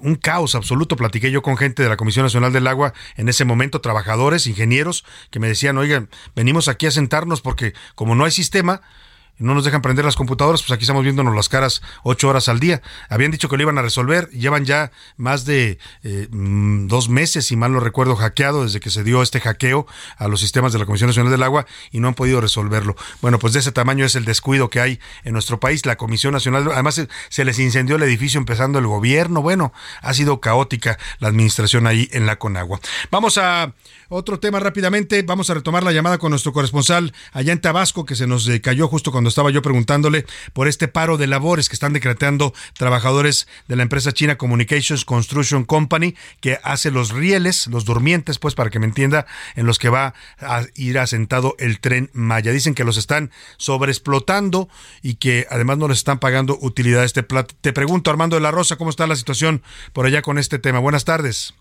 [0.00, 0.96] un caos absoluto.
[0.96, 5.04] Platiqué yo con gente de la Comisión Nacional del Agua en ese momento, trabajadores, ingenieros,
[5.30, 8.82] que me decían, oigan, venimos aquí a sentarnos porque como no hay sistema,
[9.38, 12.60] no nos dejan prender las computadoras, pues aquí estamos viéndonos las caras ocho horas al
[12.60, 12.82] día.
[13.08, 17.46] Habían dicho que lo iban a resolver, llevan ya más de eh, mm, dos meses,
[17.46, 19.86] si mal no recuerdo, hackeado desde que se dio este hackeo
[20.16, 22.96] a los sistemas de la Comisión Nacional del Agua y no han podido resolverlo.
[23.20, 25.86] Bueno, pues de ese tamaño es el descuido que hay en nuestro país.
[25.86, 29.42] La Comisión Nacional, además se les incendió el edificio empezando el gobierno.
[29.42, 32.80] Bueno, ha sido caótica la administración ahí en la Conagua.
[33.10, 33.72] Vamos a
[34.08, 35.22] otro tema rápidamente.
[35.22, 38.60] Vamos a retomar la llamada con nuestro corresponsal allá en Tabasco, que se nos eh,
[38.60, 43.46] cayó justo cuando estaba yo preguntándole por este paro de labores que están decretando trabajadores
[43.66, 48.70] de la empresa China Communications Construction Company, que hace los rieles, los durmientes, pues para
[48.70, 49.26] que me entienda,
[49.56, 52.52] en los que va a ir asentado el tren Maya.
[52.52, 54.68] Dicen que los están sobreexplotando
[55.02, 57.12] y que además no les están pagando utilidades.
[57.12, 59.62] Te, te pregunto, Armando de la Rosa, ¿cómo está la situación
[59.92, 60.78] por allá con este tema?
[60.78, 61.54] Buenas tardes.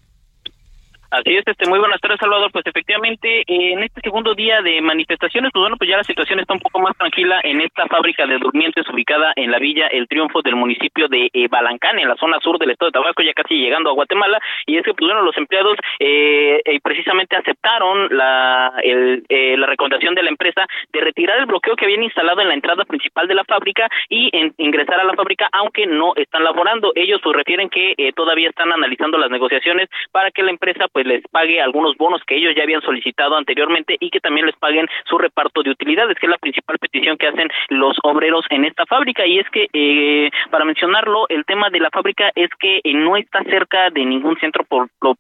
[1.10, 2.52] Así es, este, muy buenas tardes, Salvador.
[2.52, 6.42] Pues efectivamente, eh, en este segundo día de manifestaciones, pues bueno, pues ya la situación
[6.42, 10.10] está un poco más tranquila en esta fábrica de durmientes ubicada en la villa El
[10.10, 13.32] Triunfo del municipio de eh, Balancán, en la zona sur del estado de Tabasco, ya
[13.34, 14.38] casi llegando a Guatemala.
[14.66, 20.30] Y es que, pues bueno, los empleados eh, precisamente aceptaron la, la recomendación de la
[20.30, 23.88] empresa de retirar el bloqueo que habían instalado en la entrada principal de la fábrica
[24.10, 26.92] y ingresar a la fábrica, aunque no están laborando.
[26.96, 31.22] Ellos pues refieren que todavía están analizando las negociaciones para que la empresa pues les
[31.28, 35.20] pague algunos bonos que ellos ya habían solicitado anteriormente y que también les paguen su
[35.20, 39.24] reparto de utilidades, que es la principal petición que hacen los obreros en esta fábrica.
[39.28, 43.16] Y es que, eh, para mencionarlo, el tema de la fábrica es que eh, no
[43.16, 44.66] está cerca de ningún centro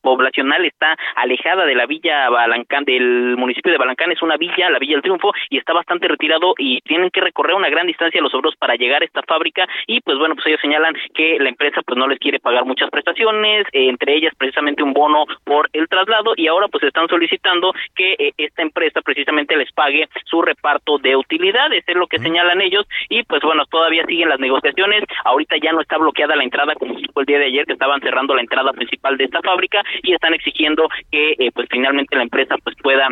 [0.01, 4.79] poblacional, está alejada de la villa Balancán, del municipio de Balancán, es una villa, la
[4.79, 8.33] Villa del Triunfo, y está bastante retirado y tienen que recorrer una gran distancia los
[8.33, 11.81] obreros para llegar a esta fábrica y pues bueno, pues ellos señalan que la empresa
[11.85, 15.87] pues no les quiere pagar muchas prestaciones, eh, entre ellas precisamente un bono por el
[15.87, 20.97] traslado y ahora pues están solicitando que eh, esta empresa precisamente les pague su reparto
[20.97, 25.55] de utilidades, es lo que señalan ellos y pues bueno, todavía siguen las negociaciones, ahorita
[25.61, 28.35] ya no está bloqueada la entrada como fue el día de ayer que estaban cerrando
[28.35, 32.55] la entrada principal de esta fábrica y están exigiendo que eh, pues finalmente la empresa
[32.63, 33.07] pues pueda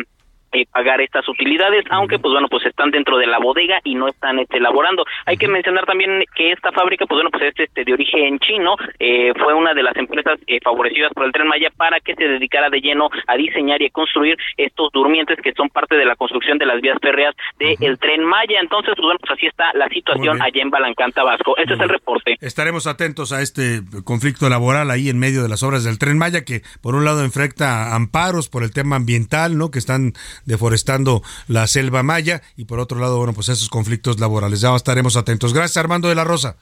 [0.52, 4.08] eh, pagar estas utilidades, aunque pues bueno, pues están dentro de la bodega y no
[4.08, 5.04] están este, elaborando.
[5.24, 8.76] Hay que mencionar también que esta fábrica, pues bueno, pues es este, de origen chino,
[8.98, 12.24] eh, fue una de las empresas eh, favorecidas por el Tren Maya para que se
[12.24, 16.16] dedicara de lleno a diseñar y a construir estos durmientes que son parte de la
[16.16, 18.60] construcción de las vías férreas del Tren Maya.
[18.60, 21.56] Entonces, pues bueno, pues así está la situación allá en Balancán, Tabasco.
[21.56, 22.36] Este es el reporte.
[22.40, 26.44] Estaremos atentos a este conflicto laboral ahí en medio de las obras del Tren Maya,
[26.44, 29.70] que por un lado enfrenta amparos por el tema ambiental, ¿no?
[29.70, 30.12] Que están
[30.46, 34.60] deforestando la selva maya y por otro lado, bueno, pues esos conflictos laborales.
[34.60, 35.52] Ya estaremos atentos.
[35.52, 36.56] Gracias, Armando de la Rosa.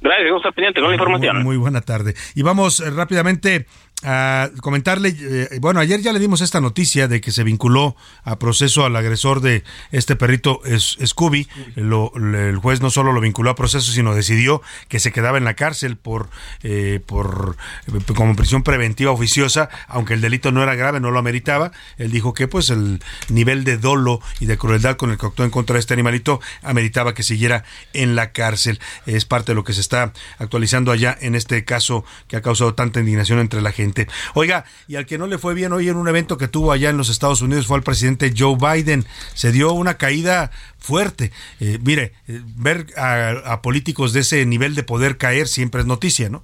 [0.00, 1.36] Gracias, vamos a pendiente con la información.
[1.36, 2.14] Muy, muy, buena tarde.
[2.34, 3.66] Y vamos eh, rápidamente
[4.02, 8.38] a comentarle, eh, bueno, ayer ya le dimos esta noticia de que se vinculó a
[8.38, 9.62] proceso al agresor de
[9.92, 11.48] este perrito Scooby.
[11.76, 15.54] el juez no solo lo vinculó a proceso, sino decidió que se quedaba en la
[15.54, 16.30] cárcel por,
[16.62, 17.56] eh, por
[18.16, 21.72] como prisión preventiva oficiosa, aunque el delito no era grave, no lo ameritaba.
[21.98, 25.44] Él dijo que pues el nivel de dolo y de crueldad con el que actuó
[25.44, 28.80] en contra de este animalito ameritaba que siguiera en la cárcel.
[29.04, 32.74] Es parte de lo que se está actualizando allá en este caso que ha causado
[32.74, 33.89] tanta indignación entre la gente.
[34.34, 36.90] Oiga, y al que no le fue bien hoy en un evento que tuvo allá
[36.90, 39.06] en los Estados Unidos fue al presidente Joe Biden.
[39.34, 41.30] Se dio una caída fuerte.
[41.60, 46.30] Eh, mire, eh, ver a, políticos de ese nivel de poder caer siempre es noticia,
[46.30, 46.42] ¿no?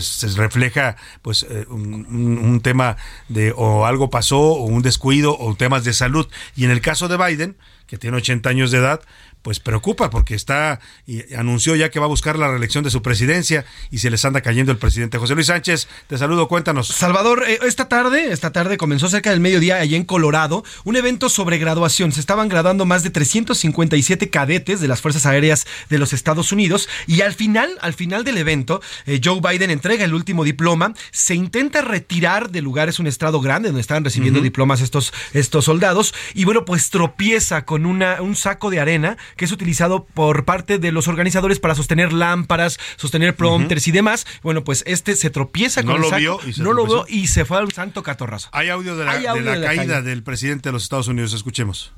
[0.00, 2.96] Se refleja pues eh, un, un, tema
[3.28, 6.26] de o algo pasó o un descuido o temas de salud.
[6.54, 7.56] Y en el caso de Biden,
[7.86, 9.00] que tiene 80 años de edad,
[9.46, 13.00] pues preocupa porque está y anunció ya que va a buscar la reelección de su
[13.00, 15.86] presidencia y se les anda cayendo el presidente José Luis Sánchez.
[16.08, 16.88] Te saludo, cuéntanos.
[16.88, 21.28] Salvador, eh, esta tarde, esta tarde comenzó cerca del mediodía allá en Colorado un evento
[21.28, 22.10] sobre graduación.
[22.10, 26.88] Se estaban graduando más de 357 cadetes de las Fuerzas Aéreas de los Estados Unidos
[27.06, 31.36] y al final, al final del evento, eh, Joe Biden entrega el último diploma, se
[31.36, 36.14] intenta retirar del lugar, es un estrado grande donde estaban recibiendo diplomas estos, estos soldados
[36.34, 40.78] y bueno, pues tropieza con una, un saco de arena que es utilizado por parte
[40.78, 44.26] de los organizadores para sostener lámparas, sostener prompters y demás.
[44.42, 47.26] Bueno, pues este se tropieza con no lo vio y se no lo vio y
[47.28, 48.48] se fue al santo catorrazo.
[48.52, 51.32] Hay audio de la, caída del presidente de los Estados Unidos.
[51.32, 51.92] Escuchemos.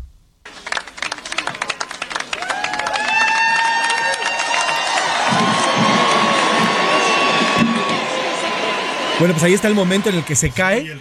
[9.19, 10.97] Bueno, pues ahí está el momento en el que se cae.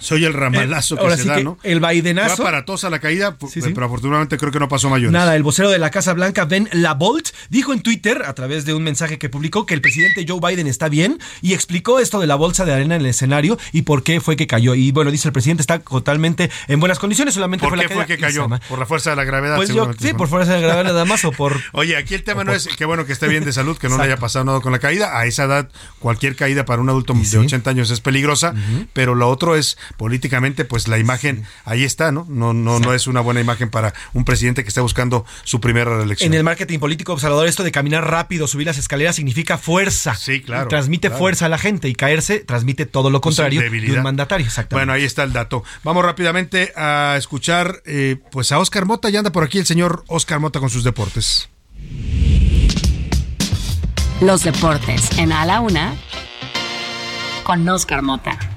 [0.00, 1.58] Soy el ramalazo Eh, que se sí da, que ¿no?
[1.62, 2.36] el Bidenazo.
[2.36, 3.70] Fue aparatosa la caída, Sí, sí.
[3.72, 5.12] pero afortunadamente creo que no pasó mayores.
[5.12, 8.74] Nada, el vocero de la Casa Blanca, Ben LaVolt, dijo en Twitter, a través de
[8.74, 12.26] un mensaje que publicó, que el presidente Joe Biden está bien y explicó esto de
[12.26, 14.74] la bolsa de arena en el escenario y por qué fue que cayó.
[14.74, 17.94] Y bueno, dice el presidente está totalmente en buenas condiciones, solamente ¿Por fue la qué
[17.94, 18.48] fue que cayó?
[18.68, 19.54] ¿Por la fuerza de la gravedad?
[19.54, 21.56] Pues yo, sí, por fuerza de gravedad nada más o por...
[21.72, 23.96] Oye, aquí el tema no es que bueno que esté bien de salud, que no
[23.98, 25.16] le haya pasado nada con la caída.
[25.16, 25.68] A esa edad,
[26.00, 28.54] cualquier caída para un adulto de 80 años es peligrosa,
[28.92, 32.26] pero lo otro es políticamente, pues la imagen ahí está, ¿no?
[32.28, 35.96] No, no, no es una buena imagen para un presidente que está buscando su primera
[35.96, 36.32] reelección.
[36.32, 40.14] En el marketing político observador, esto de caminar rápido, subir las escaleras, significa fuerza.
[40.14, 41.18] Sí, claro, Transmite claro.
[41.18, 43.98] fuerza a la gente y caerse transmite todo lo contrario de debilidad.
[43.98, 44.46] un mandatario.
[44.46, 44.74] Exactamente.
[44.76, 45.64] Bueno, ahí está el dato.
[45.84, 49.08] Vamos rápidamente a escuchar eh, pues a Oscar Mota.
[49.10, 51.48] Ya anda por aquí el señor Oscar Mota con sus deportes.
[54.20, 55.94] Los deportes en A la Una
[57.46, 58.55] con Oscar Mota.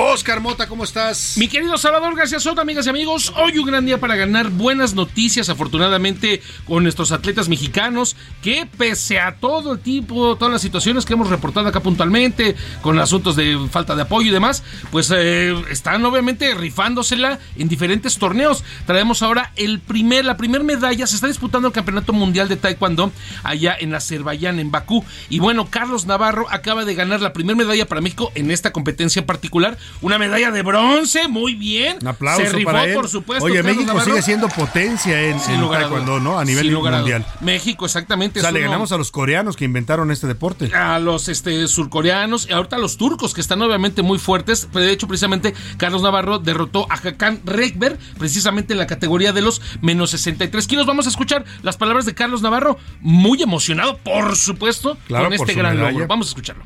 [0.00, 1.34] Oscar Mota, ¿cómo estás?
[1.38, 4.94] Mi querido Salvador García Soto, amigas y amigos, hoy un gran día para ganar buenas
[4.94, 11.04] noticias, afortunadamente, con nuestros atletas mexicanos, que pese a todo el tipo, todas las situaciones
[11.04, 14.62] que hemos reportado acá puntualmente, con asuntos de falta de apoyo y demás,
[14.92, 18.62] pues eh, están obviamente rifándosela en diferentes torneos.
[18.86, 23.10] Traemos ahora el primer, la primera medalla, se está disputando el Campeonato Mundial de Taekwondo
[23.42, 25.04] allá en Azerbaiyán, en Bakú.
[25.28, 29.18] Y bueno, Carlos Navarro acaba de ganar la primera medalla para México en esta competencia
[29.18, 29.76] en particular.
[30.00, 31.98] Una medalla de bronce, muy bien.
[32.00, 32.94] Un aplauso Se rifó, para él.
[32.94, 33.44] por supuesto.
[33.44, 34.10] Oye, Carlos México Navarro.
[34.10, 36.22] sigue siendo potencia en, Sin en lugar a taekwondo, duda.
[36.24, 36.38] ¿no?
[36.38, 37.26] A nivel a mundial.
[37.40, 38.38] México, exactamente.
[38.40, 40.70] O sea, le uno- ganamos a los coreanos que inventaron este deporte.
[40.74, 44.68] a los este, surcoreanos y ahorita a los turcos que están obviamente muy fuertes.
[44.72, 49.60] De hecho, precisamente Carlos Navarro derrotó a Hakan Rekber precisamente en la categoría de los
[49.82, 50.86] menos 63 kilos.
[50.86, 55.54] Vamos a escuchar las palabras de Carlos Navarro, muy emocionado, por supuesto, Claro, con este
[55.54, 55.92] gran medalla.
[55.92, 56.06] logro.
[56.06, 56.64] Vamos a escucharlo.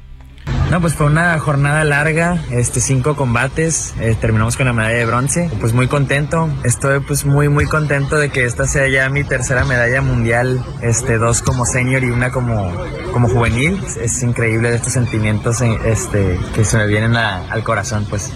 [0.72, 5.04] No, pues fue una jornada larga, este, cinco combates, eh, terminamos con la medalla de
[5.04, 9.22] bronce, pues muy contento, estoy pues muy muy contento de que esta sea ya mi
[9.22, 12.72] tercera medalla mundial, este, dos como senior y una como,
[13.12, 18.32] como juvenil, es increíble estos sentimientos eh, este, que se me vienen al corazón pues.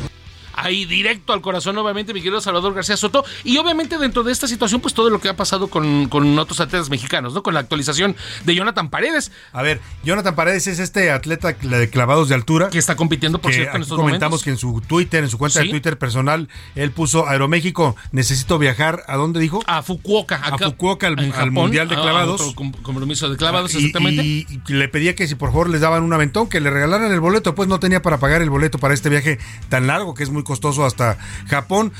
[0.56, 3.24] Ahí directo al corazón, obviamente, mi querido Salvador García Soto.
[3.44, 6.60] Y obviamente dentro de esta situación, pues todo lo que ha pasado con, con otros
[6.60, 7.42] atletas mexicanos, ¿no?
[7.42, 9.32] Con la actualización de Jonathan Paredes.
[9.52, 12.68] A ver, Jonathan Paredes es este atleta de clavados de altura.
[12.70, 14.44] Que está compitiendo, por cierto, en estos comentamos momentos.
[14.44, 15.68] que en su Twitter, en su cuenta de.
[15.68, 19.62] Twitter personal, él puso Aeroméxico, necesito viajar, ¿a dónde dijo?
[19.66, 20.36] A Fukuoka.
[20.36, 22.40] A Fukuoka, al, Mundial de a- a Clavados.
[22.40, 24.22] otro com- compromiso de clavados, Y- exactamente.
[24.24, 27.12] Y, y le pedía que si por favor les daban un aventón, que le regalaran
[27.12, 29.38] el boleto, pues no tenía para pagar el boleto para este viaje
[29.68, 31.18] tan largo, que es muy costoso hasta
[31.48, 31.92] Japón.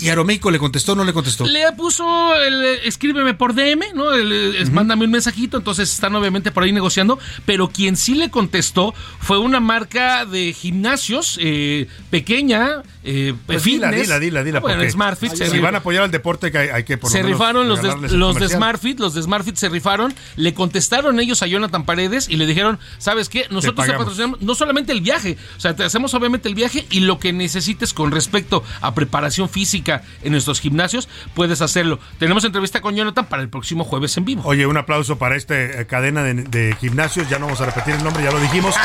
[0.00, 1.46] Y Aeroméxico le contestó, no le contestó.
[1.46, 4.12] Le puso el eh, escríbeme por DM, ¿no?
[4.12, 8.28] El, eh, Mándame un mensajito, entonces están obviamente por ahí negociando, pero quien sí le
[8.28, 14.06] contestó fue una marca de gimnasios eh, pequeña, eh, Pues dila, fitness.
[14.06, 14.58] dila, dila, dila.
[14.58, 15.34] Ah, bueno, SmartFit.
[15.34, 17.38] se Si van a apoyar al deporte, que hay, hay que por lo se menos
[17.38, 18.48] rifaron los de, los de.
[18.48, 22.78] SmartFit, los de SmartFit se rifaron, le contestaron ellos a Jonathan Paredes y le dijeron,
[22.98, 23.46] ¿sabes qué?
[23.50, 27.00] Nosotros te, patrocinamos no solamente el viaje, o sea, te hacemos obviamente el viaje y
[27.00, 31.98] lo que necesites con respecto a preparación física en nuestros gimnasios, puedes hacerlo.
[32.18, 34.42] Tenemos entrevista con Jonathan para el próximo jueves en vivo.
[34.44, 37.28] Oye, un aplauso para esta eh, cadena de, de gimnasios.
[37.28, 38.74] Ya no vamos a repetir el nombre, ya lo dijimos.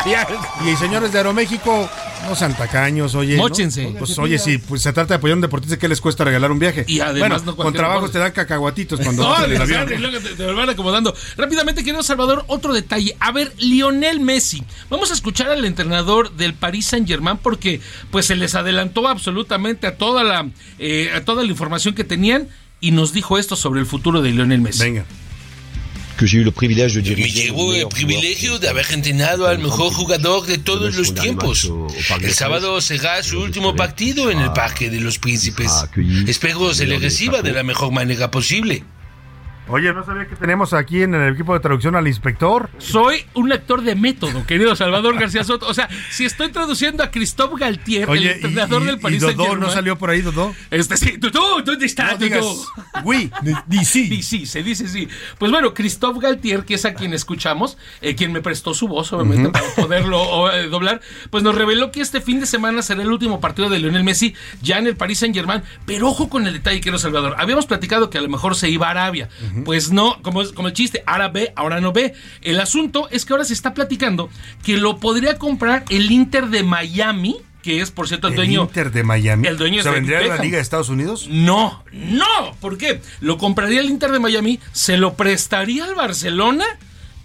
[0.66, 1.90] Y señores de Aeroméxico,
[2.28, 3.38] no sean tacaños, oye.
[3.38, 3.44] ¿no?
[3.44, 3.88] Móchense.
[4.16, 6.52] Pues oye, si pues, se trata de apoyar a un deportista, ¿qué les cuesta regalar
[6.52, 6.86] un viaje?
[6.88, 8.14] Y además bueno, no con trabajos deporte.
[8.14, 9.80] te dan cacahuatitos cuando No, vas en el avión.
[9.86, 11.16] necesario, y luego te, te van acomodando.
[11.38, 13.16] Rápidamente, querido Salvador, otro detalle.
[13.20, 14.64] A ver, Lionel Messi.
[14.90, 17.82] Vamos a escuchar al entrenador del Paris Saint Germain porque
[18.12, 20.50] pues se les adelantó absolutamente a toda la
[20.80, 22.48] eh, a toda la información que tenían
[22.82, 24.84] y nos dijo esto sobre el futuro de Lionel Messi.
[24.84, 25.06] Venga.
[26.20, 27.46] Que j'ai eu le privilège de Me diriger.
[27.46, 31.72] llevo el privilegio de haber entrenado al mejor jugador de todos los tiempos.
[32.22, 35.72] El sábado será su último partido en el Parque de los Príncipes.
[36.28, 38.84] Espero se le reciba de la mejor manera posible.
[39.70, 42.70] Oye, no sabía que tenemos aquí en el equipo de traducción al inspector.
[42.80, 45.68] Soy un actor de método, querido Salvador García Soto.
[45.68, 49.20] O sea, si estoy traduciendo a Christophe Galtier, Oye, el entrenador y, del Paris y
[49.20, 49.60] Dodó Saint-Germain.
[49.60, 50.56] no salió por ahí, Dodó.
[50.72, 52.66] Este sí, tú, tú, ¿dónde está No digas, Dodó?
[53.04, 53.32] Oui,
[53.68, 54.08] DC.
[54.10, 55.08] DC, se dice sí.
[55.38, 59.14] Pues bueno, Christophe Galtier, que es a quien escuchamos, eh, quien me prestó su voz,
[59.14, 63.12] obviamente, para poderlo eh, doblar, pues nos reveló que este fin de semana será el
[63.12, 65.62] último partido de Lionel Messi ya en el Paris Saint Germain.
[65.86, 67.36] Pero ojo con el detalle, querido Salvador.
[67.38, 69.30] Habíamos platicado que a lo mejor se iba a Arabia.
[69.64, 72.14] Pues no, como, como el chiste, ahora ve, ahora no ve.
[72.42, 74.30] El asunto es que ahora se está platicando
[74.64, 77.38] que lo podría comprar el Inter de Miami.
[77.62, 78.62] Que es, por cierto, el, El dueño.
[78.64, 79.46] Inter de Miami.
[79.46, 80.38] El dueño ¿Se vendría a la.
[80.38, 81.28] Liga de Estados Unidos?
[81.30, 82.56] No, no.
[82.62, 83.02] ¿Por qué?
[83.20, 86.66] Lo compraría el Inter de Miami, se lo prestaría al Barcelona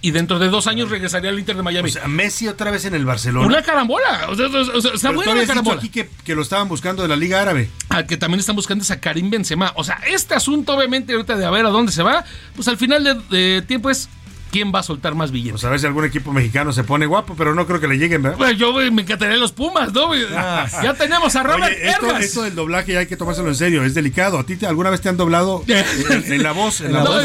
[0.04, 1.88] y dentro de dos años regresaría al Inter de Miami.
[1.88, 3.46] O sea, Messi otra vez en el Barcelona.
[3.46, 4.26] Una carambola.
[4.28, 5.78] O sea, o sea, está buena la carambola.
[5.78, 7.70] aquí que, que lo estaban buscando de la Liga Árabe.
[7.88, 9.72] Al que también están buscando es a Karim Benzema.
[9.76, 12.22] O sea, este asunto, obviamente, ahorita de a ver a dónde se va,
[12.54, 14.10] pues al final de, de tiempo es
[14.54, 15.54] quién va a soltar más billetes.
[15.54, 17.96] Pues a ver si algún equipo mexicano se pone guapo, pero no creo que le
[17.98, 18.38] lleguen, ¿verdad?
[18.38, 20.10] Pues yo me encantaría los Pumas, ¿no?
[20.36, 20.66] Ah.
[20.82, 23.82] Ya tenemos a Robert Oye, esto, esto del doblaje ya hay que tomárselo en serio,
[23.82, 24.38] es delicado.
[24.38, 26.80] ¿A ti te- alguna vez te han doblado en, en la voz?
[26.82, 27.24] En la No, voz?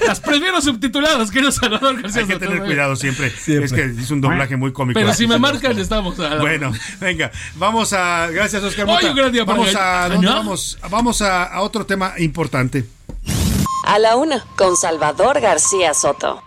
[0.06, 3.26] las prefiero subtituladas, querido Salvador García Hay que tener cuidado siempre.
[3.26, 4.98] Es que es un doblaje muy cómico.
[4.98, 6.18] Pero si me marcan, estamos.
[6.18, 8.28] a- Bueno, venga, vamos a.
[8.30, 9.10] Gracias, Oscar Oye, Mota.
[9.10, 10.08] un gran día para Vamos a.
[10.08, 10.34] ¿dónde ¿No?
[10.34, 10.78] vamos?
[10.88, 12.86] Vamos a, a otro tema importante.
[13.86, 16.42] A la una, con Salvador García Soto.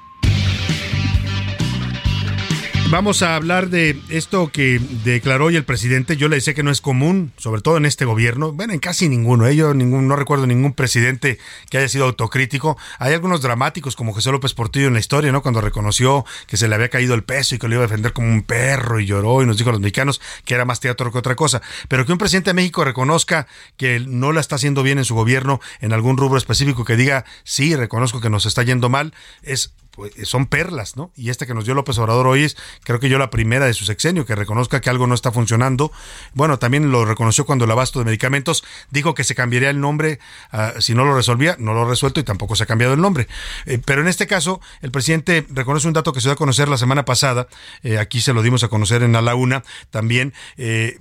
[2.94, 6.16] Vamos a hablar de esto que declaró hoy el presidente.
[6.16, 8.52] Yo le decía que no es común, sobre todo en este gobierno.
[8.52, 9.48] Bueno, en casi ninguno.
[9.48, 9.56] ¿eh?
[9.56, 11.40] Yo ningún, no recuerdo ningún presidente
[11.72, 12.78] que haya sido autocrítico.
[13.00, 15.42] Hay algunos dramáticos, como José López Portillo en la historia, ¿no?
[15.42, 18.14] Cuando reconoció que se le había caído el peso y que lo iba a defender
[18.14, 21.12] como un perro y lloró y nos dijo a los mexicanos que era más teatro
[21.12, 21.64] que otra cosa.
[21.88, 25.16] Pero que un presidente de México reconozca que no la está haciendo bien en su
[25.16, 29.74] gobierno en algún rubro específico, que diga, sí, reconozco que nos está yendo mal, es
[29.96, 31.12] pues, son perlas, ¿no?
[31.16, 33.74] Y esta que nos dio López Obrador hoy es, creo que yo la primera de
[33.74, 35.92] su sexenio, que reconozca que algo no está funcionando.
[36.34, 40.20] Bueno, también lo reconoció cuando el abasto de medicamentos dijo que se cambiaría el nombre
[40.52, 43.28] ah, si no lo resolvía, no lo resuelto y tampoco se ha cambiado el nombre.
[43.66, 46.70] Eh, pero en este caso, el presidente reconoce un dato que se dio a conocer
[46.70, 47.48] la semana pasada,
[47.84, 50.98] eh, aquí se lo dimos a conocer en A la Una, también eh,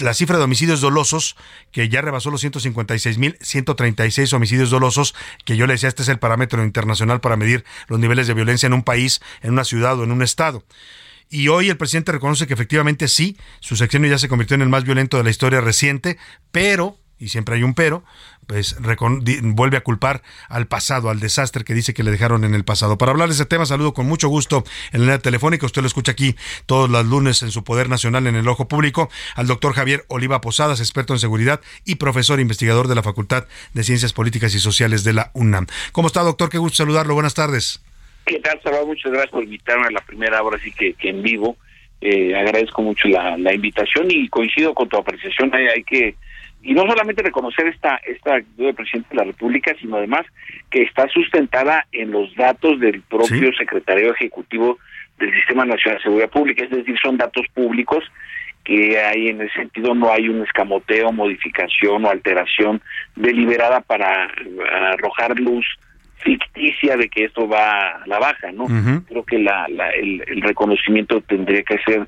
[0.00, 1.36] la cifra de homicidios dolosos,
[1.70, 5.14] que ya rebasó los 156.136 homicidios dolosos,
[5.44, 8.66] que yo le decía, este es el parámetro internacional para medir los niveles de violencia
[8.66, 10.64] en un país, en una ciudad o en un estado.
[11.28, 14.68] Y hoy el presidente reconoce que efectivamente sí, su sexenio ya se convirtió en el
[14.68, 16.18] más violento de la historia reciente,
[16.50, 18.02] pero, y siempre hay un pero,
[18.46, 22.64] pues vuelve a culpar al pasado, al desastre que dice que le dejaron en el
[22.64, 22.98] pasado.
[22.98, 25.86] Para hablar de ese tema, saludo con mucho gusto en la línea telefónica, usted lo
[25.86, 26.34] escucha aquí
[26.66, 30.40] todos los lunes en su Poder Nacional en el Ojo Público, al doctor Javier Oliva
[30.40, 35.04] Posadas, experto en seguridad y profesor investigador de la Facultad de Ciencias Políticas y Sociales
[35.04, 35.66] de la UNAM.
[35.92, 36.48] ¿Cómo está, doctor?
[36.48, 37.14] Qué gusto saludarlo.
[37.14, 37.82] Buenas tardes.
[38.24, 38.86] ¿Qué tal, Salvador?
[38.86, 41.56] Muchas gracias por invitarme a la primera hora, así que, que en vivo.
[42.00, 45.50] Eh, agradezco mucho la, la invitación y coincido con tu apreciación.
[45.54, 46.14] Hay, hay que,
[46.62, 50.26] y no solamente reconocer esta, esta actitud del presidente de la República, sino además
[50.70, 54.78] que está sustentada en los datos del propio secretario ejecutivo
[55.18, 58.04] del Sistema Nacional de Seguridad Pública, es decir, son datos públicos
[58.64, 62.82] que hay en ese sentido no hay un escamoteo, modificación o alteración
[63.16, 64.28] deliberada para
[64.92, 65.64] arrojar luz
[66.18, 68.66] ficticia de que esto va a la baja, ¿no?
[69.08, 72.06] Creo que la, la- el, el reconocimiento tendría que ser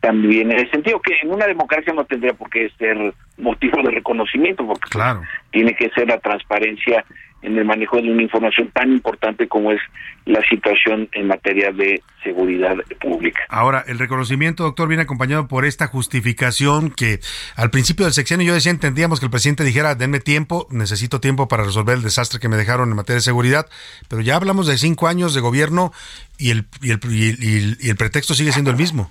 [0.00, 3.90] también en el sentido que en una democracia no tendría por qué ser motivo de
[3.90, 5.22] reconocimiento, porque Claro.
[5.50, 7.04] tiene que ser la transparencia
[7.42, 9.80] en el manejo de una información tan importante como es
[10.26, 13.40] la situación en materia de seguridad pública.
[13.48, 17.20] Ahora, el reconocimiento, doctor, viene acompañado por esta justificación que
[17.56, 21.48] al principio del sexenio yo decía, entendíamos que el presidente dijera, denme tiempo, necesito tiempo
[21.48, 23.66] para resolver el desastre que me dejaron en materia de seguridad,
[24.08, 25.92] pero ya hablamos de cinco años de gobierno
[26.38, 29.10] y el, y el, y el- y el pretexto sigue siendo el mismo.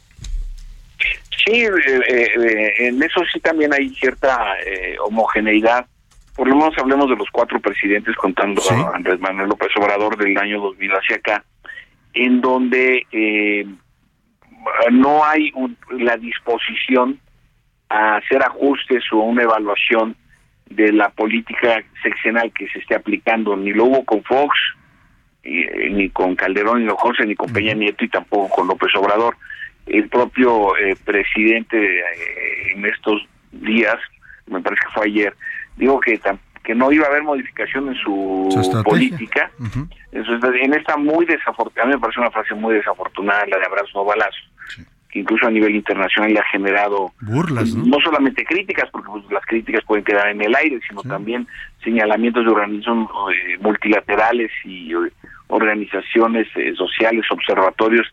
[1.49, 5.85] Sí, eh, eh, en eso sí también hay cierta eh, homogeneidad.
[6.35, 10.38] Por lo menos hablemos de los cuatro presidentes, contando a Andrés Manuel López Obrador del
[10.38, 11.43] año 2000 hacia acá,
[12.13, 13.65] en donde eh,
[14.91, 17.19] no hay un- la disposición
[17.89, 20.15] a hacer ajustes o una evaluación
[20.69, 23.55] de la política sexenal que se esté aplicando.
[23.57, 24.55] Ni lo hubo con Fox,
[25.43, 28.67] y, eh, ni con Calderón, ni con José, ni con Peña Nieto y tampoco con
[28.67, 29.35] López Obrador.
[29.90, 33.22] El propio eh, presidente eh, en estos
[33.52, 33.98] días,
[34.48, 35.34] me parece que fue ayer,
[35.78, 36.20] dijo que,
[36.64, 38.49] que no iba a haber modificación en su,
[38.84, 39.52] política.
[40.11, 43.57] Eso es- en esta muy desafortunada, a mí me parece una frase muy desafortunada, la
[43.57, 44.38] de abrazo no balazo,
[45.10, 47.86] que incluso a nivel internacional le ha generado Burlas, ¿no?
[47.86, 51.48] no solamente críticas, porque pues, las críticas pueden quedar en el aire, sino también
[51.84, 54.98] señalamientos de organismos eh, multilaterales y eh,
[55.48, 58.07] organizaciones eh, sociales, observatorios,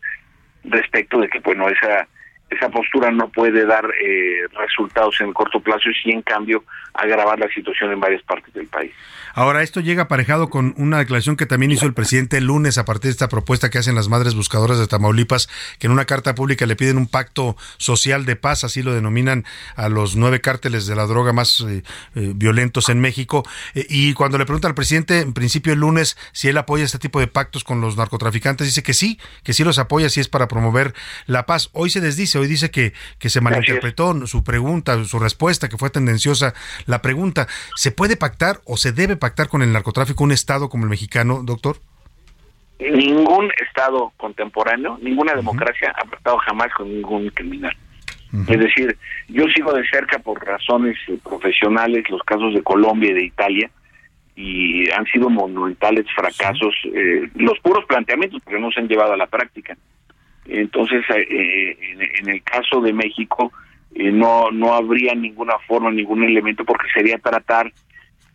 [0.71, 2.07] respecto de que, bueno, esa
[2.49, 6.63] esa postura no puede dar eh, resultados en el corto plazo y en cambio,
[6.93, 8.93] agravar la situación en varias partes del país.
[9.37, 12.85] Ahora, esto llega aparejado con una declaración que también hizo el presidente el lunes a
[12.85, 15.47] partir de esta propuesta que hacen las madres buscadoras de Tamaulipas,
[15.77, 19.45] que en una carta pública le piden un pacto social de paz, así lo denominan
[19.75, 21.83] a los nueve cárteles de la droga más eh,
[22.15, 23.47] eh, violentos en México.
[23.75, 26.97] Eh, y cuando le pregunta al presidente, en principio el lunes, si él apoya este
[26.97, 30.29] tipo de pactos con los narcotraficantes, dice que sí, que sí los apoya, si es
[30.29, 30.95] para promover
[31.27, 31.69] la paz.
[31.73, 35.91] Hoy se desdice, hoy dice que, que se malinterpretó su pregunta, su respuesta, que fue
[35.91, 36.55] tendenciosa
[36.87, 37.47] la pregunta.
[37.75, 41.41] ¿Se puede pactar o se debe pactar con el narcotráfico un Estado como el mexicano,
[41.43, 41.77] doctor?
[42.79, 47.75] ningún Estado contemporáneo, ninguna democracia ha tratado jamás con ningún criminal.
[48.47, 48.95] Es decir,
[49.29, 53.71] yo sigo de cerca por razones eh, profesionales los casos de Colombia y de Italia
[54.35, 59.17] y han sido monumentales fracasos, eh, los puros planteamientos porque no se han llevado a
[59.17, 59.77] la práctica.
[60.45, 61.77] Entonces, eh,
[62.19, 63.51] en, el caso de México
[63.95, 67.71] no no habría ninguna forma, ningún elemento porque sería tratar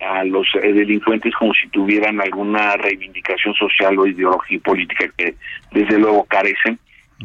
[0.05, 5.35] a los delincuentes como si tuvieran alguna reivindicación social o ideología política que
[5.73, 6.79] desde luego carecen.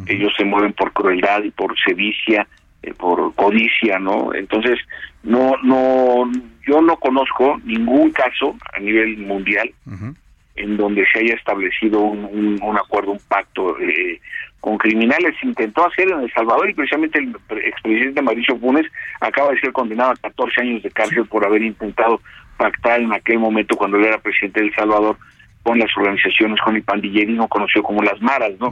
[0.06, 2.48] Ellos se mueven por crueldad y por sevicia
[2.84, 4.34] eh, por codicia, ¿no?
[4.34, 4.80] Entonces,
[5.24, 6.32] no, no,
[6.68, 9.72] yo no conozco ningún caso a nivel mundial
[10.56, 14.20] en donde se haya establecido un, un, acuerdo, un pacto eh,
[14.60, 15.36] con criminales.
[15.40, 18.86] Se intentó hacer en El Salvador y precisamente el expresidente Mauricio Funes
[19.22, 22.22] acaba de ser condenado a 14 años de cárcel por haber intentado
[22.58, 25.18] pactar en aquel momento cuando él era presidente de El Salvador
[25.64, 28.72] con las organizaciones, con el pandillerismo conocido como las maras, ¿no?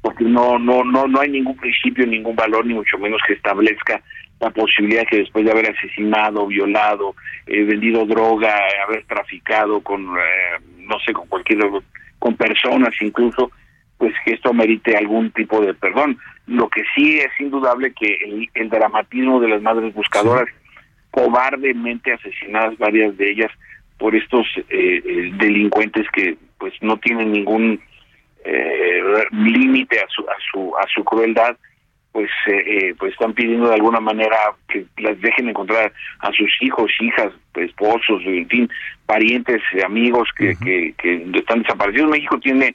[0.00, 4.02] porque no no no no hay ningún principio ningún valor ni mucho menos que establezca
[4.38, 7.14] la posibilidad que después de haber asesinado violado
[7.46, 8.54] eh, vendido droga
[8.86, 11.60] haber traficado con eh, no sé con cualquier
[12.18, 13.50] con personas incluso
[13.98, 16.18] pues que esto merite algún tipo de perdón.
[16.46, 20.46] Lo que sí es indudable que el, dramatismo de las madres buscadoras
[21.14, 23.50] cobardemente asesinadas varias de ellas
[23.98, 27.80] por estos eh, delincuentes que pues no tienen ningún
[28.44, 29.00] eh,
[29.30, 31.56] límite a su, a su a su crueldad
[32.10, 34.36] pues eh, eh, pues están pidiendo de alguna manera
[34.68, 38.68] que las dejen encontrar a sus hijos hijas esposos en fin
[39.06, 42.10] parientes amigos que, que, que están desaparecidos.
[42.10, 42.74] México tiene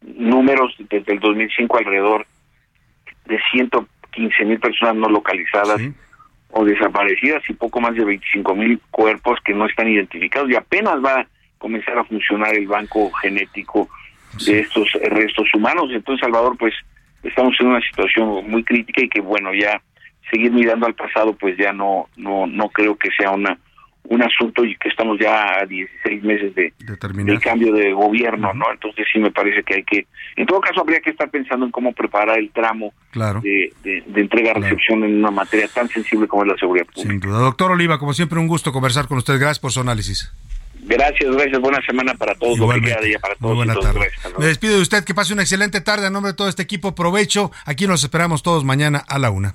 [0.00, 2.26] números desde el 2005 alrededor
[3.26, 5.80] de 115 mil personas no localizadas
[6.56, 11.04] o desaparecidas y poco más de 25 mil cuerpos que no están identificados y apenas
[11.04, 11.26] va a
[11.58, 13.88] comenzar a funcionar el banco genético
[14.46, 15.90] de estos restos humanos.
[15.90, 16.72] Entonces, Salvador, pues
[17.24, 19.82] estamos en una situación muy crítica y que, bueno, ya
[20.30, 23.58] seguir mirando al pasado, pues ya no, no, no creo que sea una
[24.08, 26.72] un asunto y que estamos ya a 16 meses de,
[27.24, 28.66] del cambio de gobierno, ¿no?
[28.72, 30.06] Entonces sí me parece que hay que,
[30.36, 32.92] en todo caso habría que estar pensando en cómo preparar el tramo
[33.42, 37.10] de, de, entrega-recepción en una materia tan sensible como es la seguridad pública.
[37.10, 37.38] Sin duda.
[37.38, 39.38] Doctor Oliva, como siempre un gusto conversar con usted.
[39.38, 40.32] Gracias por su análisis.
[40.86, 41.60] Gracias, gracias.
[41.60, 42.58] Buena semana para todos.
[42.58, 43.56] Que para todos.
[43.56, 44.10] buena tarde.
[44.38, 45.04] Me despido de usted.
[45.04, 46.06] Que pase una excelente tarde.
[46.06, 47.50] A nombre de todo este equipo, provecho.
[47.64, 49.54] Aquí nos esperamos todos mañana a la una.